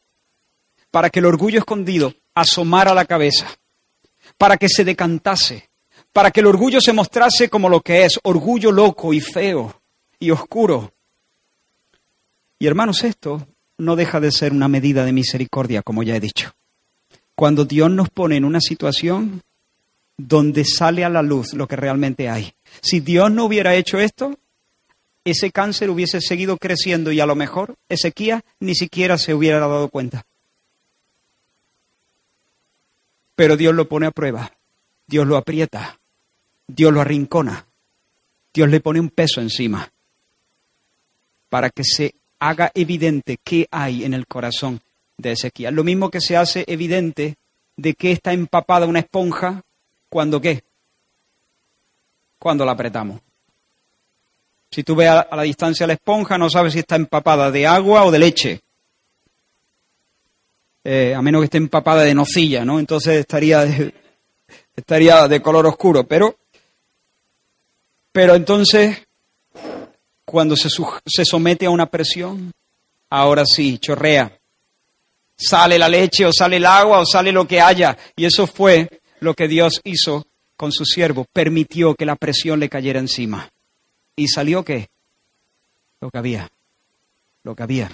para 0.92 1.10
que 1.10 1.18
el 1.18 1.26
orgullo 1.26 1.58
escondido 1.58 2.14
asomara 2.34 2.94
la 2.94 3.06
cabeza 3.06 3.48
para 4.38 4.56
que 4.56 4.68
se 4.68 4.84
decantase, 4.84 5.68
para 6.12 6.30
que 6.30 6.40
el 6.40 6.46
orgullo 6.46 6.80
se 6.80 6.92
mostrase 6.92 7.48
como 7.48 7.68
lo 7.68 7.80
que 7.80 8.04
es, 8.04 8.18
orgullo 8.22 8.72
loco 8.72 9.12
y 9.12 9.20
feo 9.20 9.82
y 10.18 10.30
oscuro. 10.30 10.92
Y 12.58 12.66
hermanos, 12.66 13.04
esto 13.04 13.46
no 13.78 13.96
deja 13.96 14.20
de 14.20 14.30
ser 14.30 14.52
una 14.52 14.68
medida 14.68 15.04
de 15.04 15.12
misericordia, 15.12 15.82
como 15.82 16.02
ya 16.02 16.16
he 16.16 16.20
dicho. 16.20 16.54
Cuando 17.35 17.64
Dios 17.64 17.91
nos 17.91 18.11
pone 18.11 18.37
en 18.37 18.45
una 18.45 18.61
situación 18.61 19.43
donde 20.16 20.64
sale 20.64 21.05
a 21.05 21.09
la 21.09 21.22
luz 21.22 21.55
lo 21.55 21.66
que 21.66 21.76
realmente 21.76 22.28
hay. 22.28 22.55
Si 22.80 23.01
Dios 23.01 23.30
no 23.30 23.45
hubiera 23.45 23.74
hecho 23.74 23.99
esto, 23.99 24.39
ese 25.24 25.51
cáncer 25.51 25.91
hubiese 25.91 26.20
seguido 26.20 26.57
creciendo 26.59 27.11
y 27.11 27.20
a 27.20 27.26
lo 27.26 27.35
mejor 27.35 27.76
Ezequiel 27.89 28.43
ni 28.61 28.74
siquiera 28.74 29.18
se 29.18 29.35
hubiera 29.35 29.59
dado 29.61 29.89
cuenta. 29.89 30.24
Pero 33.35 33.57
Dios 33.57 33.74
lo 33.74 33.89
pone 33.89 34.07
a 34.07 34.12
prueba, 34.12 34.53
Dios 35.07 35.26
lo 35.26 35.37
aprieta, 35.37 35.99
Dios 36.68 36.93
lo 36.93 37.01
arrincona, 37.01 37.66
Dios 38.53 38.68
le 38.68 38.80
pone 38.80 39.01
un 39.01 39.11
peso 39.11 39.41
encima 39.41 39.91
para 41.49 41.70
que 41.70 41.85
se 41.85 42.14
haga 42.39 42.70
evidente 42.74 43.39
qué 43.43 43.66
hay 43.70 44.05
en 44.05 44.14
el 44.14 44.26
corazón 44.26 44.80
de 45.16 45.32
Ezequiel. 45.32 45.74
Lo 45.74 45.84
mismo 45.84 46.10
que 46.10 46.20
se 46.20 46.36
hace 46.36 46.64
evidente 46.66 47.36
de 47.76 47.94
que 47.94 48.12
está 48.12 48.32
empapada 48.32 48.86
una 48.86 49.00
esponja 49.00 49.62
cuando 50.08 50.40
qué? 50.40 50.62
Cuando 52.38 52.64
la 52.64 52.72
apretamos. 52.72 53.20
Si 54.70 54.82
tú 54.82 54.96
ves 54.96 55.08
a 55.08 55.36
la 55.36 55.42
distancia 55.42 55.86
la 55.86 55.92
esponja, 55.92 56.36
no 56.36 56.50
sabes 56.50 56.72
si 56.72 56.80
está 56.80 56.96
empapada 56.96 57.50
de 57.50 57.66
agua 57.66 58.04
o 58.04 58.10
de 58.10 58.18
leche. 58.18 58.60
Eh, 60.82 61.14
a 61.14 61.22
menos 61.22 61.40
que 61.40 61.44
esté 61.44 61.58
empapada 61.58 62.02
de 62.02 62.14
nocilla, 62.14 62.64
¿no? 62.64 62.78
Entonces 62.78 63.20
estaría 63.20 63.64
de, 63.64 63.94
estaría 64.76 65.28
de 65.28 65.40
color 65.40 65.66
oscuro. 65.66 66.04
Pero, 66.06 66.36
pero 68.12 68.34
entonces, 68.34 68.98
cuando 70.24 70.56
se, 70.56 70.68
se 70.68 71.24
somete 71.24 71.66
a 71.66 71.70
una 71.70 71.86
presión, 71.86 72.52
ahora 73.10 73.46
sí, 73.46 73.78
chorrea. 73.78 74.36
Sale 75.37 75.78
la 75.78 75.89
leche 75.89 76.24
o 76.24 76.32
sale 76.32 76.57
el 76.57 76.66
agua 76.66 77.01
o 77.01 77.07
sale 77.07 77.32
lo 77.32 77.47
que 77.47 77.61
haya. 77.61 77.97
Y 78.16 78.24
eso 78.24 78.47
fue 78.47 79.01
lo 79.20 79.35
que 79.35 79.49
Dios 79.49 79.80
hizo 79.85 80.26
con 80.57 80.72
su 80.72 80.85
siervo. 80.85 81.26
Permitió 81.32 81.95
que 81.95 82.07
la 82.07 82.16
presión 82.16 82.61
le 82.61 82.68
cayera 82.68 83.01
encima. 83.01 83.49
¿Y 84.16 84.28
salió 84.28 84.64
qué? 84.64 84.89
Lo 86.01 86.11
que 86.11 86.18
había. 86.18 86.51
Lo 87.43 87.55
que 87.55 87.62
había. 87.62 87.91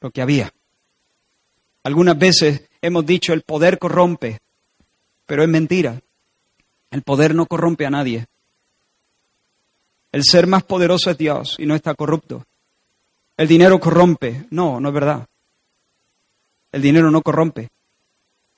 Lo 0.00 0.10
que 0.10 0.22
había. 0.22 0.52
Algunas 1.82 2.18
veces 2.18 2.68
hemos 2.82 3.06
dicho 3.06 3.32
el 3.32 3.42
poder 3.42 3.78
corrompe, 3.78 4.40
pero 5.26 5.42
es 5.42 5.48
mentira. 5.48 6.00
El 6.90 7.02
poder 7.02 7.34
no 7.34 7.46
corrompe 7.46 7.86
a 7.86 7.90
nadie. 7.90 8.26
El 10.12 10.24
ser 10.24 10.46
más 10.46 10.62
poderoso 10.62 11.10
es 11.10 11.18
Dios 11.18 11.56
y 11.58 11.66
no 11.66 11.74
está 11.74 11.94
corrupto. 11.94 12.44
El 13.38 13.48
dinero 13.48 13.78
corrompe. 13.80 14.44
No, 14.50 14.80
no 14.80 14.88
es 14.88 14.94
verdad. 14.94 15.26
El 16.72 16.82
dinero 16.82 17.10
no 17.10 17.22
corrompe. 17.22 17.68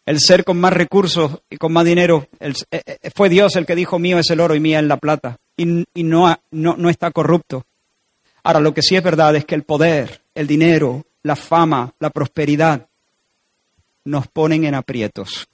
El 0.06 0.18
ser 0.18 0.42
con 0.42 0.58
más 0.58 0.72
recursos 0.72 1.38
y 1.48 1.58
con 1.58 1.72
más 1.72 1.84
dinero, 1.84 2.26
eh, 2.40 2.52
eh, 2.72 3.10
fue 3.14 3.28
Dios 3.28 3.54
el 3.54 3.66
que 3.66 3.76
dijo 3.76 3.98
mío 3.98 4.18
es 4.18 4.30
el 4.30 4.40
oro 4.40 4.54
y 4.54 4.60
mía 4.60 4.80
es 4.80 4.86
la 4.86 4.96
plata. 4.96 5.36
Y, 5.56 5.84
y 5.94 6.02
no, 6.02 6.34
no, 6.50 6.76
no 6.76 6.90
está 6.90 7.10
corrupto. 7.12 7.64
Ahora, 8.42 8.60
lo 8.60 8.72
que 8.72 8.82
sí 8.82 8.96
es 8.96 9.02
verdad 9.02 9.36
es 9.36 9.44
que 9.44 9.54
el 9.54 9.62
poder, 9.62 10.22
el 10.34 10.46
dinero, 10.46 11.04
la 11.22 11.36
fama, 11.36 11.92
la 12.00 12.08
prosperidad, 12.08 12.88
nos 14.04 14.26
ponen 14.28 14.64
en 14.64 14.74
aprietos. 14.74 15.46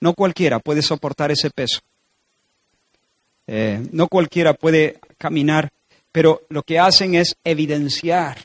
No 0.00 0.14
cualquiera 0.14 0.60
puede 0.60 0.80
soportar 0.80 1.30
ese 1.30 1.50
peso. 1.50 1.80
Eh, 3.50 3.82
no 3.92 4.08
cualquiera 4.08 4.52
puede 4.52 4.98
caminar, 5.16 5.72
pero 6.12 6.42
lo 6.50 6.62
que 6.62 6.78
hacen 6.78 7.14
es 7.14 7.34
evidenciar, 7.42 8.36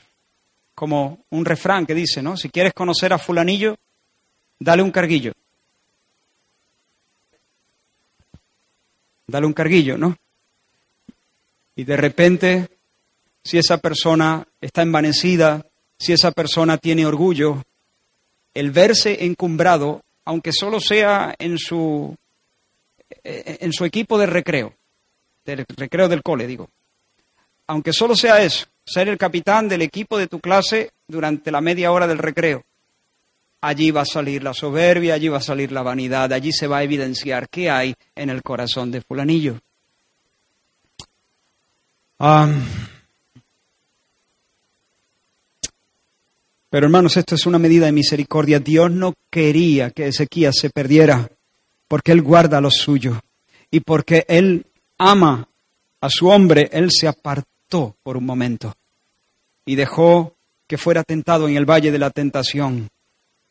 como 0.74 1.26
un 1.30 1.44
refrán 1.44 1.86
que 1.86 1.94
dice, 1.94 2.22
¿no? 2.22 2.38
Si 2.38 2.50
quieres 2.50 2.74
conocer 2.74 3.12
a 3.12 3.18
fulanillo, 3.18 3.76
dale 4.58 4.82
un 4.82 4.92
carguillo. 4.92 5.34
Dale 9.28 9.46
un 9.46 9.54
carguillo, 9.54 9.98
¿no? 9.98 10.16
Y 11.76 11.84
de 11.84 11.98
repente, 11.98 12.70
si 13.44 13.58
esa 13.58 13.80
persona 13.80 14.48
está 14.62 14.84
envanecida, 14.84 15.66
si 16.00 16.14
esa 16.14 16.32
persona 16.32 16.78
tiene 16.78 17.06
orgullo, 17.06 17.62
el 18.54 18.72
verse 18.72 19.26
encumbrado, 19.26 20.02
aunque 20.24 20.54
solo 20.54 20.80
sea 20.80 21.36
en 21.40 21.58
su, 21.58 22.16
en 23.24 23.74
su 23.74 23.84
equipo 23.84 24.18
de 24.18 24.28
recreo, 24.28 24.74
del 25.46 25.66
recreo 25.76 26.08
del 26.08 26.24
cole, 26.24 26.48
digo, 26.48 26.70
aunque 27.68 27.94
solo 27.94 28.16
sea 28.16 28.42
eso, 28.44 28.66
ser 28.86 29.08
el 29.08 29.18
capitán 29.18 29.68
del 29.68 29.82
equipo 29.82 30.18
de 30.18 30.28
tu 30.28 30.40
clase 30.40 30.92
durante 31.08 31.52
la 31.52 31.62
media 31.62 31.92
hora 31.92 32.08
del 32.08 32.18
recreo, 32.18 32.64
allí 33.62 33.92
va 33.92 34.02
a 34.02 34.06
salir 34.06 34.44
la 34.44 34.54
soberbia, 34.54 35.14
allí 35.14 35.30
va 35.30 35.38
a 35.38 35.42
salir 35.42 35.72
la 35.72 35.84
vanidad, 35.84 36.32
allí 36.34 36.52
se 36.52 36.68
va 36.68 36.80
a 36.80 36.84
evidenciar 36.84 37.48
qué 37.50 37.70
hay 37.70 37.96
en 38.16 38.30
el 38.30 38.42
corazón 38.42 38.92
de 38.92 39.02
fulanillo. 39.02 39.60
Pero 46.70 46.88
hermanos, 46.88 47.18
esto 47.18 47.36
es 47.36 47.46
una 47.46 47.60
medida 47.60 47.86
de 47.86 47.92
misericordia. 47.92 48.60
Dios 48.60 48.90
no 48.92 49.14
quería 49.30 49.92
que 49.92 50.08
Ezequías 50.08 50.56
se 50.58 50.70
perdiera, 50.70 51.30
porque 51.88 52.12
Él 52.12 52.22
guarda 52.22 52.62
lo 52.62 52.72
suyo. 52.72 53.20
Y 53.70 53.82
porque 53.82 54.26
Él 54.28 54.66
ama 55.10 55.48
a 56.02 56.10
su 56.10 56.28
hombre, 56.28 56.70
Él 56.72 56.90
se 56.92 57.08
apartó 57.08 57.96
por 58.04 58.18
un 58.18 58.26
momento 58.26 58.74
y 59.66 59.76
dejó 59.76 60.36
que 60.68 60.78
fuera 60.78 61.04
tentado 61.04 61.48
en 61.48 61.58
el 61.58 61.66
valle 61.66 61.92
de 61.92 62.00
la 62.00 62.10
tentación. 62.10 62.90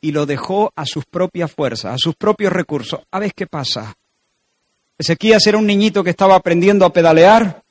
Y 0.01 0.11
lo 0.11 0.27
dejó 0.27 0.73
a 0.75 0.85
sus 0.85 1.05
propias 1.05 1.53
fuerzas, 1.53 1.95
a 1.95 1.99
sus 1.99 2.17
propios 2.17 2.53
recursos. 2.53 3.01
A 3.13 3.21
ver 3.21 3.33
qué 3.35 3.47
pasa. 3.47 3.95
Ezequías 4.99 5.47
era 5.47 5.59
un 5.59 5.67
niñito 5.67 6.03
que 6.03 6.11
estaba 6.11 6.35
aprendiendo 6.35 6.85
a 6.85 6.93
pedalear 6.93 7.63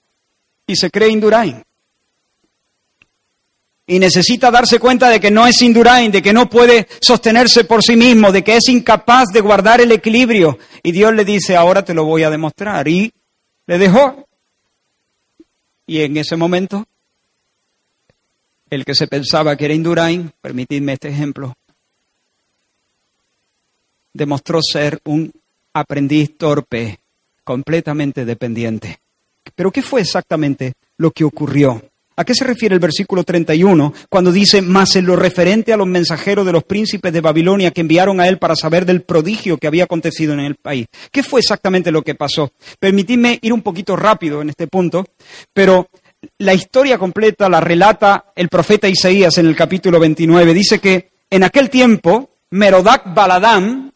y 0.66 0.76
se 0.76 0.90
cree 0.90 1.10
Indurain 1.10 1.62
y 3.92 4.00
necesita 4.00 4.50
darse 4.52 4.80
cuenta 4.80 5.10
de 5.10 5.20
que 5.20 5.30
no 5.30 5.46
es 5.46 5.62
Indurain, 5.62 6.10
de 6.14 6.22
que 6.22 6.32
no 6.32 6.50
puede 6.50 6.88
sostenerse 7.02 7.66
por 7.66 7.84
sí 7.84 7.98
mismo, 7.98 8.32
de 8.32 8.42
que 8.42 8.56
es 8.56 8.70
incapaz 8.70 9.26
de 9.34 9.42
guardar 9.42 9.82
el 9.82 9.92
equilibrio. 9.92 10.58
Y 10.82 10.94
Dios 10.94 11.14
le 11.14 11.26
dice, 11.26 11.58
ahora 11.58 11.84
te 11.84 11.94
lo 11.94 12.06
voy 12.06 12.24
a 12.24 12.30
demostrar. 12.30 12.88
Y 12.88 13.12
le 13.72 13.78
dejó. 13.78 14.28
Y 15.88 16.01
en 16.01 16.17
ese 16.17 16.36
momento, 16.36 16.86
el 18.69 18.84
que 18.84 18.93
se 18.93 19.07
pensaba 19.07 19.55
que 19.55 19.63
era 19.63 19.74
Indurain, 19.74 20.34
permitidme 20.41 20.91
este 20.91 21.07
ejemplo, 21.07 21.55
demostró 24.11 24.59
ser 24.61 24.99
un 25.05 25.32
aprendiz 25.72 26.38
torpe, 26.38 26.99
completamente 27.45 28.26
dependiente. 28.26 28.99
Pero 29.55 29.72
¿qué 29.72 29.82
fue 29.82 30.01
exactamente 30.01 30.74
lo 30.97 31.11
que 31.11 31.24
ocurrió? 31.24 31.82
¿A 32.22 32.24
qué 32.24 32.36
se 32.36 32.45
refiere 32.45 32.76
el 32.76 32.80
versículo 32.80 33.24
31 33.24 33.95
cuando 34.07 34.32
dice, 34.32 34.61
más 34.61 34.95
en 34.95 35.07
lo 35.07 35.15
referente 35.15 35.74
a 35.74 35.78
los 35.78 35.88
mensajeros 35.88 36.45
de 36.45 36.51
los 36.51 36.63
príncipes 36.63 37.11
de 37.11 37.19
Babilonia 37.19 37.72
que 37.72 37.82
enviaron 37.82 38.22
a 38.22 38.28
él 38.28 38.38
para 38.38 38.55
saber 38.55 38.86
del 38.86 39.01
prodigio 39.01 39.57
que 39.57 39.65
había 39.65 39.86
acontecido 39.86 40.34
en 40.34 40.41
el 40.41 40.53
país? 40.53 40.86
¿Qué 41.11 41.24
fue 41.24 41.39
exactamente 41.39 41.89
lo 41.89 42.03
que 42.03 42.13
pasó? 42.13 42.51
Permitidme 42.80 43.39
ir 43.41 43.51
un 43.51 43.63
poquito 43.63 43.95
rápido 43.95 44.43
en 44.43 44.49
este 44.49 44.67
punto, 44.67 45.03
pero 45.51 45.89
la 46.38 46.53
historia 46.53 46.99
completa 46.99 47.49
la 47.49 47.59
relata 47.59 48.26
el 48.36 48.49
profeta 48.49 48.88
Isaías 48.88 49.39
en 49.39 49.47
el 49.47 49.55
capítulo 49.55 49.99
29. 49.99 50.53
Dice 50.53 50.78
que 50.78 51.13
en 51.28 51.43
aquel 51.43 51.72
tiempo 51.72 52.30
Merodac 52.51 53.15
Baladán, 53.15 53.91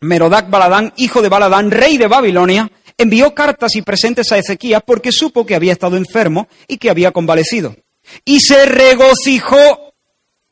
Merodac 0.00 0.48
Baladán, 0.48 0.94
hijo 0.96 1.20
de 1.20 1.28
Baladán, 1.28 1.70
rey 1.70 1.98
de 1.98 2.06
Babilonia, 2.06 2.70
envió 2.98 3.34
cartas 3.34 3.76
y 3.76 3.82
presentes 3.82 4.30
a 4.32 4.38
Ezequías 4.38 4.82
porque 4.84 5.12
supo 5.12 5.46
que 5.46 5.54
había 5.54 5.72
estado 5.72 5.96
enfermo 5.96 6.48
y 6.66 6.76
que 6.76 6.90
había 6.90 7.12
convalecido. 7.12 7.76
Y 8.24 8.40
se 8.40 8.66
regocijó 8.66 9.94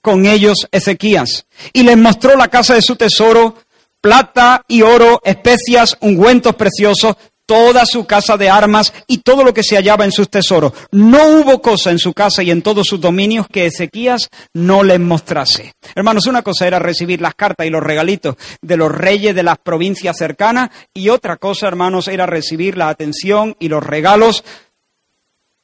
con 0.01 0.25
ellos 0.25 0.69
Ezequías 0.71 1.47
y 1.73 1.83
les 1.83 1.97
mostró 1.97 2.37
la 2.37 2.49
casa 2.49 2.75
de 2.75 2.83
su 2.83 2.97
tesoro, 2.97 3.57
plata 4.01 4.65
y 4.69 4.83
oro, 4.83 5.21
especias, 5.25 5.97
ungüentos 6.01 6.55
preciosos, 6.55 7.17
toda 7.47 7.87
su 7.87 8.07
casa 8.07 8.37
de 8.37 8.51
armas 8.51 8.93
y 9.07 9.19
todo 9.19 9.45
lo 9.45 9.55
que 9.55 9.63
se 9.63 9.77
hallaba 9.77 10.05
en 10.05 10.13
sus 10.13 10.29
tesoros. 10.29 10.73
No 10.91 11.39
hubo 11.39 11.63
cosa 11.63 11.91
en 11.91 11.99
su 11.99 12.13
casa 12.13 12.43
y 12.43 12.51
en 12.51 12.63
todos 12.63 12.87
sus 12.89 13.01
dominios 13.01 13.47
que 13.51 13.67
Ezequías 13.67 14.29
no 14.53 14.83
les 14.83 15.01
mostrase. 15.01 15.73
Hermanos, 15.95 16.27
una 16.27 16.43
cosa 16.43 16.67
era 16.67 16.79
recibir 16.79 17.21
las 17.21 17.35
cartas 17.35 17.67
y 17.67 17.71
los 17.71 17.83
regalitos 17.83 18.37
de 18.61 18.77
los 18.77 18.93
reyes 18.93 19.35
de 19.35 19.45
las 19.45 19.59
provincias 19.59 20.17
cercanas 20.17 20.71
y 20.93 21.09
otra 21.09 21.37
cosa, 21.37 21.69
hermanos, 21.69 22.09
era 22.09 22.27
recibir 22.27 22.77
la 22.77 22.89
atención 22.89 23.57
y 23.61 23.69
los 23.69 23.83
regalos 23.83 24.45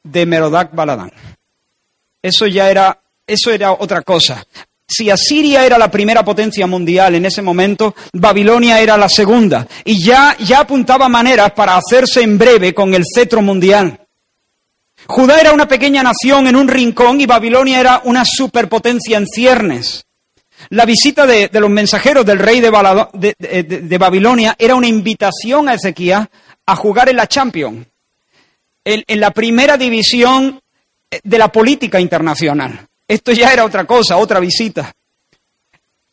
de 0.05 0.27
Merodac 0.27 0.75
Baladán. 0.75 1.13
Eso 2.23 2.47
ya 2.47 2.71
era, 2.71 3.03
eso 3.27 3.51
era 3.51 3.73
otra 3.73 4.03
cosa. 4.03 4.47
Si 4.93 5.09
Asiria 5.09 5.65
era 5.65 5.79
la 5.79 5.91
primera 5.91 6.23
potencia 6.23 6.67
mundial 6.67 7.15
en 7.15 7.25
ese 7.25 7.41
momento, 7.41 7.95
Babilonia 8.13 8.79
era 8.81 8.97
la 8.97 9.09
segunda. 9.09 9.67
Y 9.85 10.03
ya, 10.05 10.37
ya 10.39 10.61
apuntaba 10.61 11.09
maneras 11.09 11.53
para 11.53 11.77
hacerse 11.77 12.23
en 12.23 12.37
breve 12.37 12.75
con 12.75 12.93
el 12.93 13.05
cetro 13.15 13.41
mundial. 13.41 13.99
Judá 15.07 15.41
era 15.41 15.53
una 15.53 15.67
pequeña 15.67 16.03
nación 16.03 16.47
en 16.47 16.57
un 16.57 16.69
rincón 16.69 17.21
y 17.21 17.27
Babilonia 17.27 17.81
era 17.81 18.03
una 18.05 18.25
superpotencia 18.25 19.17
en 19.17 19.27
ciernes. 19.27 20.05
La 20.69 20.85
visita 20.85 21.27
de, 21.27 21.49
los 21.55 21.71
mensajeros 21.71 22.25
del 22.25 22.39
rey 22.39 22.61
de, 22.61 23.99
Babilonia 23.99 24.55
era 24.59 24.75
una 24.75 24.87
invitación 24.87 25.69
a 25.69 25.75
Ezequiel 25.75 26.29
a 26.67 26.77
jugar 26.77 27.09
en 27.09 27.17
la 27.17 27.27
Champions, 27.27 27.87
en 28.85 29.21
la 29.21 29.33
primera 29.33 29.77
división 29.77 30.61
de 31.23 31.39
la 31.39 31.51
política 31.51 31.99
internacional. 31.99 32.87
Esto 33.13 33.31
ya 33.33 33.53
era 33.53 33.67
otra 33.67 33.85
cosa, 33.85 34.17
otra 34.17 34.41
visita. 34.41 34.91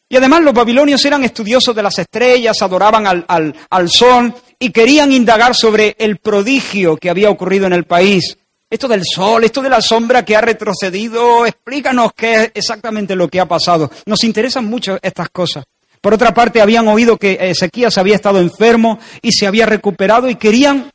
Y 0.10 0.18
además 0.18 0.42
los 0.42 0.54
babilonios 0.54 1.06
eran 1.06 1.24
estudiosos 1.24 1.74
de 1.74 1.82
las 1.82 1.98
estrellas, 1.98 2.62
adoraban 2.62 3.24
al, 3.26 3.90
sol 3.90 4.34
y 4.60 4.70
querían 4.72 5.14
indagar 5.14 5.56
sobre 5.56 5.96
el 5.98 6.18
prodigio 6.18 6.98
que 6.98 7.10
había 7.10 7.30
ocurrido 7.30 7.68
en 7.68 7.72
el 7.72 7.86
país. 7.86 8.38
Esto 8.70 8.90
del 8.90 9.04
sol, 9.06 9.46
esto 9.46 9.62
de 9.62 9.70
la 9.70 9.82
sombra 9.82 10.26
que 10.26 10.36
ha 10.36 10.42
retrocedido, 10.42 11.46
explícanos 11.46 12.12
qué 12.14 12.34
es 12.34 12.52
exactamente 12.54 13.16
lo 13.16 13.30
que 13.30 13.40
ha 13.40 13.48
pasado. 13.48 13.90
Nos 14.06 14.26
interesan 14.26 14.66
mucho 14.66 15.00
estas 15.02 15.30
cosas. 15.30 15.64
Por 16.02 16.14
otra 16.14 16.34
parte, 16.34 16.60
habían 16.60 16.90
oído 16.90 17.16
que 17.16 17.38
Ezequías 17.40 17.98
había 17.98 18.16
estado 18.16 18.42
enfermo 18.42 19.00
y 19.22 19.32
se 19.32 19.48
había 19.48 19.66
recuperado 19.66 20.30
y 20.30 20.36
querían 20.36 20.92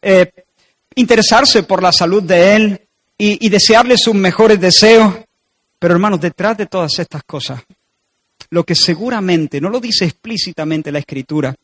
eh, 0.00 0.30
interesarse 0.94 1.64
por 1.64 1.82
la 1.82 1.90
salud 1.90 2.22
de 2.22 2.54
él 2.54 2.87
y, 3.18 3.48
desearle 3.48 3.96
sus 3.98 4.14
mejores 4.14 4.60
deseos. 4.60 5.14
Pero 5.78 5.94
hermanos, 5.94 6.20
detrás 6.20 6.56
de 6.56 6.66
todas 6.66 6.98
estas 6.98 7.22
cosas, 7.24 7.62
lo 8.50 8.64
que 8.64 8.74
seguramente, 8.74 9.60
no 9.60 9.68
lo 9.68 9.80
dice 9.80 10.04
explícitamente 10.04 10.92
la 10.92 11.00
escritura, 11.00 11.54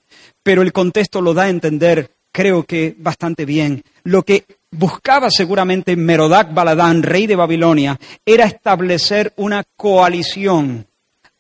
pero 0.42 0.62
el 0.62 0.72
contexto 0.72 1.20
lo 1.20 1.32
da 1.32 1.44
a 1.44 1.48
entender, 1.48 2.11
creo 2.30 2.64
que 2.64 2.94
bastante 2.98 3.44
bien, 3.44 3.82
lo 4.02 4.22
que 4.22 4.44
buscaba 4.70 5.30
seguramente 5.30 5.96
Merodac 5.96 6.52
Baladán, 6.52 7.02
rey 7.02 7.26
de 7.26 7.36
Babilonia, 7.36 7.98
era 8.26 8.44
establecer 8.44 9.32
una 9.36 9.64
coalición 9.76 10.86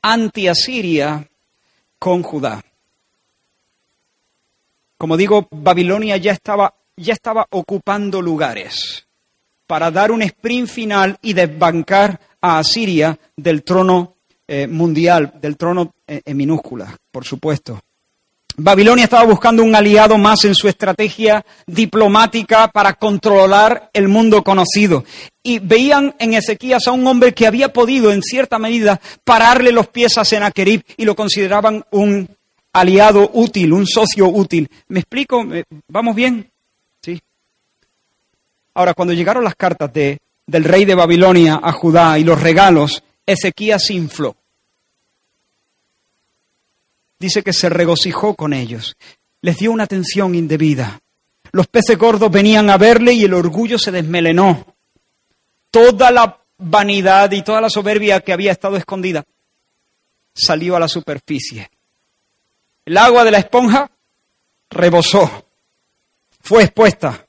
anti-asiria 0.02 1.28
con 1.98 2.22
Judá. 2.22 2.64
Como 4.96 5.16
digo, 5.16 5.48
Babilonia 5.50 6.16
ya 6.16 6.32
estaba, 6.32 6.74
ya 6.96 7.12
estaba 7.12 7.46
ocupando 7.50 8.22
lugares 8.22 9.03
para 9.66 9.90
dar 9.90 10.10
un 10.10 10.22
sprint 10.22 10.68
final 10.68 11.18
y 11.22 11.32
desbancar 11.32 12.20
a 12.40 12.58
Asiria 12.58 13.18
del 13.36 13.62
trono 13.62 14.16
eh, 14.46 14.66
mundial, 14.66 15.32
del 15.40 15.56
trono 15.56 15.94
eh, 16.06 16.20
en 16.24 16.36
minúscula, 16.36 16.94
por 17.10 17.24
supuesto. 17.24 17.80
Babilonia 18.56 19.04
estaba 19.04 19.24
buscando 19.24 19.64
un 19.64 19.74
aliado 19.74 20.16
más 20.16 20.44
en 20.44 20.54
su 20.54 20.68
estrategia 20.68 21.44
diplomática 21.66 22.68
para 22.68 22.92
controlar 22.92 23.90
el 23.92 24.06
mundo 24.06 24.44
conocido. 24.44 25.04
Y 25.42 25.58
veían 25.58 26.14
en 26.20 26.34
Ezequías 26.34 26.86
a 26.86 26.92
un 26.92 27.04
hombre 27.06 27.34
que 27.34 27.48
había 27.48 27.72
podido, 27.72 28.12
en 28.12 28.22
cierta 28.22 28.60
medida, 28.60 29.00
pararle 29.24 29.72
los 29.72 29.88
pies 29.88 30.18
a 30.18 30.24
Senaquerib 30.24 30.84
y 30.96 31.04
lo 31.04 31.16
consideraban 31.16 31.84
un 31.90 32.28
aliado 32.72 33.28
útil, 33.32 33.72
un 33.72 33.86
socio 33.86 34.28
útil. 34.28 34.68
¿Me 34.86 35.00
explico? 35.00 35.44
¿Vamos 35.88 36.14
bien? 36.14 36.53
Ahora, 38.74 38.94
cuando 38.94 39.14
llegaron 39.14 39.44
las 39.44 39.54
cartas 39.54 39.92
de, 39.92 40.18
del 40.46 40.64
rey 40.64 40.84
de 40.84 40.94
Babilonia 40.94 41.60
a 41.62 41.72
Judá 41.72 42.18
y 42.18 42.24
los 42.24 42.40
regalos, 42.40 43.02
Ezequías 43.24 43.86
se 43.86 43.94
infló. 43.94 44.36
Dice 47.18 47.42
que 47.42 47.52
se 47.52 47.68
regocijó 47.68 48.34
con 48.34 48.52
ellos, 48.52 48.96
les 49.40 49.56
dio 49.56 49.70
una 49.70 49.84
atención 49.84 50.34
indebida. 50.34 51.00
Los 51.52 51.68
peces 51.68 51.96
gordos 51.96 52.30
venían 52.30 52.68
a 52.68 52.76
verle 52.76 53.12
y 53.12 53.24
el 53.24 53.34
orgullo 53.34 53.78
se 53.78 53.92
desmelenó. 53.92 54.66
Toda 55.70 56.10
la 56.10 56.40
vanidad 56.58 57.30
y 57.30 57.42
toda 57.42 57.60
la 57.60 57.70
soberbia 57.70 58.20
que 58.20 58.32
había 58.32 58.52
estado 58.52 58.76
escondida 58.76 59.24
salió 60.34 60.76
a 60.76 60.80
la 60.80 60.88
superficie. 60.88 61.70
El 62.84 62.96
agua 62.98 63.24
de 63.24 63.30
la 63.30 63.38
esponja 63.38 63.90
rebosó, 64.68 65.46
fue 66.40 66.64
expuesta. 66.64 67.23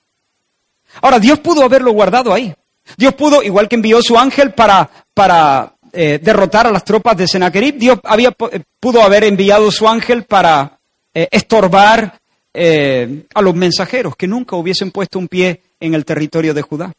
Ahora, 1.02 1.20
Dios 1.20 1.39
pudo 1.39 1.64
haberlo 1.64 1.91
guardado 1.91 2.34
ahí. 2.34 2.54
Dios 2.98 3.14
pudo, 3.16 3.41
igual 3.41 3.68
que 3.68 3.76
envió 3.76 4.02
su 4.02 4.18
ángel 4.18 4.54
para, 4.54 4.89
para 5.14 5.76
eh, 5.91 6.20
derrotar 6.22 6.68
a 6.68 6.72
las 6.72 6.84
tropas 6.84 7.16
de 7.16 7.28
Sennacherib, 7.28 7.78
Dios 7.78 8.00
había, 8.04 8.36
eh, 8.52 8.62
pudo 8.80 9.02
haber 9.02 9.24
enviado 9.24 9.72
su 9.72 9.88
ángel 9.88 10.24
para 10.24 10.78
eh, 11.14 11.30
estorbar 11.32 12.20
a 12.58 13.41
los 13.41 13.54
mensajeros 13.54 14.16
que 14.16 14.28
nunca 14.28 14.56
hubiesen 14.56 14.91
puesto 14.91 15.20
un 15.20 15.28
pie 15.28 15.62
en 15.78 15.93
el 15.93 16.06
territorio 16.06 16.54
de 16.54 16.62
Judá. 16.62 16.93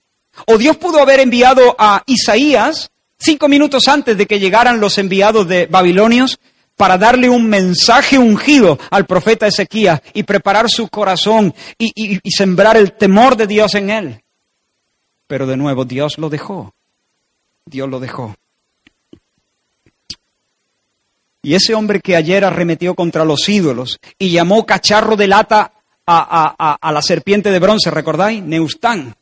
O 0.48 0.58
Dios 0.58 0.76
pudo 0.76 1.00
haber 1.00 1.20
enviado 1.20 1.74
a 1.78 2.02
Isaías 2.04 2.90
cinco 3.18 3.48
minutos 3.48 3.88
antes 3.88 4.18
de 4.18 4.26
que 4.26 4.38
llegaran 4.38 4.80
los 4.80 4.98
enviados 4.98 5.48
de 5.48 5.64
Babilonios 5.64 6.38
para 6.76 6.98
darle 6.98 7.28
un 7.28 7.48
mensaje 7.48 8.18
ungido 8.18 8.78
al 8.90 9.06
profeta 9.06 9.46
Ezequías 9.46 10.00
y 10.12 10.22
preparar 10.22 10.70
su 10.70 10.88
corazón 10.88 11.54
y, 11.78 12.20
sembrar 12.30 12.76
el 12.76 12.92
temor 12.92 13.36
de 13.36 13.46
Dios 13.46 13.74
en 13.74 13.90
él. 13.90 14.22
Pero 15.26 15.46
de 15.46 15.56
nuevo, 15.56 15.84
Dios 15.84 16.18
lo 16.18 16.28
dejó. 16.28 16.74
Dios 17.64 17.88
lo 17.88 17.98
dejó. 17.98 18.36
Y 21.42 21.54
ese 21.54 21.74
hombre 21.74 22.00
que 22.00 22.16
ayer 22.16 22.44
arremetió 22.44 22.94
contra 22.94 23.24
los 23.24 23.48
ídolos 23.48 23.98
y 24.18 24.30
llamó 24.30 24.66
cacharro 24.66 25.16
de 25.16 25.28
lata 25.28 25.72
a, 26.06 26.76
a 26.80 26.92
la 26.92 27.02
serpiente 27.02 27.50
de 27.50 27.58
bronce, 27.58 27.90
¿recordáis? 27.90 28.42
Neustán. 28.42 29.16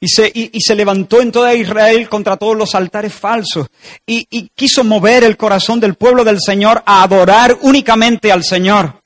Y 0.00 0.08
se, 0.08 0.74
levantó 0.76 1.20
en 1.20 1.32
toda 1.32 1.54
Israel 1.54 2.08
contra 2.08 2.36
todos 2.36 2.56
los 2.56 2.74
altares 2.76 3.12
falsos 3.12 3.66
y, 4.06 4.26
y, 4.30 4.48
quiso 4.54 4.84
mover 4.84 5.24
el 5.24 5.36
corazón 5.36 5.80
del 5.80 5.96
pueblo 5.96 6.22
del 6.22 6.40
Señor 6.40 6.82
a 6.86 7.02
adorar 7.02 7.58
únicamente 7.62 8.30
al 8.30 8.44
Señor. 8.44 9.02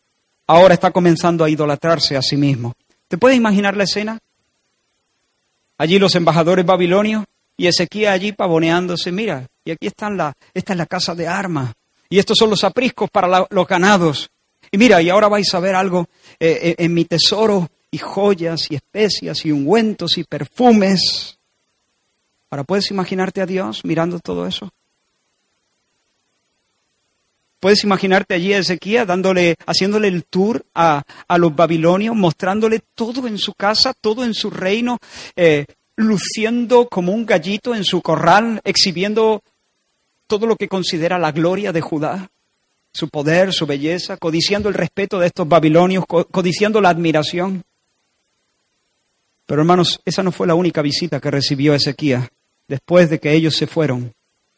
Ahora 0.46 0.74
está 0.74 0.90
comenzando 0.90 1.44
a 1.44 1.50
idolatrarse 1.50 2.14
a 2.16 2.20
sí 2.20 2.36
mismo. 2.36 2.74
¿Te 3.08 3.16
puedes 3.16 3.38
imaginar 3.38 3.74
la 3.74 3.84
escena? 3.84 4.18
Allí 5.78 5.98
los 5.98 6.14
embajadores 6.14 6.64
babilonios 6.64 7.24
Y 7.56 7.66
Ezequiel 7.66 8.08
allí 8.08 8.32
pavoneándose, 8.32 9.12
mira, 9.12 9.46
y 9.64 9.70
aquí 9.70 9.86
están 9.86 10.16
la, 10.16 10.32
esta 10.54 10.72
es 10.72 10.78
la 10.78 10.86
casa 10.86 11.14
de 11.14 11.28
armas, 11.28 11.72
y 12.08 12.18
estos 12.18 12.36
son 12.38 12.50
los 12.50 12.64
apriscos 12.64 13.10
para 13.10 13.46
los 13.50 13.66
ganados. 13.66 14.30
Y 14.70 14.78
mira, 14.78 15.02
y 15.02 15.10
ahora 15.10 15.28
vais 15.28 15.52
a 15.54 15.60
ver 15.60 15.74
algo 15.74 16.06
eh, 16.40 16.58
eh, 16.62 16.74
en 16.78 16.94
mi 16.94 17.04
tesoro, 17.04 17.68
y 17.92 17.98
joyas, 17.98 18.66
y 18.70 18.74
especias, 18.74 19.44
y 19.44 19.52
ungüentos, 19.52 20.18
y 20.18 20.24
perfumes. 20.24 21.38
Ahora, 22.50 22.64
¿puedes 22.64 22.90
imaginarte 22.90 23.40
a 23.40 23.46
Dios 23.46 23.84
mirando 23.84 24.18
todo 24.18 24.46
eso? 24.46 24.72
Puedes 27.60 27.84
imaginarte 27.84 28.34
allí 28.34 28.52
a 28.54 28.58
Ezequiel 28.58 29.06
dándole, 29.06 29.54
haciéndole 29.66 30.08
el 30.08 30.24
tour 30.24 30.64
a, 30.74 31.04
los 31.38 31.54
babilonios, 31.54 32.16
mostrándole 32.16 32.80
todo 32.96 33.28
en 33.28 33.38
su 33.38 33.54
casa, 33.54 33.94
todo 33.94 34.24
en 34.24 34.34
su 34.34 34.50
reino, 34.50 34.98
eh, 35.36 35.66
luciendo 35.94 36.88
como 36.88 37.12
un 37.12 37.24
gallito 37.24 37.74
en 37.74 37.84
su 37.84 38.02
corral, 38.02 38.60
exhibiendo 38.64 39.42
todo 40.26 40.46
lo 40.46 40.56
que 40.56 40.66
considera 40.66 41.18
la 41.18 41.30
gloria 41.30 41.72
de 41.72 41.82
Judá, 41.82 42.30
su 42.92 43.08
poder, 43.08 43.52
su 43.52 43.66
belleza, 43.66 44.16
codiciando 44.16 44.68
el 44.68 44.74
respeto 44.74 45.20
de 45.20 45.28
estos 45.28 45.46
babilonios, 45.46 46.04
codiciando 46.06 46.80
la 46.80 46.88
admiración. 46.88 47.62
Pero 49.52 49.60
hermanos, 49.60 50.00
esa 50.06 50.22
no 50.22 50.32
fue 50.32 50.46
la 50.46 50.54
única 50.54 50.80
visita 50.80 51.20
que 51.20 51.30
recibió 51.30 51.74
Ezequiel. 51.74 52.26
Después 52.66 53.10
de 53.10 53.20
que 53.20 53.34
ellos 53.34 53.54
se 53.54 53.66
fueron, 53.66 54.10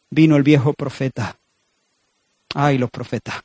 vino 0.09 0.37
el 0.37 0.43
viejo 0.43 0.71
profeta 0.71 1.37
Ay, 2.53 2.77
los 2.77 2.89
profetas. 2.89 3.41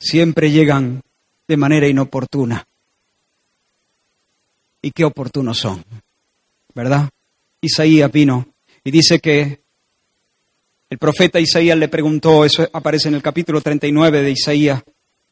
Siempre 0.00 0.50
llegan 0.50 1.02
de 1.46 1.56
manera 1.56 1.86
inoportuna. 1.86 2.66
Y 4.82 4.90
qué 4.90 5.04
oportunos 5.04 5.58
son, 5.58 5.84
¿verdad? 6.74 7.08
Isaías 7.60 8.10
vino 8.10 8.48
y 8.82 8.90
dice 8.90 9.20
que 9.20 9.60
el 10.90 10.98
profeta 10.98 11.38
Isaías 11.38 11.78
le 11.78 11.86
preguntó, 11.86 12.44
eso 12.44 12.68
aparece 12.72 13.06
en 13.06 13.14
el 13.14 13.22
capítulo 13.22 13.60
39 13.60 14.20
de 14.20 14.32
Isaías, 14.32 14.82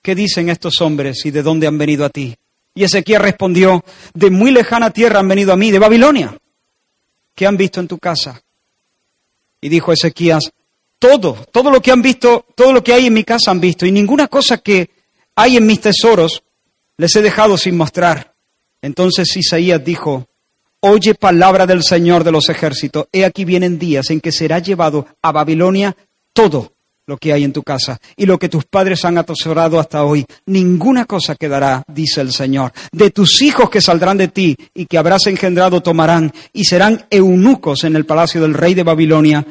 ¿qué 0.00 0.14
dicen 0.14 0.48
estos 0.48 0.80
hombres 0.80 1.26
y 1.26 1.32
de 1.32 1.42
dónde 1.42 1.66
han 1.66 1.76
venido 1.76 2.04
a 2.04 2.10
ti? 2.10 2.36
Y 2.76 2.84
Ezequiel 2.84 3.22
respondió, 3.22 3.82
de 4.12 4.30
muy 4.30 4.50
lejana 4.50 4.90
tierra 4.90 5.20
han 5.20 5.28
venido 5.28 5.52
a 5.52 5.56
mí, 5.56 5.70
de 5.70 5.78
Babilonia. 5.78 6.36
¿Qué 7.34 7.46
han 7.46 7.56
visto 7.56 7.80
en 7.80 7.88
tu 7.88 7.98
casa? 7.98 8.42
Y 9.62 9.70
dijo 9.70 9.92
Ezequías, 9.92 10.52
todo, 10.98 11.38
todo 11.50 11.70
lo 11.70 11.80
que 11.80 11.90
han 11.90 12.02
visto, 12.02 12.44
todo 12.54 12.74
lo 12.74 12.84
que 12.84 12.92
hay 12.92 13.06
en 13.06 13.14
mi 13.14 13.24
casa 13.24 13.50
han 13.50 13.60
visto, 13.60 13.86
y 13.86 13.92
ninguna 13.92 14.28
cosa 14.28 14.58
que 14.58 14.90
hay 15.34 15.56
en 15.56 15.64
mis 15.64 15.80
tesoros 15.80 16.42
les 16.98 17.16
he 17.16 17.22
dejado 17.22 17.56
sin 17.56 17.78
mostrar. 17.78 18.34
Entonces 18.82 19.34
Isaías 19.34 19.82
dijo, 19.82 20.26
Oye 20.80 21.14
palabra 21.14 21.66
del 21.66 21.82
Señor 21.82 22.24
de 22.24 22.32
los 22.32 22.50
ejércitos, 22.50 23.06
he 23.10 23.24
aquí 23.24 23.46
vienen 23.46 23.78
días 23.78 24.10
en 24.10 24.20
que 24.20 24.32
será 24.32 24.58
llevado 24.58 25.06
a 25.22 25.32
Babilonia 25.32 25.96
todo 26.34 26.75
lo 27.06 27.16
que 27.16 27.32
hay 27.32 27.44
en 27.44 27.52
tu 27.52 27.62
casa 27.62 27.98
y 28.16 28.26
lo 28.26 28.38
que 28.38 28.48
tus 28.48 28.64
padres 28.64 29.04
han 29.04 29.18
atesorado 29.18 29.78
hasta 29.78 30.04
hoy. 30.04 30.26
Ninguna 30.46 31.04
cosa 31.04 31.36
quedará, 31.36 31.82
dice 31.86 32.20
el 32.20 32.32
Señor. 32.32 32.72
De 32.92 33.10
tus 33.10 33.40
hijos 33.42 33.70
que 33.70 33.80
saldrán 33.80 34.18
de 34.18 34.28
ti 34.28 34.56
y 34.74 34.86
que 34.86 34.98
habrás 34.98 35.26
engendrado 35.26 35.80
tomarán 35.82 36.32
y 36.52 36.64
serán 36.64 37.06
eunucos 37.10 37.84
en 37.84 37.96
el 37.96 38.06
palacio 38.06 38.40
del 38.40 38.54
rey 38.54 38.74
de 38.74 38.82
Babilonia 38.82 39.46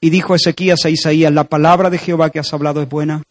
y 0.00 0.10
dijo 0.10 0.34
Ezequías 0.34 0.84
a 0.84 0.90
Isaías, 0.90 1.32
la 1.32 1.44
palabra 1.44 1.88
de 1.88 1.96
Jehová 1.96 2.28
que 2.28 2.38
has 2.38 2.52
hablado 2.52 2.82
es 2.82 2.88
buena. 2.88 3.22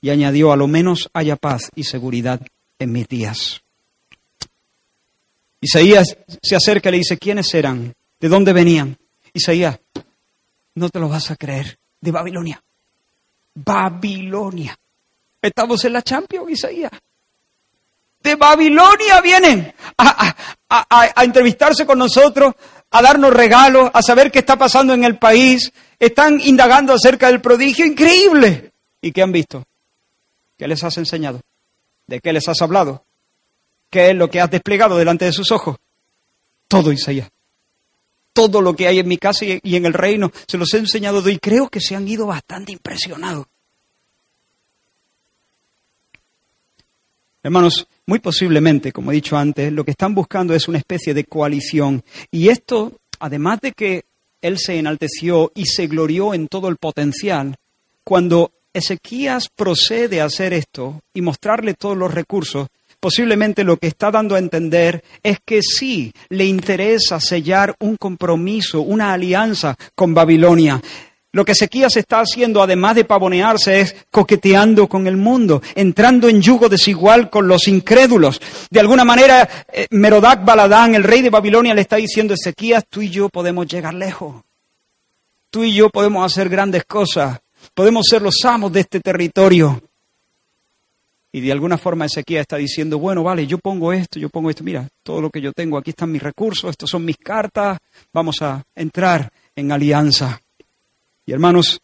Y 0.00 0.10
añadió, 0.10 0.52
a 0.52 0.56
lo 0.56 0.66
menos 0.66 1.08
haya 1.14 1.36
paz 1.36 1.70
y 1.76 1.84
seguridad 1.84 2.40
en 2.80 2.92
mis 2.92 3.06
días. 3.08 3.62
Isaías 5.60 6.18
se 6.42 6.56
acerca 6.56 6.88
y 6.88 6.92
le 6.92 6.98
dice, 6.98 7.16
¿quiénes 7.16 7.54
eran? 7.54 7.94
¿De 8.20 8.28
dónde 8.28 8.52
venían? 8.52 8.98
Isaías, 9.32 9.78
no 10.74 10.90
te 10.90 10.98
lo 10.98 11.08
vas 11.08 11.30
a 11.30 11.36
creer, 11.36 11.78
de 12.04 12.10
Babilonia. 12.10 12.62
Babilonia. 13.54 14.76
Estamos 15.40 15.82
en 15.86 15.94
la 15.94 16.02
Champions, 16.02 16.50
Isaías. 16.50 16.92
De 18.20 18.34
Babilonia 18.36 19.20
vienen 19.22 19.74
a, 19.98 20.34
a 20.68 21.24
entrevistarse 21.24 21.86
con 21.86 21.98
nosotros, 21.98 22.54
a 22.90 23.02
darnos 23.02 23.32
regalos, 23.32 23.90
a 23.92 24.02
saber 24.02 24.30
qué 24.30 24.40
está 24.40 24.56
pasando 24.56 24.92
en 24.92 25.04
el 25.04 25.18
país, 25.18 25.72
están 25.98 26.40
indagando 26.40 26.92
acerca 26.92 27.28
del 27.28 27.40
prodigio 27.40 27.86
increíble. 27.86 28.72
¿Y 29.00 29.12
qué 29.12 29.22
han 29.22 29.32
visto? 29.32 29.64
¿Qué 30.58 30.68
les 30.68 30.84
has 30.84 30.96
enseñado? 30.98 31.40
¿De 32.06 32.20
qué 32.20 32.32
les 32.32 32.48
has 32.48 32.60
hablado? 32.60 33.04
¿Qué 33.90 34.10
es 34.10 34.16
lo 34.16 34.28
que 34.28 34.40
has 34.40 34.50
desplegado 34.50 34.96
delante 34.96 35.24
de 35.24 35.32
sus 35.32 35.50
ojos? 35.52 35.76
Todo, 36.68 36.92
Isaías. 36.92 37.30
Todo 38.34 38.60
lo 38.60 38.76
que 38.76 38.86
hay 38.86 38.98
en 38.98 39.08
mi 39.08 39.16
casa 39.16 39.46
y 39.46 39.76
en 39.76 39.86
el 39.86 39.94
reino 39.94 40.30
se 40.46 40.58
los 40.58 40.74
he 40.74 40.78
enseñado 40.78 41.26
y 41.30 41.38
creo 41.38 41.70
que 41.70 41.80
se 41.80 41.96
han 41.96 42.06
ido 42.06 42.26
bastante 42.26 42.72
impresionados. 42.72 43.46
Hermanos, 47.42 47.86
muy 48.06 48.18
posiblemente, 48.20 48.90
como 48.90 49.12
he 49.12 49.14
dicho 49.14 49.36
antes, 49.36 49.70
lo 49.72 49.84
que 49.84 49.90
están 49.90 50.14
buscando 50.14 50.54
es 50.54 50.66
una 50.66 50.78
especie 50.78 51.14
de 51.14 51.24
coalición. 51.24 52.02
Y 52.30 52.48
esto, 52.48 52.92
además 53.18 53.60
de 53.60 53.72
que 53.72 54.04
él 54.40 54.58
se 54.58 54.78
enalteció 54.78 55.52
y 55.54 55.66
se 55.66 55.86
glorió 55.86 56.34
en 56.34 56.48
todo 56.48 56.68
el 56.68 56.76
potencial. 56.76 57.56
Cuando 58.02 58.52
Ezequías 58.74 59.48
procede 59.48 60.20
a 60.20 60.26
hacer 60.26 60.52
esto 60.52 61.00
y 61.14 61.22
mostrarle 61.22 61.74
todos 61.74 61.96
los 61.96 62.12
recursos, 62.12 62.68
posiblemente 63.04 63.64
lo 63.64 63.76
que 63.76 63.88
está 63.88 64.10
dando 64.10 64.34
a 64.34 64.38
entender 64.38 65.04
es 65.22 65.36
que 65.44 65.60
sí 65.60 66.10
le 66.30 66.46
interesa 66.46 67.20
sellar 67.20 67.76
un 67.80 67.98
compromiso, 67.98 68.80
una 68.80 69.12
alianza 69.12 69.76
con 69.94 70.14
Babilonia. 70.14 70.80
Lo 71.30 71.44
que 71.44 71.52
Ezequías 71.52 71.98
está 71.98 72.20
haciendo, 72.20 72.62
además 72.62 72.94
de 72.94 73.04
pavonearse, 73.04 73.82
es 73.82 73.94
coqueteando 74.10 74.88
con 74.88 75.06
el 75.06 75.18
mundo, 75.18 75.60
entrando 75.74 76.30
en 76.30 76.40
yugo 76.40 76.70
desigual 76.70 77.28
con 77.28 77.46
los 77.46 77.68
incrédulos. 77.68 78.40
De 78.70 78.80
alguna 78.80 79.04
manera, 79.04 79.66
eh, 79.70 79.86
Merodac 79.90 80.42
Baladán, 80.42 80.94
el 80.94 81.04
rey 81.04 81.20
de 81.20 81.28
Babilonia, 81.28 81.74
le 81.74 81.82
está 81.82 81.96
diciendo 81.96 82.32
a 82.32 82.36
Ezequías, 82.36 82.84
tú 82.88 83.02
y 83.02 83.10
yo 83.10 83.28
podemos 83.28 83.66
llegar 83.66 83.92
lejos. 83.92 84.36
Tú 85.50 85.62
y 85.62 85.74
yo 85.74 85.90
podemos 85.90 86.24
hacer 86.24 86.48
grandes 86.48 86.84
cosas. 86.86 87.38
Podemos 87.74 88.06
ser 88.08 88.22
los 88.22 88.42
amos 88.46 88.72
de 88.72 88.80
este 88.80 89.00
territorio. 89.00 89.82
Y 91.34 91.40
de 91.40 91.50
alguna 91.50 91.76
forma 91.76 92.06
Ezequías 92.06 92.42
está 92.42 92.58
diciendo, 92.58 93.00
bueno, 93.00 93.24
vale, 93.24 93.44
yo 93.44 93.58
pongo 93.58 93.92
esto, 93.92 94.20
yo 94.20 94.28
pongo 94.28 94.50
esto, 94.50 94.62
mira, 94.62 94.88
todo 95.02 95.20
lo 95.20 95.30
que 95.30 95.40
yo 95.40 95.52
tengo, 95.52 95.76
aquí 95.76 95.90
están 95.90 96.12
mis 96.12 96.22
recursos, 96.22 96.70
estos 96.70 96.88
son 96.88 97.04
mis 97.04 97.16
cartas, 97.16 97.76
vamos 98.12 98.40
a 98.40 98.62
entrar 98.76 99.32
en 99.56 99.72
alianza. 99.72 100.40
Y 101.26 101.32
hermanos, 101.32 101.80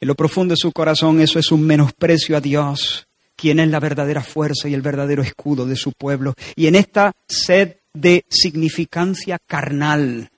en 0.00 0.08
lo 0.08 0.14
profundo 0.14 0.52
de 0.52 0.56
su 0.56 0.72
corazón 0.72 1.20
eso 1.20 1.38
es 1.38 1.52
un 1.52 1.66
menosprecio 1.66 2.34
a 2.38 2.40
Dios, 2.40 3.06
quien 3.36 3.60
es 3.60 3.68
la 3.68 3.78
verdadera 3.78 4.22
fuerza 4.22 4.70
y 4.70 4.72
el 4.72 4.80
verdadero 4.80 5.22
escudo 5.22 5.66
de 5.66 5.76
su 5.76 5.92
pueblo. 5.92 6.32
Y 6.56 6.66
en 6.66 6.76
esta 6.76 7.12
sed 7.28 7.76
de 7.92 8.24
significancia 8.30 9.38
carnal 9.46 10.30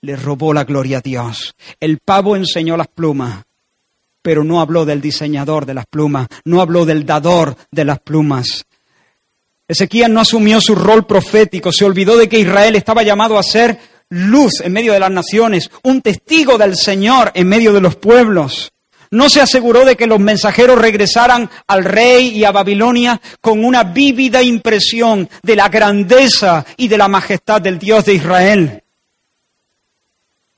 le 0.00 0.16
robó 0.16 0.52
la 0.52 0.64
gloria 0.64 0.98
a 0.98 1.00
Dios. 1.00 1.54
El 1.78 2.00
pavo 2.00 2.34
enseñó 2.34 2.76
las 2.76 2.88
plumas, 2.88 3.44
pero 4.24 4.42
no 4.42 4.62
habló 4.62 4.86
del 4.86 5.02
diseñador 5.02 5.66
de 5.66 5.74
las 5.74 5.84
plumas, 5.84 6.28
no 6.46 6.62
habló 6.62 6.86
del 6.86 7.04
dador 7.04 7.56
de 7.70 7.84
las 7.84 7.98
plumas. 8.00 8.64
Ezequiel 9.68 10.14
no 10.14 10.20
asumió 10.20 10.62
su 10.62 10.74
rol 10.74 11.06
profético, 11.06 11.70
se 11.70 11.84
olvidó 11.84 12.16
de 12.16 12.26
que 12.26 12.38
Israel 12.38 12.74
estaba 12.74 13.02
llamado 13.02 13.36
a 13.38 13.42
ser 13.42 13.78
luz 14.08 14.62
en 14.62 14.72
medio 14.72 14.94
de 14.94 15.00
las 15.00 15.10
naciones, 15.10 15.70
un 15.82 16.00
testigo 16.00 16.56
del 16.56 16.74
Señor 16.74 17.32
en 17.34 17.48
medio 17.48 17.74
de 17.74 17.82
los 17.82 17.96
pueblos. 17.96 18.72
No 19.10 19.28
se 19.28 19.42
aseguró 19.42 19.84
de 19.84 19.94
que 19.94 20.06
los 20.06 20.20
mensajeros 20.20 20.78
regresaran 20.78 21.50
al 21.66 21.84
rey 21.84 22.28
y 22.28 22.44
a 22.44 22.50
Babilonia 22.50 23.20
con 23.42 23.62
una 23.62 23.84
vívida 23.84 24.42
impresión 24.42 25.28
de 25.42 25.54
la 25.54 25.68
grandeza 25.68 26.64
y 26.78 26.88
de 26.88 26.96
la 26.96 27.08
majestad 27.08 27.60
del 27.60 27.78
Dios 27.78 28.06
de 28.06 28.14
Israel. 28.14 28.83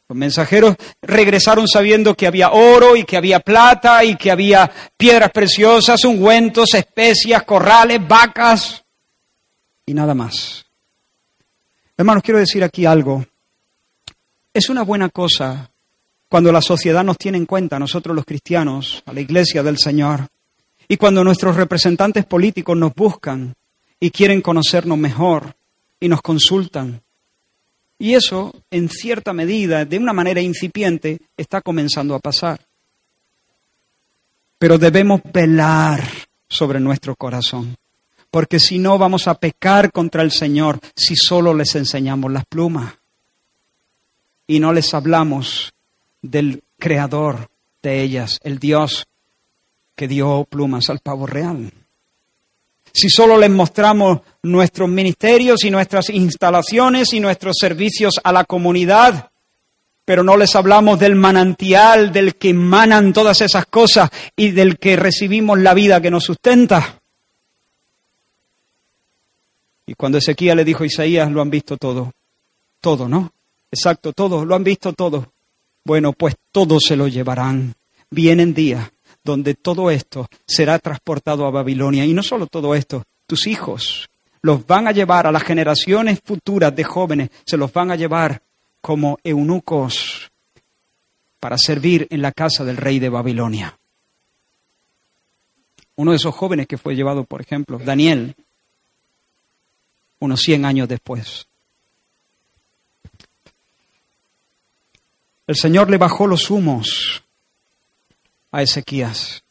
Los 0.09 0.17
mensajeros 0.17 0.77
regresaron 1.03 1.67
sabiendo 1.67 2.15
que 2.15 2.27
había 2.27 2.51
oro 2.53 2.95
y 2.95 3.05
que 3.05 3.17
había 3.17 3.41
plata 3.41 4.05
y 4.05 4.17
que 4.17 4.31
había 4.31 4.71
piedras 4.97 5.31
preciosas, 5.33 6.05
ungüentos, 6.05 6.75
especias, 6.75 7.43
corrales, 7.43 8.07
vacas 8.07 8.85
y 9.85 9.95
nada 9.95 10.15
más. 10.15 10.65
Hermanos, 11.97 12.23
quiero 12.23 12.39
decir 12.39 12.63
aquí 12.63 12.87
algo. 12.87 13.25
Es 14.55 14.69
una 14.69 14.83
buena 14.83 15.09
cosa 15.09 15.71
cuando 16.29 16.53
la 16.53 16.61
sociedad 16.61 17.05
nos 17.05 17.19
tiene 17.19 17.39
en 17.39 17.47
cuenta, 17.47 17.79
nosotros 17.79 18.15
los 18.15 18.25
cristianos, 18.25 19.03
a 19.07 19.13
la 19.13 19.21
iglesia 19.21 19.63
del 19.63 19.79
Señor, 19.79 20.27
y 20.89 20.97
cuando 20.97 21.25
nuestros 21.25 21.57
representantes 21.57 22.25
políticos 22.27 22.77
nos 22.77 22.95
buscan 22.95 23.55
y 23.99 24.11
quieren 24.11 24.41
conocernos 24.41 24.99
mejor 24.99 25.57
y 25.99 26.09
nos 26.09 26.23
consultan. 26.23 27.03
Y 27.99 28.15
eso, 28.15 28.55
en 28.71 28.89
cierta 28.89 29.33
medida, 29.33 29.85
de 29.85 29.99
una 29.99 30.13
manera 30.13 30.41
incipiente, 30.41 31.21
está 31.37 31.63
comenzando 31.63 32.15
a 32.15 32.21
pasar. 32.21 32.61
Pero 34.59 34.79
debemos 34.79 35.21
velar 35.33 36.03
sobre 36.49 36.81
nuestro 36.81 37.17
corazón 37.17 37.77
porque 38.37 38.61
si 38.61 38.79
no 38.79 38.99
vamos 38.99 39.29
a 39.29 39.37
pecar 39.37 39.93
contra 39.93 40.23
el 40.23 40.31
Señor 40.31 40.79
si 40.95 41.17
solo 41.17 41.55
les 41.55 41.75
enseñamos 41.75 42.31
las 42.31 42.45
plumas 42.45 42.95
y 44.47 44.61
no 44.61 44.75
les 44.75 44.93
hablamos 44.93 45.73
del 46.21 46.63
creador 46.79 47.49
de 47.83 48.03
ellas, 48.03 48.39
el 48.43 48.59
Dios 48.59 49.07
que 49.95 50.07
dio 50.07 50.45
plumas 50.45 50.91
al 50.91 50.99
pavo 50.99 51.27
real. 51.27 51.73
Si 52.97 53.11
solo 53.11 53.37
les 53.37 53.51
mostramos 53.51 54.21
nuestros 54.43 54.89
ministerios 54.89 55.65
y 55.65 55.71
nuestras 55.71 56.09
instalaciones 56.09 57.13
y 57.13 57.21
nuestros 57.21 57.57
servicios 57.61 58.15
a 58.25 58.33
la 58.33 58.45
comunidad, 58.45 59.31
pero 60.07 60.23
no 60.23 60.35
les 60.39 60.57
hablamos 60.57 60.99
del 60.99 61.15
manantial 61.15 62.11
del 62.11 62.37
que 62.37 62.49
emanan 62.49 63.13
todas 63.13 63.43
esas 63.43 63.67
cosas 63.67 64.09
y 64.35 64.53
del 64.53 64.79
que 64.79 64.97
recibimos 64.97 65.59
la 65.59 65.75
vida 65.75 66.01
que 66.01 66.11
nos 66.11 66.25
sustenta. 66.25 67.03
Y 69.85 69.93
cuando 69.93 70.17
Ezequiel 70.17 70.57
le 70.57 70.65
dijo 70.65 70.83
a 70.83 70.87
Isaías, 70.87 71.31
lo 71.31 71.43
han 71.43 71.51
visto 71.51 71.77
todo. 71.77 72.15
Todo, 72.81 73.11
¿no? 73.11 73.31
Exacto, 73.71 74.15
todo, 74.15 74.47
lo 74.47 74.55
han 74.55 74.65
visto 74.65 74.95
todo. 74.95 75.35
Bueno, 75.85 76.15
pues 76.15 76.35
todo 76.51 76.81
se 76.81 76.97
lo 76.97 77.09
llevarán. 77.09 77.75
Vienen 78.09 78.55
días 78.55 78.91
donde 79.27 79.55
todo 79.55 79.91
esto 79.91 80.29
será 80.47 80.79
transportado 80.79 81.45
a 81.45 81.51
Babilonia. 81.51 82.07
Y 82.07 82.15
no 82.15 82.23
solo 82.23 82.47
todo 82.47 82.75
esto, 82.75 83.03
tus 83.27 83.47
hijos 83.47 84.09
los 84.41 84.67
van 84.67 84.87
a 84.87 84.93
llevar 84.93 85.27
a 85.27 85.33
las 85.33 85.43
generaciones 85.43 86.21
futuras 86.25 86.75
de 86.75 86.85
jóvenes, 86.85 87.31
se 87.45 87.57
los 87.57 87.73
van 87.73 87.91
a 87.91 87.97
llevar 87.97 88.41
como 88.81 89.19
eunucos 89.25 90.31
para 91.41 91.59
servir 91.59 92.07
en 92.11 92.23
la 92.23 92.33
casa 92.33 92.65
del 92.65 92.77
rey 92.77 93.01
de 93.01 93.09
Babilonia. 93.09 93.77
Uno 95.97 96.13
de 96.13 96.19
esos 96.19 96.35
jóvenes 96.35 96.69
que 96.69 96.79
fue 96.79 96.95
llevado, 96.95 97.25
por 97.25 97.41
ejemplo, 97.41 97.79
Daniel, 97.79 98.37
unos 100.21 100.41
100 100.41 100.65
años 100.65 100.89
después. 100.89 101.47
El 105.49 105.57
Señor 105.57 105.91
le 105.91 105.99
bajó 105.99 106.27
los 106.27 106.51
humos 106.51 107.25
a 108.57 108.63
Ezequías. 108.63 109.43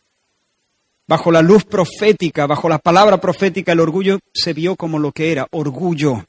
Bajo 1.06 1.32
la 1.32 1.44
luz 1.44 1.64
profética, 1.64 2.48
bajo 2.48 2.68
la 2.68 2.80
palabra 2.80 3.22
profética, 3.22 3.72
el 3.72 3.80
orgullo 3.80 4.18
se 4.34 4.52
vio 4.52 4.76
como 4.76 4.98
lo 4.98 5.12
que 5.12 5.32
era, 5.32 5.46
orgullo, 5.52 6.26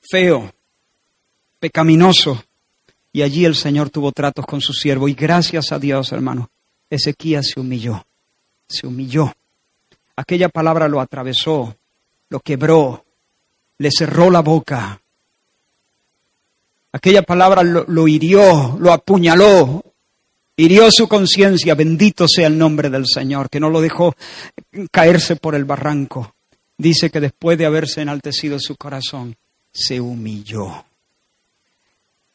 feo, 0.00 0.50
pecaminoso. 1.60 2.42
Y 3.12 3.20
allí 3.20 3.44
el 3.44 3.54
Señor 3.54 3.90
tuvo 3.90 4.12
tratos 4.12 4.46
con 4.46 4.62
su 4.62 4.72
siervo. 4.72 5.08
Y 5.08 5.12
gracias 5.12 5.72
a 5.72 5.78
Dios, 5.78 6.10
hermano, 6.12 6.48
Ezequías 6.88 7.48
se 7.48 7.60
humilló. 7.60 8.02
Se 8.66 8.86
humilló. 8.86 9.30
Aquella 10.16 10.48
palabra 10.48 10.88
lo 10.88 11.02
atravesó, 11.02 11.76
lo 12.30 12.40
quebró, 12.40 13.04
le 13.76 13.90
cerró 13.90 14.30
la 14.30 14.40
boca. 14.40 15.02
Aquella 16.92 17.20
palabra 17.20 17.62
lo, 17.62 17.84
lo 17.86 18.08
hirió, 18.08 18.78
lo 18.78 18.90
apuñaló, 18.90 19.91
hirió 20.62 20.90
su 20.90 21.08
conciencia. 21.08 21.74
Bendito 21.74 22.28
sea 22.28 22.46
el 22.46 22.56
nombre 22.56 22.88
del 22.88 23.06
Señor, 23.06 23.50
que 23.50 23.60
no 23.60 23.70
lo 23.70 23.80
dejó 23.80 24.14
caerse 24.90 25.36
por 25.36 25.54
el 25.54 25.64
barranco. 25.64 26.34
Dice 26.78 27.10
que 27.10 27.20
después 27.20 27.58
de 27.58 27.66
haberse 27.66 28.02
enaltecido 28.02 28.58
su 28.58 28.76
corazón, 28.76 29.36
se 29.72 30.00
humilló. 30.00 30.84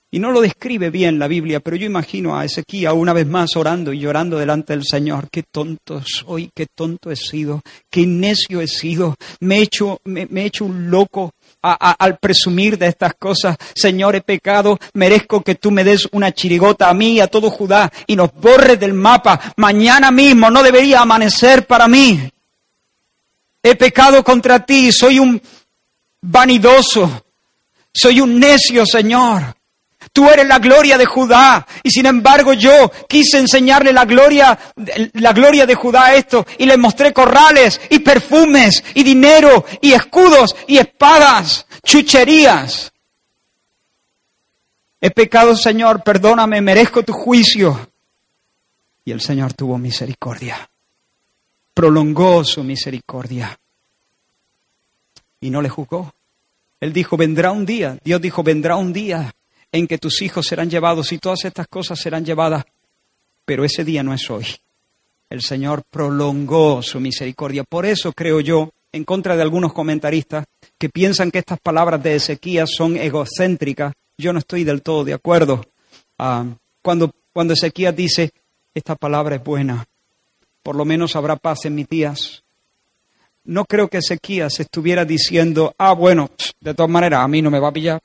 Y 0.09 0.19
no 0.19 0.31
lo 0.31 0.39
describe 0.39 0.89
bien 0.89 1.19
la 1.19 1.27
Biblia, 1.27 1.59
pero 1.59 1.75
yo 1.75 1.85
imagino 1.85 2.37
a 2.37 2.45
Ezequiel 2.45 2.93
una 2.93 3.11
vez 3.11 3.27
más 3.27 3.57
orando 3.57 3.91
y 3.91 3.99
llorando 3.99 4.37
delante 4.37 4.71
del 4.71 4.85
Señor. 4.85 5.27
Qué 5.29 5.43
tonto 5.43 6.01
soy, 6.05 6.49
qué 6.55 6.65
tonto 6.65 7.11
he 7.11 7.17
sido, 7.17 7.61
qué 7.89 8.07
necio 8.07 8.61
he 8.61 8.67
sido. 8.67 9.15
Me 9.41 9.57
he 9.57 9.61
hecho, 9.63 9.99
me, 10.05 10.27
he 10.33 10.45
hecho 10.45 10.63
un 10.63 10.89
loco 10.89 11.31
al 11.61 12.17
presumir 12.17 12.77
de 12.77 12.87
estas 12.87 13.15
cosas. 13.15 13.57
Señor, 13.75 14.15
he 14.15 14.21
pecado, 14.21 14.79
merezco 14.93 15.41
que 15.41 15.55
tú 15.55 15.71
me 15.71 15.83
des 15.83 16.07
una 16.11 16.31
chirigota 16.31 16.89
a 16.89 16.93
mí 16.93 17.13
y 17.13 17.19
a 17.19 17.27
todo 17.27 17.49
Judá 17.49 17.91
y 18.05 18.15
nos 18.15 18.33
borres 18.33 18.79
del 18.79 18.93
mapa. 18.93 19.39
Mañana 19.57 20.11
mismo 20.11 20.49
no 20.49 20.63
debería 20.63 21.01
amanecer 21.01 21.65
para 21.65 21.87
mí. 21.87 22.31
He 23.63 23.75
pecado 23.75 24.23
contra 24.23 24.65
ti, 24.65 24.91
soy 24.91 25.19
un 25.19 25.41
vanidoso, 26.21 27.25
soy 27.93 28.21
un 28.21 28.39
necio, 28.39 28.85
Señor. 28.85 29.56
Tú 30.13 30.29
eres 30.29 30.47
la 30.47 30.59
gloria 30.59 30.97
de 30.97 31.05
Judá. 31.05 31.65
Y 31.83 31.91
sin 31.91 32.05
embargo 32.05 32.53
yo 32.53 32.91
quise 33.07 33.39
enseñarle 33.39 33.91
la 33.93 34.05
gloria, 34.05 34.57
la 35.13 35.33
gloria 35.33 35.65
de 35.65 35.75
Judá 35.75 36.05
a 36.05 36.15
esto. 36.15 36.45
Y 36.57 36.65
le 36.65 36.77
mostré 36.77 37.13
corrales 37.13 37.79
y 37.89 37.99
perfumes 37.99 38.83
y 38.93 39.03
dinero 39.03 39.65
y 39.81 39.93
escudos 39.93 40.55
y 40.67 40.77
espadas, 40.77 41.65
chucherías. 41.83 42.91
He 44.99 45.11
pecado, 45.11 45.55
Señor, 45.55 46.03
perdóname, 46.03 46.61
merezco 46.61 47.03
tu 47.03 47.13
juicio. 47.13 47.91
Y 49.05 49.11
el 49.11 49.21
Señor 49.21 49.53
tuvo 49.53 49.77
misericordia. 49.77 50.69
Prolongó 51.73 52.43
su 52.43 52.63
misericordia. 52.63 53.57
Y 55.39 55.49
no 55.49 55.61
le 55.61 55.69
juzgó. 55.69 56.13
Él 56.79 56.93
dijo, 56.93 57.15
vendrá 57.15 57.51
un 57.51 57.65
día. 57.65 57.97
Dios 58.03 58.19
dijo, 58.19 58.43
vendrá 58.43 58.75
un 58.75 58.91
día 58.91 59.33
en 59.71 59.87
que 59.87 59.97
tus 59.97 60.21
hijos 60.21 60.45
serán 60.47 60.69
llevados 60.69 61.11
y 61.11 61.17
todas 61.17 61.45
estas 61.45 61.67
cosas 61.67 61.99
serán 61.99 62.25
llevadas, 62.25 62.65
pero 63.45 63.63
ese 63.63 63.83
día 63.83 64.03
no 64.03 64.13
es 64.13 64.29
hoy. 64.29 64.45
El 65.29 65.41
Señor 65.41 65.83
prolongó 65.89 66.81
su 66.81 66.99
misericordia. 66.99 67.63
Por 67.63 67.85
eso 67.85 68.13
creo 68.13 68.39
yo, 68.39 68.71
en 68.91 69.03
contra 69.03 69.35
de 69.35 69.41
algunos 69.41 69.73
comentaristas 69.73 70.45
que 70.77 70.89
piensan 70.89 71.31
que 71.31 71.39
estas 71.39 71.59
palabras 71.59 72.01
de 72.01 72.15
Ezequías 72.15 72.69
son 72.75 72.95
egocéntricas, 72.95 73.93
yo 74.17 74.33
no 74.33 74.39
estoy 74.39 74.63
del 74.63 74.81
todo 74.81 75.03
de 75.03 75.13
acuerdo. 75.13 75.65
Ah, 76.17 76.45
cuando, 76.81 77.13
cuando 77.33 77.53
Ezequías 77.53 77.95
dice, 77.95 78.31
esta 78.73 78.95
palabra 78.95 79.35
es 79.35 79.43
buena, 79.43 79.85
por 80.63 80.75
lo 80.75 80.85
menos 80.85 81.15
habrá 81.15 81.35
paz 81.35 81.65
en 81.65 81.75
mis 81.75 81.87
días. 81.87 82.43
No 83.43 83.65
creo 83.65 83.87
que 83.87 83.99
Ezequías 83.99 84.59
estuviera 84.59 85.05
diciendo, 85.05 85.73
ah, 85.77 85.93
bueno, 85.93 86.29
de 86.59 86.73
todas 86.73 86.91
maneras, 86.91 87.21
a 87.21 87.27
mí 87.27 87.41
no 87.41 87.51
me 87.51 87.59
va 87.59 87.69
a 87.69 87.73
pillar, 87.73 88.01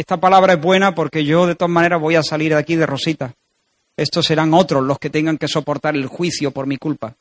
esta 0.00 0.16
palabra 0.18 0.54
es 0.54 0.60
buena 0.62 0.94
porque 0.94 1.26
yo 1.26 1.46
de 1.46 1.54
todas 1.54 1.70
maneras 1.70 2.00
voy 2.00 2.14
a 2.14 2.22
salir 2.22 2.52
de 2.52 2.58
aquí 2.58 2.74
de 2.74 2.86
Rosita. 2.86 3.34
Estos 3.98 4.24
serán 4.24 4.54
otros 4.54 4.82
los 4.82 4.98
que 4.98 5.10
tengan 5.10 5.36
que 5.36 5.46
soportar 5.46 5.94
el 5.94 6.06
juicio 6.06 6.52
por 6.52 6.66
mi 6.66 6.78
culpa. 6.78 7.14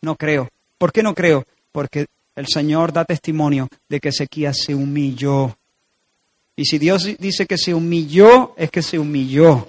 No 0.00 0.16
creo. 0.16 0.48
¿Por 0.78 0.92
qué 0.92 1.04
no 1.04 1.14
creo? 1.14 1.44
Porque 1.70 2.06
el 2.34 2.48
Señor 2.48 2.92
da 2.92 3.04
testimonio 3.04 3.68
de 3.88 4.00
que 4.00 4.08
Ezequías 4.08 4.58
se 4.64 4.74
humilló. 4.74 5.56
Y 6.56 6.64
si 6.64 6.78
Dios 6.78 7.08
dice 7.20 7.46
que 7.46 7.56
se 7.56 7.72
humilló, 7.72 8.54
es 8.56 8.72
que 8.72 8.82
se 8.82 8.98
humilló. 8.98 9.68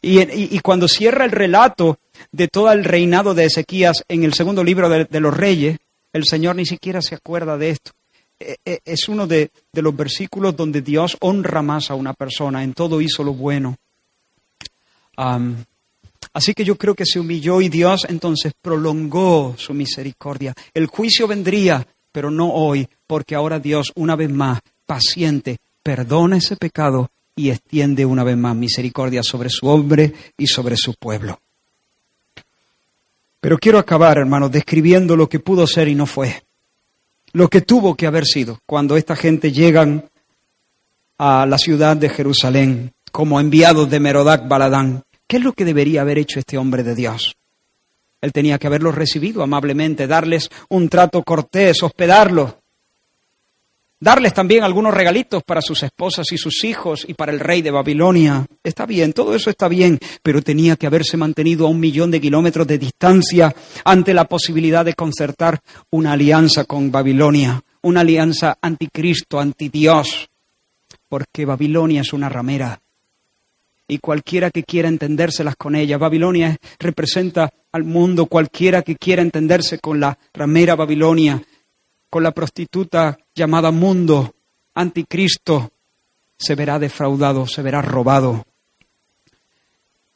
Y, 0.00 0.58
cuando 0.60 0.88
cierra 0.88 1.26
el 1.26 1.30
relato 1.30 1.98
de 2.32 2.48
todo 2.48 2.72
el 2.72 2.84
reinado 2.84 3.34
de 3.34 3.44
Ezequías 3.44 4.02
en 4.08 4.24
el 4.24 4.32
segundo 4.32 4.64
libro 4.64 4.88
de 4.88 5.20
los 5.20 5.36
reyes, 5.36 5.76
el 6.14 6.24
Señor 6.24 6.56
ni 6.56 6.64
siquiera 6.64 7.02
se 7.02 7.16
acuerda 7.16 7.58
de 7.58 7.68
esto. 7.68 7.92
Eh, 8.42 8.56
eh, 8.64 8.80
es 8.86 9.06
uno 9.10 9.26
de, 9.26 9.50
los 9.74 9.94
versículos 9.94 10.56
donde 10.56 10.80
Dios 10.80 11.18
honra 11.20 11.60
más 11.60 11.90
a 11.90 11.94
una 11.94 12.14
persona, 12.14 12.64
en 12.64 12.72
todo 12.72 13.02
hizo 13.02 13.22
lo 13.22 13.34
bueno. 13.34 13.76
así 16.32 16.54
que 16.54 16.64
yo 16.64 16.76
creo 16.76 16.94
que 16.94 17.04
se 17.04 17.20
humilló 17.20 17.60
y 17.60 17.68
Dios 17.68 18.06
entonces 18.08 18.54
prolongó 18.60 19.54
su 19.58 19.74
misericordia. 19.74 20.54
El 20.72 20.86
juicio 20.86 21.28
vendría, 21.28 21.86
pero 22.10 22.30
no 22.30 22.50
hoy, 22.50 22.88
porque 23.06 23.34
ahora 23.34 23.60
Dios, 23.60 23.92
una 23.94 24.16
vez 24.16 24.30
más, 24.30 24.60
paciente, 24.86 25.58
perdona 25.82 26.38
ese 26.38 26.56
pecado 26.56 27.10
y 27.36 27.50
extiende 27.50 28.06
una 28.06 28.24
vez 28.24 28.38
más 28.38 28.56
misericordia 28.56 29.22
sobre 29.22 29.50
su 29.50 29.68
hombre 29.68 30.14
y 30.38 30.46
sobre 30.46 30.76
su 30.76 30.94
pueblo. 30.94 31.38
Pero 33.38 33.58
quiero 33.58 33.78
acabar, 33.78 34.16
hermanos, 34.16 34.50
describiendo 34.50 35.14
lo 35.14 35.28
que 35.28 35.40
pudo 35.40 35.66
ser 35.66 35.88
y 35.88 35.94
no 35.94 36.06
fue 36.06 36.42
lo 37.32 37.48
que 37.48 37.60
tuvo 37.60 37.94
que 37.94 38.06
haber 38.06 38.24
sido 38.24 38.58
cuando 38.66 38.96
esta 38.96 39.16
gente 39.16 39.52
llegan 39.52 40.10
a 41.18 41.46
la 41.46 41.58
ciudad 41.58 41.96
de 41.96 42.08
Jerusalén 42.08 42.92
como 43.12 43.40
enviados 43.40 43.90
de 43.90 44.00
Merodac 44.00 44.48
Baladán. 44.48 45.02
¿Qué 45.26 45.36
es 45.36 45.42
lo 45.42 45.52
que 45.52 45.64
debería 45.64 46.00
haber 46.00 46.18
hecho 46.18 46.38
este 46.38 46.58
hombre 46.58 46.82
de 46.82 46.94
Dios? 46.94 47.36
Él 48.20 48.32
tenía 48.32 48.58
que 48.58 48.66
haberlos 48.66 48.94
recibido 48.94 49.42
amablemente, 49.42 50.06
darles 50.06 50.50
un 50.68 50.88
trato 50.88 51.22
cortés, 51.22 51.82
hospedarlos, 51.82 52.54
darles 54.00 54.32
también 54.32 54.64
algunos 54.64 54.94
regalitos 54.94 55.42
para 55.44 55.60
sus 55.60 55.82
esposas 55.82 56.32
y 56.32 56.38
sus 56.38 56.64
hijos 56.64 57.04
y 57.06 57.14
para 57.14 57.32
el 57.32 57.38
rey 57.38 57.60
de 57.60 57.70
Babilonia. 57.70 58.46
Está 58.64 58.86
bien, 58.86 59.12
todo 59.12 59.34
eso 59.34 59.50
está 59.50 59.68
bien, 59.68 59.98
pero 60.22 60.42
tenía 60.42 60.76
que 60.76 60.86
haberse 60.86 61.18
mantenido 61.18 61.66
a 61.66 61.70
un 61.70 61.78
millón 61.78 62.10
de 62.10 62.20
kilómetros 62.20 62.66
de 62.66 62.78
distancia 62.78 63.54
ante 63.84 64.14
la 64.14 64.24
posibilidad 64.24 64.84
de 64.84 64.94
concertar 64.94 65.60
una 65.90 66.12
alianza 66.12 66.64
con 66.64 66.90
Babilonia, 66.90 67.62
una 67.82 68.00
alianza 68.00 68.56
anticristo, 68.60 69.38
antidios, 69.38 70.28
porque 71.08 71.44
Babilonia 71.44 72.00
es 72.00 72.12
una 72.12 72.28
ramera. 72.28 72.80
y 73.86 73.98
cualquiera 73.98 74.52
que 74.52 74.62
quiera 74.62 74.88
entendérselas 74.88 75.56
con 75.56 75.74
ella. 75.74 75.98
Babilonia 75.98 76.56
representa 76.78 77.50
al 77.72 77.82
mundo, 77.82 78.26
cualquiera 78.26 78.82
que 78.82 78.94
quiera 78.94 79.20
entenderse 79.20 79.80
con 79.80 79.98
la 79.98 80.16
ramera 80.32 80.76
Babilonia, 80.76 81.42
con 82.10 82.24
la 82.24 82.32
prostituta 82.32 83.16
llamada 83.34 83.70
mundo, 83.70 84.34
anticristo, 84.74 85.70
se 86.36 86.54
verá 86.56 86.78
defraudado, 86.78 87.46
se 87.46 87.62
verá 87.62 87.80
robado. 87.80 88.44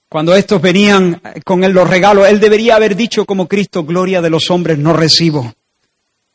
Cuando 0.08 0.34
estos 0.34 0.60
venían 0.60 1.20
con 1.44 1.64
él 1.64 1.72
los 1.72 1.88
regalos, 1.88 2.28
él 2.28 2.40
debería 2.40 2.76
haber 2.76 2.96
dicho 2.96 3.24
como 3.24 3.48
Cristo, 3.48 3.84
gloria 3.84 4.20
de 4.20 4.30
los 4.30 4.50
hombres 4.50 4.78
no 4.78 4.92
recibo. 4.92 5.54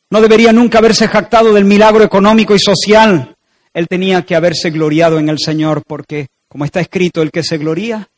No 0.09 0.21
debería 0.21 0.51
nunca 0.51 0.79
haberse 0.79 1.07
jactado 1.07 1.53
del 1.53 1.65
milagro 1.65 2.03
económico 2.03 2.55
y 2.55 2.59
social. 2.59 3.35
Él 3.73 3.87
tenía 3.87 4.23
que 4.23 4.35
haberse 4.35 4.71
gloriado 4.71 5.19
en 5.19 5.29
el 5.29 5.39
Señor 5.39 5.83
porque, 5.85 6.27
como 6.47 6.65
está 6.65 6.79
escrito, 6.79 7.21
el 7.21 7.31
que 7.31 7.43
se 7.43 7.57
gloría, 7.57 8.09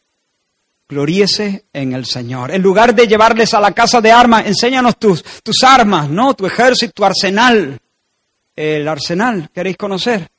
gloríese 0.92 1.68
en 1.72 1.94
el 1.94 2.06
Señor. 2.06 2.52
En 2.52 2.62
lugar 2.62 2.94
de 2.94 3.08
llevarles 3.08 3.54
a 3.54 3.62
la 3.62 3.72
casa 3.72 4.02
de 4.02 4.12
armas, 4.12 4.46
enséñanos 4.46 4.98
tus, 4.98 5.24
tus 5.42 5.64
armas, 5.64 6.10
¿no? 6.10 6.34
Tu 6.34 6.46
ejército, 6.46 6.92
tu 6.94 7.06
arsenal. 7.06 7.80
El 8.54 8.88
arsenal, 8.88 9.50
¿queréis 9.54 9.78
conocer? 9.78 10.30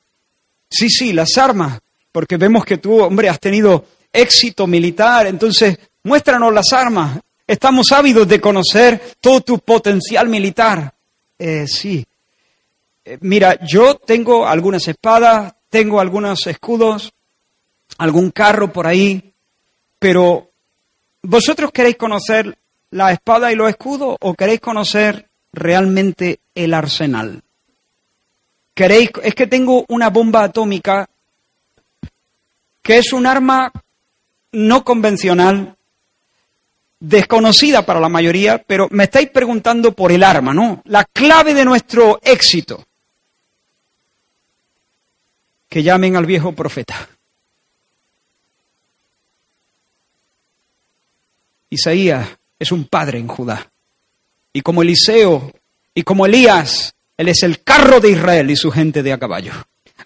Sí, 0.69 0.91
sí, 0.91 1.15
las 1.15 1.39
armas, 1.39 1.81
porque 2.13 2.37
vemos 2.37 2.67
que 2.67 2.77
tú, 2.77 3.01
hombre, 3.01 3.31
has 3.31 3.41
tenido 3.41 3.87
éxito 4.13 4.67
militar, 4.67 5.27
entonces 5.27 5.79
muéstranos 6.05 6.53
las 6.53 6.71
armas. 6.75 7.19
Estamos 7.47 7.91
ávidos 7.91 8.29
de 8.29 8.39
conocer 8.39 9.15
todo 9.21 9.41
tu 9.41 9.59
potencial 9.59 10.29
militar. 10.29 10.93
Eh, 11.39 11.67
sí. 11.67 12.05
Eh, 13.07 13.17
mira, 13.23 13.59
yo 13.67 13.95
tengo 13.95 14.47
algunas 14.47 14.87
espadas, 14.87 15.55
tengo 15.71 15.99
algunos 15.99 16.47
escudos, 16.47 17.11
algún 17.97 18.31
carro 18.31 18.71
por 18.71 18.87
ahí, 18.87 19.32
pero 20.03 20.51
¿vosotros 21.23 21.71
queréis 21.71 21.97
conocer 21.97 22.59
la 22.91 23.13
espada 23.13 23.53
y 23.53 23.55
los 23.55 23.71
escudos 23.71 24.17
o 24.21 24.35
queréis 24.35 24.59
conocer 24.59 25.29
realmente 25.53 26.41
el 26.57 26.75
arsenal? 26.75 27.41
¿Queréis? 28.75 29.11
Es 29.23 29.37
que 29.37 29.47
tengo 29.47 29.85
una 29.89 30.11
bomba 30.11 30.43
atómica 30.43 31.09
que 32.83 32.99
es 32.99 33.13
un 33.13 33.29
arma 33.29 33.71
no 34.51 34.83
convencional 34.83 35.77
desconocida 36.99 37.87
para 37.87 38.01
la 38.01 38.09
mayoría, 38.09 38.59
pero 38.59 38.89
me 38.91 39.05
estáis 39.05 39.31
preguntando 39.31 39.93
por 39.93 40.11
el 40.11 40.25
arma, 40.25 40.53
¿no? 40.53 40.83
La 40.87 41.05
clave 41.05 41.55
de 41.55 41.65
nuestro 41.65 42.19
éxito. 42.25 42.85
Que 45.69 45.85
llamen 45.85 46.17
al 46.17 46.27
viejo 46.27 46.51
profeta. 46.51 47.09
Isaías 51.73 52.29
es 52.59 52.71
un 52.71 52.85
padre 52.85 53.19
en 53.19 53.29
Judá. 53.29 53.73
Y 54.53 54.61
como 54.61 54.83
Eliseo 54.83 55.51
y 55.95 56.03
como 56.03 56.27
Elías, 56.27 56.95
él 57.17 57.29
es 57.29 57.43
el 57.43 57.63
carro 57.63 57.99
de 57.99 58.11
Israel 58.11 58.51
y 58.51 58.57
su 58.57 58.71
gente 58.71 59.03
de 59.03 59.11
a 59.11 59.19
caballo. 59.19 59.53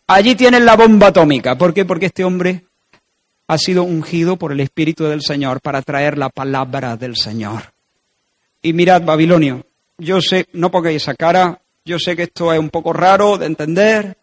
Allí 0.06 0.36
tienen 0.36 0.64
la 0.64 0.76
bomba 0.76 1.08
atómica. 1.08 1.58
¿Por 1.58 1.74
qué? 1.74 1.84
Porque 1.84 2.06
este 2.06 2.22
hombre 2.22 2.66
ha 3.48 3.58
sido 3.58 3.82
ungido 3.82 4.36
por 4.36 4.52
el 4.52 4.60
Espíritu 4.60 5.04
del 5.04 5.22
Señor 5.22 5.60
para 5.60 5.82
traer 5.82 6.18
la 6.18 6.28
palabra 6.28 6.96
del 6.96 7.16
Señor. 7.16 7.72
Y 8.62 8.72
mirad, 8.72 9.02
Babilonio, 9.02 9.66
yo 9.98 10.20
sé, 10.20 10.46
no 10.52 10.70
pongáis 10.70 11.02
esa 11.02 11.14
cara, 11.14 11.60
yo 11.84 11.98
sé 11.98 12.14
que 12.14 12.24
esto 12.24 12.52
es 12.52 12.60
un 12.60 12.70
poco 12.70 12.92
raro 12.92 13.38
de 13.38 13.46
entender, 13.46 14.16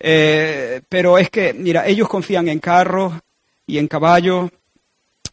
eh, 0.00 0.82
pero 0.88 1.16
es 1.16 1.30
que, 1.30 1.54
mira, 1.54 1.86
ellos 1.86 2.08
confían 2.08 2.48
en 2.48 2.58
carros 2.58 3.12
y 3.68 3.78
en 3.78 3.86
caballos 3.86 4.50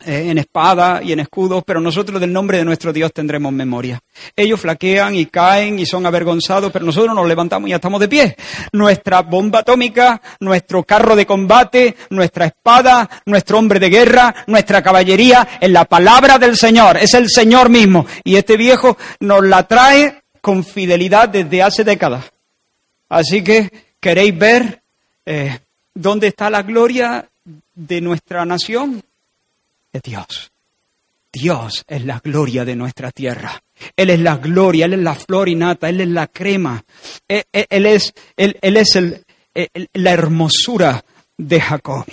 en 0.05 0.37
espada 0.37 1.01
y 1.03 1.11
en 1.11 1.19
escudos, 1.19 1.63
pero 1.65 1.81
nosotros 1.81 2.21
del 2.21 2.31
nombre 2.31 2.57
de 2.57 2.65
nuestro 2.65 2.93
Dios 2.93 3.11
tendremos 3.13 3.51
memoria. 3.51 4.01
Ellos 4.35 4.59
flaquean 4.59 5.15
y 5.15 5.25
caen 5.25 5.77
y 5.77 5.85
son 5.85 6.05
avergonzados, 6.05 6.71
pero 6.71 6.85
nosotros 6.85 7.13
nos 7.13 7.27
levantamos 7.27 7.67
y 7.67 7.71
ya 7.71 7.75
estamos 7.75 7.99
de 7.99 8.07
pie. 8.07 8.35
Nuestra 8.71 9.21
bomba 9.21 9.59
atómica, 9.59 10.21
nuestro 10.39 10.83
carro 10.83 11.15
de 11.15 11.25
combate, 11.25 11.95
nuestra 12.11 12.45
espada, 12.45 13.09
nuestro 13.25 13.57
hombre 13.57 13.79
de 13.79 13.89
guerra, 13.89 14.33
nuestra 14.47 14.81
caballería, 14.81 15.47
en 15.59 15.73
la 15.73 15.85
palabra 15.85 16.37
del 16.37 16.55
Señor, 16.55 16.97
es 16.97 17.13
el 17.13 17.29
Señor 17.29 17.69
mismo. 17.69 18.05
Y 18.23 18.35
este 18.35 18.55
viejo 18.55 18.97
nos 19.19 19.43
la 19.45 19.67
trae 19.67 20.21
con 20.41 20.63
fidelidad 20.63 21.29
desde 21.29 21.61
hace 21.61 21.83
décadas. 21.83 22.25
Así 23.09 23.43
que, 23.43 23.69
¿queréis 23.99 24.37
ver 24.37 24.81
eh, 25.25 25.59
dónde 25.93 26.27
está 26.27 26.49
la 26.49 26.61
gloria 26.61 27.27
de 27.75 28.01
nuestra 28.01 28.45
nación? 28.45 29.03
Es 29.93 30.01
Dios. 30.01 30.51
Dios 31.31 31.83
es 31.87 32.05
la 32.05 32.19
gloria 32.19 32.65
de 32.65 32.75
nuestra 32.75 33.11
tierra. 33.11 33.61
Él 33.95 34.09
es 34.09 34.19
la 34.19 34.37
gloria, 34.37 34.85
Él 34.85 34.93
es 34.93 34.99
la 34.99 35.15
flor 35.15 35.47
y 35.47 35.55
nata, 35.55 35.89
Él 35.89 36.01
es 36.01 36.07
la 36.07 36.27
crema. 36.27 36.83
Él, 37.27 37.85
es, 37.85 38.13
él, 38.35 38.57
es 38.61 38.95
el, 38.95 39.25
la 39.93 40.11
hermosura 40.11 41.03
de 41.37 41.61
Jacob. 41.61 42.05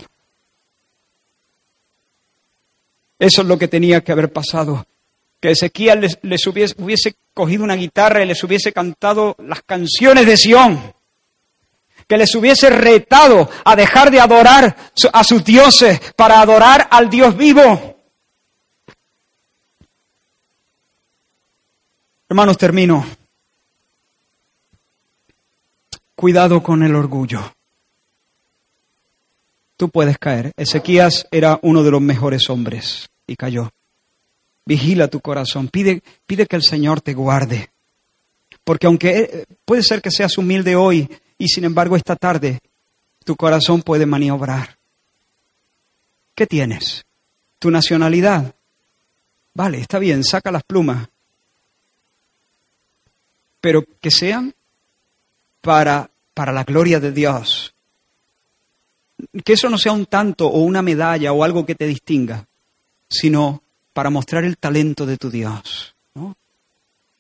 Eso 3.18 3.43
es 3.43 3.49
lo 3.49 3.59
que 3.59 3.68
tenía 3.68 4.03
que 4.03 4.12
haber 4.12 4.33
pasado. 4.33 4.87
Que 5.41 5.51
Ezequiel 5.51 6.01
les, 6.01 6.18
les 6.22 6.47
hubiese, 6.47 6.74
hubiese, 6.79 7.14
cogido 7.33 7.64
una 7.64 7.74
guitarra 7.74 8.22
y 8.22 8.27
les 8.27 8.43
hubiese 8.45 8.72
cantado 8.72 9.37
las 9.39 9.62
canciones 9.62 10.27
de 10.27 10.37
Sión 10.37 10.95
que 12.07 12.16
les 12.16 12.34
hubiese 12.34 12.70
retado 12.70 13.48
a 13.64 13.74
dejar 13.74 14.11
de 14.11 14.20
adorar 14.20 14.76
a 15.12 15.24
sus 15.24 15.44
dioses 15.44 16.00
para 16.14 16.40
adorar 16.40 16.88
al 16.90 17.11
Dios 17.11 17.36
vivo. 17.36 17.96
Hermanos, 22.28 22.59
termino. 22.59 23.07
Cuidado 26.14 26.62
con 26.62 26.82
el 26.82 26.94
orgullo. 26.94 27.52
Tú 29.76 29.90
puedes 29.90 30.18
caer. 30.18 30.52
Ezequías 30.57 31.26
era 31.30 31.59
uno 31.62 31.82
de 31.82 31.90
los 31.90 32.00
mejores 32.00 32.48
hombres 32.48 33.11
y 33.26 33.36
cayó. 33.36 33.70
Vigila 34.64 35.09
tu 35.09 35.20
corazón. 35.20 35.68
Pide, 35.68 36.02
pide 36.26 36.46
que 36.46 36.57
el 36.57 36.62
Señor 36.62 37.00
te 37.00 37.14
guarde. 37.14 37.70
Porque 38.64 38.86
aunque 38.86 39.18
eh, 39.18 39.44
puede 39.64 39.82
ser 39.82 40.00
que 40.00 40.11
seas 40.11 40.38
humilde 40.38 40.74
hoy, 40.74 41.09
y 41.39 41.49
sin 41.49 41.64
embargo 41.64 41.97
esta 41.97 42.16
tarde 42.16 42.61
tu 43.24 43.37
corazón 43.37 43.82
puede 43.82 44.07
maniobrar. 44.07 44.78
¿Qué 46.34 46.47
tienes? 46.47 47.05
¿Tu 47.59 47.70
nacionalidad? 47.70 48.55
Vale, 49.55 49.80
está 49.80 49.99
bien, 49.99 50.22
saca 50.22 50.53
las 50.53 50.62
plumas. 50.62 51.09
Pero 53.61 53.84
que 54.01 54.11
sean 54.11 54.55
para, 55.61 56.11
para 56.34 56.53
la 56.53 56.62
gloria 56.62 57.01
de 57.01 57.11
Dios. 57.11 57.74
Que 59.45 59.55
eso 59.55 59.70
no 59.70 59.78
sea 59.78 59.93
un 59.93 60.07
tanto 60.07 60.47
o 60.47 60.61
una 60.61 60.82
medalla 60.82 61.32
o 61.32 61.43
algo 61.43 61.64
que 61.64 61.74
te 61.74 61.87
distinga, 61.87 62.47
sino 63.09 63.62
para 63.93 64.11
mostrar 64.11 64.45
el 64.45 64.59
talento 64.59 65.07
de 65.07 65.16
tu 65.16 65.30
Dios. 65.30 65.95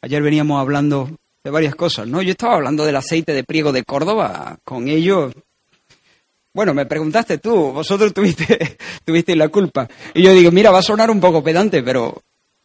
Ayer 0.02 0.22
veníamos 0.22 0.60
hablando 0.60 1.18
de 1.46 1.52
varias 1.52 1.76
cosas, 1.76 2.08
¿no? 2.08 2.22
Yo 2.22 2.32
estaba 2.32 2.56
hablando 2.56 2.84
del 2.84 2.96
aceite 2.96 3.32
de 3.32 3.44
priego 3.44 3.70
de 3.70 3.84
Córdoba 3.84 4.58
con 4.64 4.88
ellos. 4.88 5.32
Bueno, 6.52 6.74
me 6.74 6.86
preguntaste 6.86 7.38
tú, 7.38 7.70
vosotros 7.70 8.12
tuviste, 8.14 8.76
tuviste 9.04 9.36
la 9.36 9.48
culpa. 9.48 9.86
Y 10.12 10.24
yo 10.24 10.32
digo, 10.32 10.50
mira, 10.50 10.72
va 10.72 10.80
a 10.80 10.82
sonar 10.82 11.08
un 11.08 11.20
poco 11.20 11.44
pedante, 11.44 11.84
pero 11.84 12.20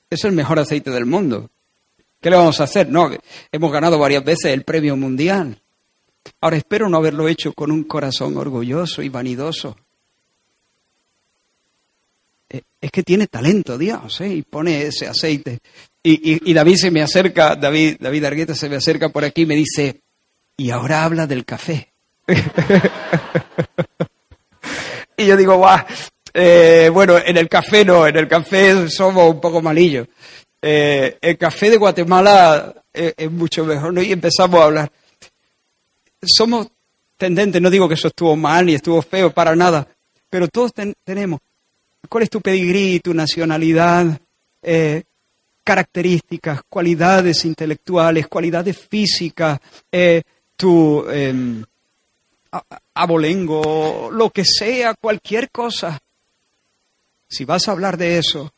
es 0.10 0.26
el 0.26 0.32
mejor 0.32 0.58
aceite 0.58 0.90
del 0.90 1.06
mundo. 1.06 1.52
¿Qué 2.20 2.32
le 2.32 2.38
vamos 2.38 2.60
a 2.60 2.64
hacer? 2.64 2.90
No, 2.90 3.12
hemos 3.52 3.72
ganado 3.72 4.00
varias 4.00 4.24
veces 4.24 4.46
el 4.46 4.64
premio 4.64 4.98
mundial. 4.98 5.62
Ahora 6.40 6.58
espero 6.58 6.90
no 6.90 6.98
haberlo 6.98 7.28
hecho 7.28 7.54
con 7.54 7.70
un 7.70 7.84
corazón 7.84 8.36
orgulloso 8.36 9.04
y 9.04 9.10
vanidoso. 9.10 9.78
Eh, 12.50 12.64
es 12.82 12.90
que 12.90 13.04
tiene 13.04 13.28
talento 13.28 13.78
Dios, 13.78 14.22
¿eh? 14.22 14.30
Y 14.30 14.42
pone 14.42 14.82
ese 14.88 15.08
aceite. 15.08 15.60
Y, 16.04 16.54
David 16.54 16.78
se 16.78 16.90
me 16.90 17.04
acerca, 17.04 17.56
David, 17.56 17.98
David 18.00 18.26
Argueta 18.26 18.56
se 18.56 18.70
me 18.70 18.78
acerca 18.78 19.10
por 19.10 19.24
aquí 19.24 19.44
y 19.44 19.46
me 19.46 19.56
dice, 19.56 20.02
y 20.58 20.72
ahora 20.72 21.04
habla 21.04 21.28
del 21.28 21.46
café. 21.46 21.94
y 25.18 25.26
yo 25.26 25.38
digo, 25.38 25.58
guau, 25.58 25.86
eh, 26.34 26.90
bueno, 26.92 27.18
en 27.18 27.38
el 27.38 27.48
café 27.48 27.86
no, 27.86 28.08
en 28.08 28.16
el 28.16 28.28
café 28.28 28.90
somos 28.90 29.30
un 29.30 29.40
poco 29.40 29.62
malillos. 29.62 30.08
Eh, 30.62 31.18
el 31.22 31.38
café 31.38 31.70
de 31.70 31.78
Guatemala 31.78 32.84
es, 32.94 33.32
mucho 33.32 33.66
mejor, 33.66 33.94
¿no? 33.94 34.02
Y 34.02 34.12
empezamos 34.12 34.60
a 34.60 34.66
hablar. 34.66 34.92
Somos 36.22 36.68
tendentes, 37.18 37.62
no 37.62 37.70
digo 37.70 37.88
que 37.88 37.96
eso 37.96 38.08
estuvo 38.08 38.36
mal 38.36 38.66
ni 38.66 38.76
estuvo 38.76 39.02
feo, 39.02 39.32
para 39.32 39.56
nada, 39.56 39.88
pero 40.30 40.48
todos 40.48 40.72
tenemos. 41.04 41.40
¿Cuál 42.10 42.24
es 42.24 42.30
tu 42.30 42.42
pedigrí, 42.42 43.00
tu 43.00 43.14
nacionalidad? 43.14 44.20
Eh, 44.62 45.04
características, 45.64 46.62
cualidades 46.68 47.46
intelectuales, 47.46 48.28
cualidades 48.28 48.78
físicas, 48.78 49.60
eh, 49.92 50.22
tu 50.56 51.10
em, 51.10 51.64
abolengo, 52.94 54.10
lo 54.12 54.30
que 54.30 54.44
sea, 54.46 54.94
cualquier 54.96 55.50
cosa. 55.52 56.00
Si 57.28 57.46
vas 57.46 57.68
a 57.68 57.72
hablar 57.72 57.98
de 57.98 58.18
eso, 58.18 58.52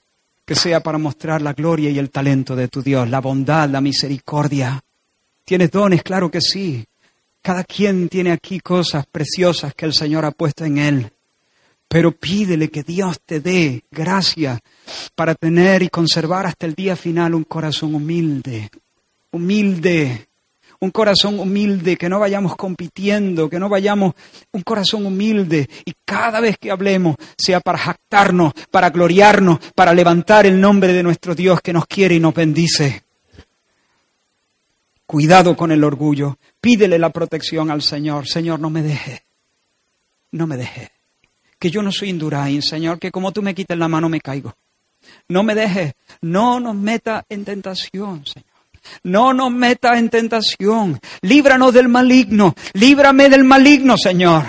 que 0.46 0.56
sea 0.56 0.82
para 0.82 0.98
mostrar 0.98 1.42
la 1.42 1.54
gloria 1.54 1.90
y 1.90 2.00
el 2.00 2.10
talento 2.10 2.56
de 2.56 2.68
tu 2.68 2.82
Dios, 2.82 3.10
la 3.10 3.22
bondad, 3.22 3.70
la 3.70 3.82
misericordia. 3.82 4.82
¿Tienes 5.46 5.72
dones? 5.72 6.04
Claro 6.04 6.32
que 6.32 6.42
sí. 6.42 6.84
Cada 7.42 7.64
quien 7.64 8.10
tiene 8.10 8.32
aquí 8.32 8.60
cosas 8.60 9.06
preciosas 9.06 9.74
que 9.74 9.86
el 9.86 9.94
Señor 9.94 10.26
ha 10.26 10.32
puesto 10.32 10.66
en 10.66 10.78
él. 10.78 11.12
Pero 11.94 12.12
pídele 12.12 12.70
que 12.70 12.82
Dios 12.82 13.20
te 13.24 13.40
dé 13.40 13.84
gracia 13.92 14.60
para 15.14 15.36
tener 15.36 15.84
y 15.84 15.90
conservar 15.90 16.48
hasta 16.48 16.66
el 16.66 16.74
día 16.74 16.96
final 16.96 17.36
un 17.36 17.44
corazón 17.44 17.94
humilde, 17.94 18.72
humilde, 19.30 20.28
un 20.80 20.90
corazón 20.90 21.40
humilde, 21.40 21.96
que 21.96 22.10
no 22.10 22.20
vayamos 22.20 22.56
compitiendo, 22.56 23.48
que 23.48 23.60
no 23.60 23.70
vayamos, 23.70 24.16
un 24.54 24.64
corazón 24.64 25.06
humilde 25.06 25.70
y 25.86 25.94
cada 26.04 26.40
vez 26.40 26.58
que 26.58 26.72
hablemos 26.72 27.16
sea 27.38 27.60
para 27.60 27.78
jactarnos, 27.78 28.54
para 28.72 28.90
gloriarnos, 28.90 29.60
para 29.76 29.94
levantar 29.94 30.48
el 30.48 30.60
nombre 30.60 30.94
de 30.94 31.04
nuestro 31.04 31.36
Dios 31.36 31.62
que 31.62 31.74
nos 31.74 31.86
quiere 31.86 32.16
y 32.16 32.20
nos 32.20 32.34
bendice. 32.34 33.04
Cuidado 35.06 35.56
con 35.56 35.72
el 35.72 35.84
orgullo, 35.84 36.40
pídele 36.60 36.98
la 36.98 37.12
protección 37.12 37.70
al 37.70 37.84
Señor. 37.84 38.28
Señor, 38.28 38.60
no 38.60 38.72
me 38.72 38.82
deje, 38.82 39.26
no 40.32 40.48
me 40.48 40.58
deje. 40.58 41.03
Que 41.64 41.72
yo 41.72 41.82
no 41.82 41.94
soy 41.94 42.10
Indurain, 42.10 42.62
Señor, 42.62 43.00
que 43.00 43.10
como 43.10 43.32
tú 43.32 43.42
me 43.42 43.56
quites 43.56 43.78
la 43.78 43.88
mano 43.88 44.10
me 44.10 44.20
caigo. 44.20 44.54
No 45.30 45.44
me 45.44 45.56
dejes, 45.56 45.94
no 46.20 46.60
nos 46.60 46.76
meta 46.76 47.24
en 47.30 47.46
tentación, 47.46 48.26
Señor. 48.26 48.50
No 49.04 49.32
nos 49.32 49.50
metas 49.50 49.98
en 49.98 50.10
tentación. 50.10 51.00
Líbranos 51.22 51.74
del 51.74 51.88
maligno. 51.88 52.54
Líbrame 52.74 53.30
del 53.30 53.46
maligno, 53.46 53.98
Señor. 53.98 54.44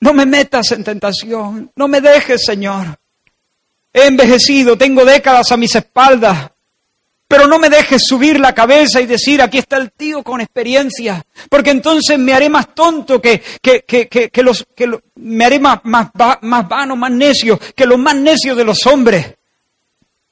No 0.00 0.14
me 0.14 0.24
metas 0.24 0.72
en 0.72 0.82
tentación. 0.82 1.70
No 1.76 1.86
me 1.86 2.00
dejes, 2.00 2.42
Señor. 2.46 2.98
He 3.92 4.06
envejecido, 4.06 4.78
tengo 4.78 5.04
décadas 5.04 5.52
a 5.52 5.58
mis 5.58 5.74
espaldas. 5.74 6.50
Pero 7.30 7.46
no 7.46 7.60
me 7.60 7.70
dejes 7.70 8.02
subir 8.04 8.40
la 8.40 8.52
cabeza 8.52 9.00
y 9.00 9.06
decir, 9.06 9.40
aquí 9.40 9.58
está 9.58 9.76
el 9.76 9.92
tío 9.92 10.24
con 10.24 10.40
experiencia, 10.40 11.24
porque 11.48 11.70
entonces 11.70 12.18
me 12.18 12.32
haré 12.32 12.48
más 12.50 12.74
tonto 12.74 13.22
que, 13.22 13.40
que, 13.62 13.84
que, 13.84 14.08
que 14.08 14.42
los, 14.42 14.66
me 15.14 15.44
haré 15.44 15.60
más, 15.60 15.78
más, 15.84 16.08
más 16.40 16.68
vano, 16.68 16.96
más 16.96 17.12
necio 17.12 17.56
que 17.76 17.86
los 17.86 18.00
más 18.00 18.16
necios 18.16 18.56
de 18.56 18.64
los 18.64 18.84
hombres. 18.84 19.36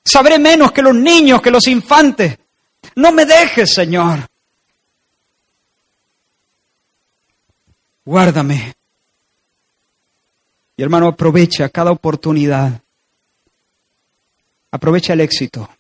Sabré 0.05 0.41
menos 0.41 0.73
que 0.73 0.83
los 0.83 0.93
niños, 0.93 1.41
que 1.41 1.53
los 1.53 1.69
infantes. 1.69 2.37
No 2.97 3.13
me 3.13 3.25
dejes, 3.25 3.73
Señor. 3.73 4.27
Guárdame. 8.05 8.75
Y 10.77 10.83
hermano, 10.83 11.07
aprovecha 11.07 11.69
cada 11.69 11.93
oportunidad. 11.93 12.83
Aprovecha 14.73 15.13
el 15.13 15.21
éxito. 15.21 15.71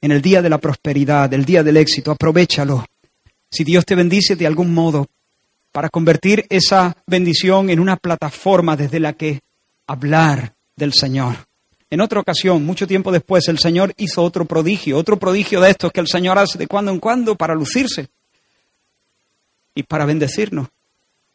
En 0.00 0.12
el 0.12 0.22
día 0.22 0.42
de 0.42 0.50
la 0.50 0.58
prosperidad, 0.58 1.32
el 1.34 1.44
día 1.44 1.62
del 1.62 1.76
éxito, 1.76 2.10
aprovechalo. 2.10 2.84
Si 3.50 3.64
Dios 3.64 3.84
te 3.84 3.94
bendice 3.94 4.36
de 4.36 4.46
algún 4.46 4.72
modo, 4.72 5.08
para 5.72 5.90
convertir 5.90 6.46
esa 6.48 6.96
bendición 7.06 7.70
en 7.70 7.80
una 7.80 7.96
plataforma 7.96 8.76
desde 8.76 9.00
la 9.00 9.12
que 9.12 9.40
hablar 9.86 10.54
del 10.76 10.92
Señor. 10.92 11.36
En 11.90 12.00
otra 12.00 12.20
ocasión, 12.20 12.64
mucho 12.64 12.86
tiempo 12.86 13.12
después, 13.12 13.48
el 13.48 13.58
Señor 13.58 13.94
hizo 13.96 14.22
otro 14.22 14.44
prodigio, 14.44 14.98
otro 14.98 15.18
prodigio 15.18 15.60
de 15.60 15.70
estos 15.70 15.92
que 15.92 16.00
el 16.00 16.08
Señor 16.08 16.38
hace 16.38 16.58
de 16.58 16.66
cuando 16.66 16.90
en 16.90 16.98
cuando 16.98 17.34
para 17.34 17.54
lucirse 17.54 18.08
y 19.74 19.82
para 19.84 20.04
bendecirnos. 20.04 20.68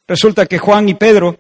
Resulta 0.08 0.46
que 0.46 0.60
Juan 0.60 0.90
y 0.90 0.94
Pedro 0.94 1.38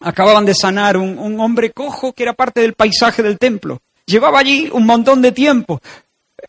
acababan 0.00 0.46
de 0.46 0.54
sanar 0.54 0.96
un, 0.96 1.18
un 1.18 1.40
hombre 1.40 1.72
cojo 1.72 2.12
que 2.12 2.22
era 2.22 2.32
parte 2.32 2.60
del 2.60 2.74
paisaje 2.74 3.22
del 3.22 3.38
templo. 3.38 3.80
Llevaba 4.06 4.38
allí 4.38 4.70
un 4.72 4.86
montón 4.86 5.20
de 5.22 5.32
tiempo, 5.32 5.80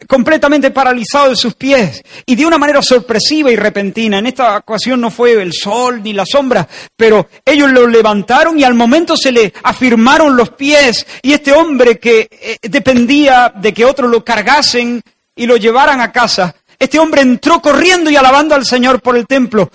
completamente 0.08 0.72
paralizado 0.72 1.30
de 1.30 1.36
sus 1.36 1.56
pies 1.56 2.04
y 2.26 2.36
de 2.36 2.46
una 2.46 2.58
manera 2.58 2.82
sorpresiva 2.82 3.52
y 3.52 3.56
repentina. 3.56 4.20
En 4.20 4.28
esta 4.28 4.58
ocasión 4.58 5.00
no 5.02 5.12
fue 5.12 5.34
el 5.34 5.54
sol 5.54 6.02
ni 6.04 6.14
la 6.14 6.26
sombra, 6.26 6.68
pero 6.96 7.28
ellos 7.46 7.72
lo 7.72 7.88
levantaron 7.88 8.60
y 8.60 8.64
al 8.64 8.74
momento 8.74 9.16
se 9.16 9.32
le 9.32 9.54
afirmaron 9.64 10.36
los 10.36 10.52
pies 10.52 11.06
y 11.22 11.34
este 11.34 11.54
hombre 11.54 12.00
que 12.00 12.28
eh, 12.30 12.58
dependía 12.62 13.54
de 13.56 13.74
que 13.74 13.86
otros 13.86 14.10
lo 14.10 14.24
cargasen 14.24 15.02
y 15.36 15.46
lo 15.46 15.58
llevaran 15.58 16.00
a 16.02 16.12
casa, 16.12 16.56
este 16.78 17.00
hombre 17.00 17.22
entró 17.22 17.62
corriendo 17.62 18.10
y 18.10 18.16
alabando 18.16 18.56
al 18.56 18.66
Señor 18.66 19.02
por 19.02 19.16
el 19.16 19.26
templo. 19.26 19.72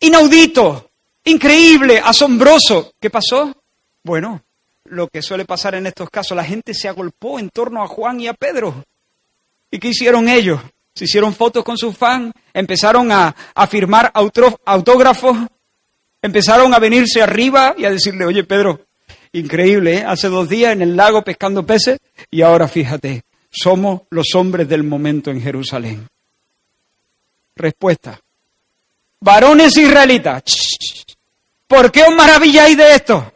Inaudito, 0.00 0.90
increíble, 1.24 1.98
asombroso. 1.98 2.92
¿Qué 3.00 3.10
pasó? 3.10 3.52
Bueno, 4.04 4.42
lo 4.84 5.08
que 5.08 5.22
suele 5.22 5.44
pasar 5.44 5.74
en 5.74 5.86
estos 5.86 6.08
casos, 6.10 6.36
la 6.36 6.44
gente 6.44 6.74
se 6.74 6.88
agolpó 6.88 7.38
en 7.38 7.50
torno 7.50 7.82
a 7.82 7.88
Juan 7.88 8.20
y 8.20 8.28
a 8.28 8.34
Pedro. 8.34 8.84
¿Y 9.70 9.78
qué 9.78 9.88
hicieron 9.88 10.28
ellos? 10.28 10.60
Se 10.94 11.04
hicieron 11.04 11.34
fotos 11.34 11.64
con 11.64 11.76
sus 11.76 11.96
fans, 11.96 12.32
empezaron 12.52 13.12
a, 13.12 13.34
firmar 13.68 14.10
autógrafos, 14.64 15.36
empezaron 16.20 16.74
a 16.74 16.78
venirse 16.78 17.22
arriba 17.22 17.74
y 17.78 17.84
a 17.84 17.90
decirle, 17.90 18.24
oye 18.24 18.42
Pedro, 18.44 18.86
increíble, 19.32 19.98
¿eh? 19.98 20.04
hace 20.04 20.28
dos 20.28 20.48
días 20.48 20.72
en 20.72 20.82
el 20.82 20.96
lago 20.96 21.22
pescando 21.22 21.64
peces 21.64 21.98
y 22.30 22.42
ahora 22.42 22.66
fíjate, 22.66 23.22
somos 23.50 24.02
los 24.10 24.34
hombres 24.34 24.68
del 24.68 24.82
momento 24.82 25.30
en 25.30 25.40
Jerusalén. 25.40 26.08
Respuesta. 27.54 28.20
Varones 29.20 29.76
israelitas, 29.76 30.42
¿por 31.66 31.90
qué 31.90 32.02
os 32.02 32.14
maravilláis 32.14 32.76
de 32.76 32.94
esto? 32.94 33.32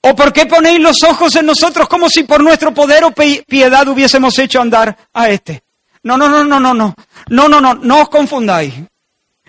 ¿O 0.00 0.14
por 0.14 0.32
qué 0.32 0.46
ponéis 0.46 0.80
los 0.80 1.02
ojos 1.02 1.34
en 1.36 1.46
nosotros 1.46 1.88
como 1.88 2.08
si 2.08 2.22
por 2.22 2.42
nuestro 2.42 2.72
poder 2.72 3.04
o 3.04 3.12
piedad 3.12 3.88
hubiésemos 3.88 4.38
hecho 4.38 4.60
andar 4.60 4.96
a 5.12 5.28
este? 5.28 5.62
No, 6.04 6.16
no, 6.16 6.28
no, 6.28 6.44
no, 6.44 6.60
no, 6.60 6.72
no. 6.72 6.94
No, 7.28 7.48
no, 7.48 7.60
no, 7.60 7.74
no 7.74 8.02
os 8.02 8.08
confundáis. 8.08 8.74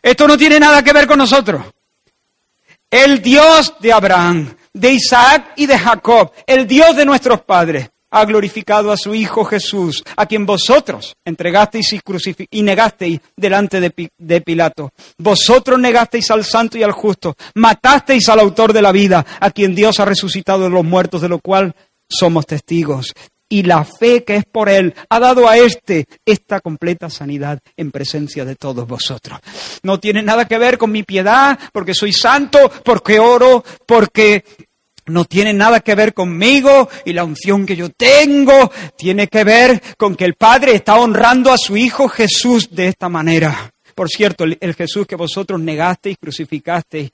Esto 0.01 0.27
no 0.27 0.37
tiene 0.37 0.59
nada 0.59 0.83
que 0.83 0.93
ver 0.93 1.07
con 1.07 1.19
nosotros. 1.19 1.63
El 2.89 3.21
Dios 3.21 3.75
de 3.79 3.93
Abraham, 3.93 4.55
de 4.73 4.93
Isaac 4.93 5.53
y 5.55 5.67
de 5.67 5.77
Jacob, 5.77 6.31
el 6.47 6.65
Dios 6.65 6.95
de 6.95 7.05
nuestros 7.05 7.41
padres, 7.41 7.89
ha 8.12 8.26
glorificado 8.26 8.91
a 8.91 8.97
su 8.97 9.14
Hijo 9.14 9.45
Jesús, 9.45 10.03
a 10.16 10.26
quien 10.26 10.45
vosotros 10.45 11.16
entregasteis 11.26 11.93
y, 11.93 12.01
y 12.51 12.64
negasteis 12.64 13.20
delante 13.36 13.80
de, 13.80 14.12
de, 14.18 14.41
Pilato. 14.41 14.91
Vosotros 15.18 15.80
negasteis 15.80 16.32
al 16.32 16.43
santo 16.43 16.78
y 16.78 16.84
al 16.84 16.91
justo, 16.91 17.36
matasteis 17.55 18.30
al 18.30 18.39
autor 18.39 18.74
de 18.74 18.82
la 18.82 18.91
vida, 18.91 19.26
a 19.39 19.51
quien 19.51 19.76
Dios 19.76 19.99
ha 19.99 20.05
resucitado 20.05 20.64
de 20.64 20.70
los 20.70 20.84
muertos, 20.84 21.22
de 21.22 21.30
lo 21.30 21.39
cual 21.39 21.76
somos 22.10 22.45
testigos. 22.45 23.14
Y 23.51 23.64
la 23.64 23.84
fe 23.84 24.24
que 24.24 24.36
es 24.36 24.45
por 24.45 24.70
Él 24.70 24.93
ha 25.10 25.20
dado 25.20 25.49
a 25.49 25.57
éste 25.57 26.05
esta 26.24 26.60
completa 26.62 27.10
sanidad 27.10 27.60
en 27.76 27.89
presencia 27.89 28.45
de 28.45 28.55
todos 28.55 28.88
vosotros. 28.88 29.39
No 29.82 29.99
tiene 29.99 30.22
nada 30.22 30.47
que 30.47 30.60
ver 30.60 30.78
con 30.78 30.91
mi 30.91 31.01
piedad, 31.01 31.57
porque 31.74 31.95
soy 31.95 32.14
santo, 32.14 32.72
porque 32.86 33.20
oro, 33.20 33.64
porque 33.88 34.43
no 35.10 35.26
tiene 35.26 35.53
nada 35.53 35.80
que 35.80 35.95
ver 35.95 36.14
conmigo 36.14 36.89
y 37.05 37.14
la 37.14 37.24
unción 37.24 37.66
que 37.66 37.76
yo 37.76 37.89
tengo. 37.89 38.72
Tiene 38.97 39.28
que 39.28 39.43
ver 39.43 39.82
con 39.97 40.16
que 40.16 40.26
el 40.26 40.36
Padre 40.36 40.76
está 40.76 40.95
honrando 40.95 41.51
a 41.51 41.57
su 41.57 41.78
Hijo 41.78 42.07
Jesús 42.07 42.70
de 42.72 42.88
esta 42.88 43.10
manera. 43.10 43.72
Por 43.95 44.10
cierto, 44.10 44.45
el, 44.45 44.76
Jesús 44.76 45.05
que 45.05 45.16
vosotros 45.16 45.60
negasteis, 45.60 46.18
crucificasteis 46.18 47.12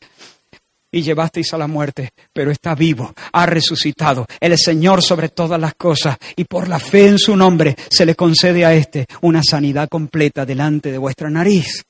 y 0.91 1.01
llevasteis 1.01 1.53
a 1.53 1.57
la 1.57 1.67
muerte, 1.67 2.11
pero 2.31 2.51
está 2.51 2.75
vivo, 2.75 3.13
ha 3.33 3.45
resucitado. 3.45 4.25
Es 4.39 4.61
Señor 4.61 5.03
sobre 5.03 5.29
todas 5.29 5.59
las 5.59 5.73
cosas 5.73 6.17
y 6.35 6.45
por 6.45 6.67
la 6.67 6.79
fe 6.79 7.07
en 7.07 7.17
su 7.17 7.35
nombre 7.35 7.75
se 7.89 8.05
le 8.05 8.15
concede 8.15 8.65
a 8.65 8.73
éste 8.73 9.05
una 9.21 9.41
sanidad 9.43 9.89
completa 9.89 10.45
delante 10.45 10.91
de 10.91 10.97
vuestra 10.97 11.29
nariz. 11.29 11.83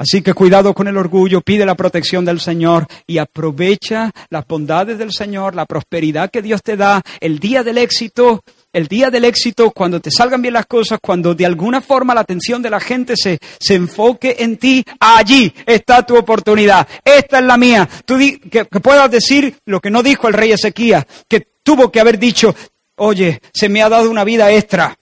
Así 0.00 0.22
que 0.22 0.32
cuidado 0.32 0.72
con 0.72 0.88
el 0.88 0.96
orgullo, 0.96 1.42
pide 1.42 1.66
la 1.66 1.74
protección 1.74 2.24
del 2.24 2.40
Señor 2.40 2.86
y 3.06 3.18
aprovecha 3.18 4.10
las 4.30 4.46
bondades 4.46 4.96
del 4.96 5.12
Señor, 5.12 5.54
la 5.54 5.66
prosperidad 5.66 6.30
que 6.30 6.40
Dios 6.40 6.62
te 6.62 6.78
da, 6.78 7.02
el 7.20 7.38
día 7.38 7.62
del 7.62 7.76
éxito, 7.76 8.42
el 8.72 8.88
día 8.88 9.10
del 9.10 9.26
éxito, 9.26 9.70
cuando 9.72 10.00
te 10.00 10.10
salgan 10.10 10.40
bien 10.40 10.54
las 10.54 10.64
cosas, 10.64 11.00
cuando 11.02 11.34
de 11.34 11.44
alguna 11.44 11.82
forma 11.82 12.14
la 12.14 12.22
atención 12.22 12.62
de 12.62 12.70
la 12.70 12.80
gente 12.80 13.12
se, 13.14 13.38
se 13.58 13.74
enfoque 13.74 14.36
en 14.38 14.56
ti, 14.56 14.82
allí 14.98 15.52
está 15.66 16.06
tu 16.06 16.16
oportunidad. 16.16 16.88
Esta 17.04 17.40
es 17.40 17.44
la 17.44 17.58
mía. 17.58 17.86
Tú 18.06 18.16
que, 18.16 18.64
que 18.64 18.80
puedas 18.80 19.10
decir 19.10 19.58
lo 19.66 19.80
que 19.80 19.90
no 19.90 20.02
dijo 20.02 20.28
el 20.28 20.32
rey 20.32 20.52
Ezequías, 20.52 21.04
que 21.28 21.46
tuvo 21.62 21.92
que 21.92 22.00
haber 22.00 22.18
dicho, 22.18 22.54
oye, 22.96 23.42
se 23.52 23.68
me 23.68 23.82
ha 23.82 23.90
dado 23.90 24.10
una 24.10 24.24
vida 24.24 24.50
extra. 24.50 24.96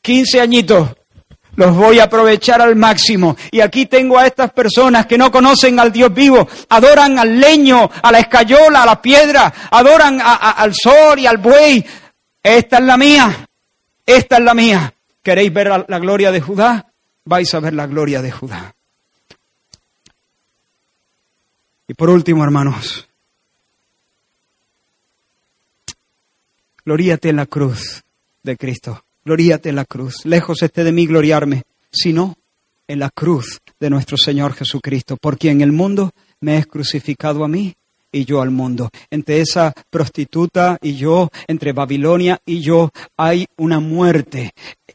15 0.00 0.40
añitos, 0.40 0.88
los 1.56 1.76
voy 1.76 1.98
a 1.98 2.04
aprovechar 2.04 2.60
al 2.60 2.76
máximo. 2.76 3.36
Y 3.50 3.60
aquí 3.60 3.86
tengo 3.86 4.18
a 4.18 4.26
estas 4.26 4.52
personas 4.52 5.06
que 5.06 5.18
no 5.18 5.30
conocen 5.30 5.78
al 5.78 5.92
Dios 5.92 6.12
vivo, 6.12 6.48
adoran 6.68 7.18
al 7.18 7.38
leño, 7.38 7.90
a 8.02 8.12
la 8.12 8.20
escayola, 8.20 8.82
a 8.82 8.86
la 8.86 9.02
piedra, 9.02 9.52
adoran 9.70 10.20
al 10.22 10.74
sol 10.74 11.18
y 11.18 11.26
al 11.26 11.38
buey. 11.38 11.84
Esta 12.42 12.78
es 12.78 12.84
la 12.84 12.96
mía, 12.96 13.48
esta 14.06 14.38
es 14.38 14.42
la 14.42 14.54
mía. 14.54 14.94
¿Queréis 15.22 15.52
ver 15.52 15.68
la, 15.68 15.84
la 15.86 15.98
gloria 15.98 16.32
de 16.32 16.40
Judá? 16.40 16.86
Vais 17.24 17.52
a 17.54 17.60
ver 17.60 17.74
la 17.74 17.86
gloria 17.86 18.22
de 18.22 18.30
Judá. 18.30 18.74
Y 21.86 21.94
por 21.94 22.08
último, 22.08 22.44
hermanos, 22.44 23.08
gloríate 26.84 27.28
en 27.28 27.36
la 27.36 27.46
cruz 27.46 28.02
de 28.42 28.56
Cristo. 28.56 29.04
Gloríate 29.30 29.68
en 29.68 29.76
la 29.76 29.84
cruz. 29.84 30.24
Lejos 30.24 30.60
esté 30.60 30.82
de 30.82 30.90
mí 30.90 31.06
gloriarme, 31.06 31.62
sino 31.92 32.34
en 32.88 32.98
la 32.98 33.10
cruz 33.10 33.60
de 33.78 33.88
nuestro 33.88 34.16
Señor 34.16 34.54
Jesucristo, 34.54 35.16
por 35.16 35.38
quien 35.38 35.60
el 35.60 35.70
mundo 35.70 36.10
me 36.40 36.58
es 36.58 36.66
crucificado 36.66 37.44
a 37.44 37.48
mí 37.48 37.72
y 38.12 38.24
yo 38.24 38.42
al 38.42 38.50
mundo. 38.50 38.90
Entre 39.10 39.40
esa 39.40 39.72
prostituta 39.90 40.78
y 40.80 40.94
yo, 40.94 41.30
entre 41.46 41.72
Babilonia 41.72 42.38
y 42.44 42.60
yo, 42.60 42.90
hay 43.16 43.46
una 43.56 43.80
muerte. 43.80 44.52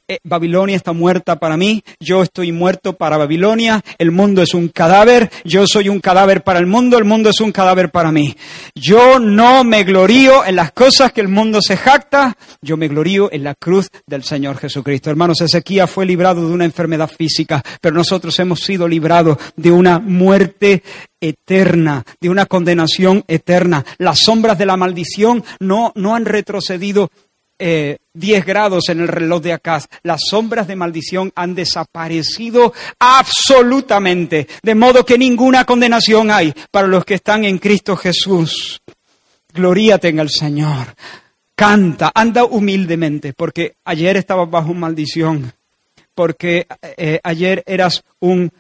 Eh, 0.07 0.19
Babilonia 0.23 0.75
está 0.75 0.93
muerta 0.93 1.39
para 1.39 1.57
mí, 1.57 1.83
yo 1.99 2.21
estoy 2.21 2.51
muerto 2.51 2.93
para 2.93 3.17
Babilonia, 3.17 3.81
el 3.97 4.11
mundo 4.11 4.43
es 4.43 4.53
un 4.53 4.67
cadáver, 4.67 5.31
yo 5.43 5.65
soy 5.65 5.89
un 5.89 5.99
cadáver 5.99 6.43
para 6.43 6.59
el 6.59 6.67
mundo, 6.67 6.99
el 6.99 7.05
mundo 7.05 7.31
es 7.31 7.41
un 7.41 7.51
cadáver 7.51 7.89
para 7.89 8.11
mí. 8.11 8.35
Yo 8.75 9.19
no 9.19 9.63
me 9.63 9.83
glorío 9.83 10.45
en 10.45 10.57
las 10.57 10.73
cosas 10.73 11.11
que 11.11 11.21
el 11.21 11.27
mundo 11.27 11.59
se 11.59 11.75
jacta, 11.75 12.37
yo 12.61 12.77
me 12.77 12.87
glorío 12.87 13.31
en 13.31 13.43
la 13.43 13.55
cruz 13.55 13.89
del 14.05 14.23
Señor 14.23 14.57
Jesucristo. 14.57 15.09
Hermanos, 15.09 15.41
Ezequiel 15.41 15.87
fue 15.87 16.05
librado 16.05 16.47
de 16.47 16.53
una 16.53 16.65
enfermedad 16.65 17.09
física, 17.09 17.63
pero 17.81 17.95
nosotros 17.95 18.37
hemos 18.39 18.59
sido 18.59 18.87
librados 18.87 19.37
de 19.55 19.71
una 19.71 19.97
muerte 19.97 20.83
eterna, 21.27 22.03
de 22.19 22.29
una 22.29 22.45
condenación 22.45 23.23
eterna. 23.27 23.85
Las 23.97 24.19
sombras 24.19 24.57
de 24.57 24.65
la 24.65 24.77
maldición 24.77 25.43
no, 25.59 25.91
no 25.95 26.15
han 26.15 26.25
retrocedido 26.25 27.09
eh, 27.57 27.99
10 28.13 28.45
grados 28.45 28.89
en 28.89 29.01
el 29.01 29.07
reloj 29.07 29.41
de 29.41 29.53
Acaz. 29.53 29.87
Las 30.03 30.21
sombras 30.29 30.67
de 30.67 30.75
maldición 30.75 31.31
han 31.35 31.55
desaparecido 31.55 32.73
absolutamente, 32.99 34.47
de 34.61 34.75
modo 34.75 35.05
que 35.05 35.17
ninguna 35.17 35.65
condenación 35.65 36.31
hay 36.31 36.53
para 36.71 36.87
los 36.87 37.05
que 37.05 37.15
están 37.15 37.45
en 37.45 37.57
Cristo 37.57 37.95
Jesús. 37.95 38.81
Gloríate 39.53 40.09
en 40.09 40.19
el 40.19 40.29
Señor. 40.29 40.95
Canta, 41.55 42.11
anda 42.13 42.43
humildemente, 42.43 43.31
porque 43.31 43.75
ayer 43.85 44.17
estabas 44.17 44.49
bajo 44.49 44.73
maldición, 44.73 45.53
porque 46.13 46.67
eh, 46.97 47.21
ayer 47.23 47.63
eras 47.65 48.03
un 48.19 48.51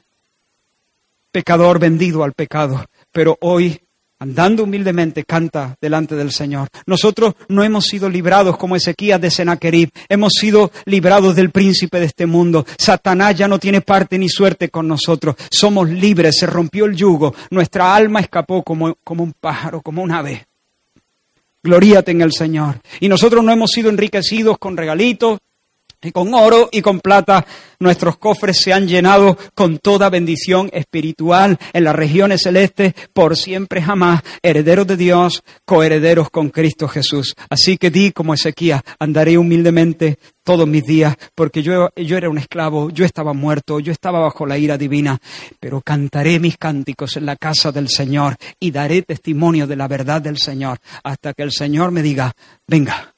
pecador 1.35 1.79
vendido 1.79 2.23
al 2.23 2.31
pecado, 2.31 2.85
pero 3.11 3.37
hoy 3.41 3.77
andando 4.19 4.63
humildemente, 4.63 5.25
canta 5.25 5.75
delante 5.81 6.15
del 6.15 6.31
Señor. 6.31 6.69
Nosotros 6.85 7.33
no 7.49 7.61
hemos 7.61 7.87
sido 7.87 8.09
librados 8.09 8.55
como 8.55 8.77
Ezequías 8.77 9.19
de 9.19 9.29
Senaquerib, 9.29 9.89
hemos 10.07 10.31
sido 10.31 10.71
librados 10.85 11.35
del 11.35 11.49
príncipe 11.49 11.99
de 11.99 12.05
este 12.05 12.25
mundo. 12.25 12.65
Satanás 12.77 13.35
ya 13.35 13.49
no 13.49 13.59
tiene 13.59 13.81
parte 13.81 14.17
ni 14.17 14.29
suerte 14.29 14.69
con 14.69 14.87
nosotros. 14.87 15.35
Somos 15.51 15.89
libres, 15.89 16.37
se 16.39 16.45
rompió 16.45 16.85
el 16.85 16.95
yugo, 16.95 17.35
nuestra 17.49 17.93
alma 17.93 18.21
escapó 18.21 18.63
como, 18.63 18.95
como 19.03 19.21
un 19.21 19.33
pájaro, 19.33 19.81
como 19.81 20.03
un 20.03 20.13
ave. 20.13 20.45
Gloríate 21.61 22.11
en 22.11 22.21
el 22.21 22.31
Señor. 22.31 22.79
Y 23.01 23.09
nosotros 23.09 23.43
no 23.43 23.51
hemos 23.51 23.71
sido 23.71 23.89
enriquecidos 23.89 24.57
con 24.57 24.77
regalitos, 24.77 25.39
y 26.05 26.11
con 26.11 26.33
oro 26.33 26.69
y 26.71 26.81
con 26.81 26.99
plata 26.99 27.45
nuestros 27.79 28.17
cofres 28.17 28.61
se 28.61 28.73
han 28.73 28.87
llenado 28.87 29.37
con 29.53 29.79
toda 29.79 30.09
bendición 30.09 30.69
espiritual 30.71 31.57
en 31.73 31.83
las 31.83 31.95
regiones 31.95 32.41
celestes 32.43 32.93
por 33.13 33.35
siempre 33.35 33.81
jamás, 33.81 34.21
herederos 34.41 34.87
de 34.87 34.97
Dios, 34.97 35.43
coherederos 35.65 36.29
con 36.29 36.49
Cristo 36.49 36.87
Jesús. 36.87 37.35
Así 37.49 37.77
que 37.77 37.89
di 37.89 38.11
como 38.11 38.33
Ezequiel, 38.33 38.81
andaré 38.99 39.37
humildemente 39.37 40.17
todos 40.43 40.67
mis 40.67 40.83
días, 40.83 41.15
porque 41.33 41.63
yo, 41.63 41.89
yo 41.95 42.17
era 42.17 42.29
un 42.29 42.37
esclavo, 42.37 42.91
yo 42.91 43.03
estaba 43.03 43.33
muerto, 43.33 43.79
yo 43.79 43.91
estaba 43.91 44.19
bajo 44.19 44.45
la 44.45 44.57
ira 44.57 44.77
divina, 44.77 45.17
pero 45.59 45.81
cantaré 45.81 46.39
mis 46.39 46.57
cánticos 46.57 47.17
en 47.17 47.25
la 47.25 47.35
casa 47.35 47.71
del 47.71 47.89
Señor 47.89 48.35
y 48.59 48.71
daré 48.71 49.01
testimonio 49.01 49.65
de 49.65 49.75
la 49.75 49.87
verdad 49.87 50.21
del 50.21 50.37
Señor 50.37 50.77
hasta 51.03 51.33
que 51.33 51.43
el 51.43 51.51
Señor 51.51 51.91
me 51.91 52.03
diga, 52.03 52.31
venga, 52.67 53.15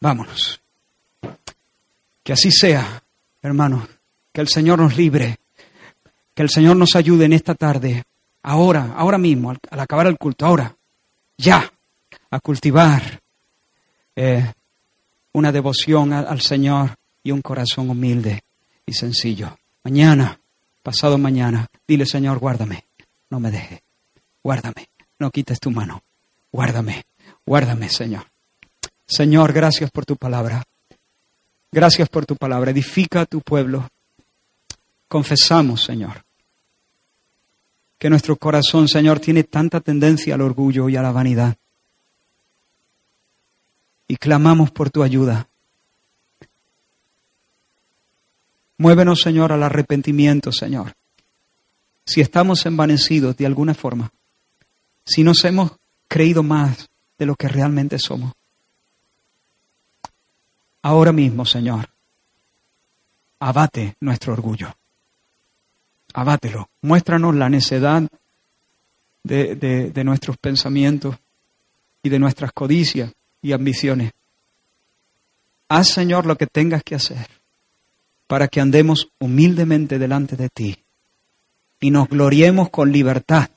vámonos. 0.00 0.61
Que 2.22 2.32
así 2.32 2.50
sea, 2.50 3.02
hermanos. 3.40 3.88
Que 4.32 4.40
el 4.40 4.48
Señor 4.48 4.78
nos 4.78 4.96
libre. 4.96 5.38
Que 6.34 6.42
el 6.42 6.50
Señor 6.50 6.76
nos 6.76 6.96
ayude 6.96 7.26
en 7.26 7.34
esta 7.34 7.54
tarde, 7.54 8.04
ahora, 8.42 8.94
ahora 8.96 9.18
mismo, 9.18 9.50
al, 9.50 9.58
acabar 9.70 10.06
el 10.06 10.16
culto, 10.16 10.46
ahora, 10.46 10.74
ya, 11.36 11.70
a 12.30 12.40
cultivar 12.40 13.20
eh, 14.16 14.52
una 15.32 15.52
devoción 15.52 16.12
al, 16.14 16.26
al 16.26 16.40
Señor 16.40 16.94
y 17.22 17.32
un 17.32 17.42
corazón 17.42 17.90
humilde 17.90 18.44
y 18.86 18.94
sencillo. 18.94 19.58
Mañana, 19.84 20.40
pasado 20.82 21.18
mañana, 21.18 21.66
dile 21.86 22.06
Señor, 22.06 22.38
guárdame, 22.38 22.86
no 23.30 23.38
me 23.38 23.50
deje, 23.50 23.82
guárdame, 24.42 24.88
no 25.18 25.30
quites 25.30 25.60
tu 25.60 25.70
mano, 25.70 26.02
guárdame, 26.50 27.04
guárdame, 27.44 27.88
Señor. 27.88 28.26
Señor, 29.06 29.52
gracias 29.52 29.90
por 29.90 30.06
tu 30.06 30.16
palabra. 30.16 30.64
Gracias 31.72 32.08
por 32.10 32.26
tu 32.26 32.36
palabra. 32.36 32.70
Edifica 32.70 33.22
a 33.22 33.26
tu 33.26 33.40
pueblo. 33.40 33.88
Confesamos, 35.08 35.82
Señor, 35.82 36.22
que 37.98 38.10
nuestro 38.10 38.36
corazón, 38.36 38.88
Señor, 38.88 39.20
tiene 39.20 39.44
tanta 39.44 39.80
tendencia 39.80 40.34
al 40.34 40.42
orgullo 40.42 40.88
y 40.90 40.96
a 40.96 41.02
la 41.02 41.12
vanidad. 41.12 41.56
Y 44.06 44.16
clamamos 44.16 44.70
por 44.70 44.90
tu 44.90 45.02
ayuda. 45.02 45.48
Muévenos, 48.76 49.22
Señor, 49.22 49.52
al 49.52 49.62
arrepentimiento, 49.62 50.52
Señor. 50.52 50.94
Si 52.04 52.20
estamos 52.20 52.66
envanecidos 52.66 53.36
de 53.36 53.46
alguna 53.46 53.74
forma, 53.74 54.10
si 55.06 55.22
nos 55.24 55.42
hemos 55.44 55.72
creído 56.08 56.42
más 56.42 56.90
de 57.16 57.26
lo 57.26 57.34
que 57.34 57.48
realmente 57.48 57.98
somos. 57.98 58.32
Ahora 60.82 61.12
mismo, 61.12 61.46
Señor, 61.46 61.88
abate 63.38 63.96
nuestro 64.00 64.32
orgullo. 64.32 64.74
Abátelo. 66.14 66.68
Muéstranos 66.82 67.34
la 67.34 67.48
necedad 67.48 68.02
de, 69.22 69.54
de 69.54 70.04
nuestros 70.04 70.36
pensamientos 70.36 71.16
y 72.02 72.08
de 72.08 72.18
nuestras 72.18 72.52
codicias 72.52 73.12
y 73.40 73.52
ambiciones. 73.52 74.12
Haz, 75.68 75.88
Señor, 75.88 76.26
lo 76.26 76.36
que 76.36 76.46
tengas 76.46 76.82
que 76.82 76.96
hacer 76.96 77.28
para 78.26 78.48
que 78.48 78.60
andemos 78.60 79.08
humildemente 79.20 79.98
delante 79.98 80.36
de 80.36 80.48
ti 80.48 80.78
y 81.80 81.90
nos 81.90 82.08
gloriemos 82.08 82.70
con 82.70 82.90
libertad 82.90 83.50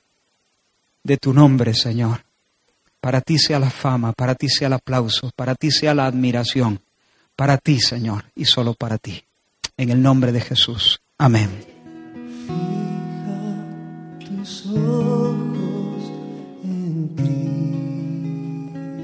de 1.02 1.16
tu 1.16 1.32
nombre, 1.32 1.74
Señor. 1.74 2.24
Para 3.00 3.20
ti 3.20 3.38
sea 3.38 3.58
la 3.58 3.70
fama, 3.70 4.12
para 4.12 4.34
ti 4.34 4.48
sea 4.48 4.66
el 4.66 4.74
aplauso, 4.74 5.30
para 5.34 5.54
ti 5.54 5.70
sea 5.70 5.94
la 5.94 6.06
admiración 6.06 6.80
para 7.36 7.58
ti, 7.58 7.78
Señor, 7.80 8.24
y 8.34 8.46
solo 8.46 8.74
para 8.74 8.98
ti. 8.98 9.22
En 9.76 9.90
el 9.90 10.02
nombre 10.02 10.32
de 10.32 10.40
Jesús. 10.40 11.00
Amén. 11.18 11.50
Fija 12.46 12.64
tus 14.18 14.66
ojos 14.66 16.10
en 16.64 17.14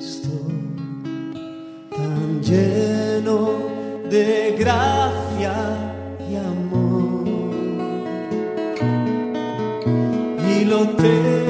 Cristo, 0.00 0.30
tan 1.90 2.42
lleno 2.42 3.60
de 4.10 4.56
gracia 4.59 5.54
y 6.28 6.36
amor. 6.36 7.28
Y 10.48 10.64
lo 10.64 10.88
terrenal 10.96 11.41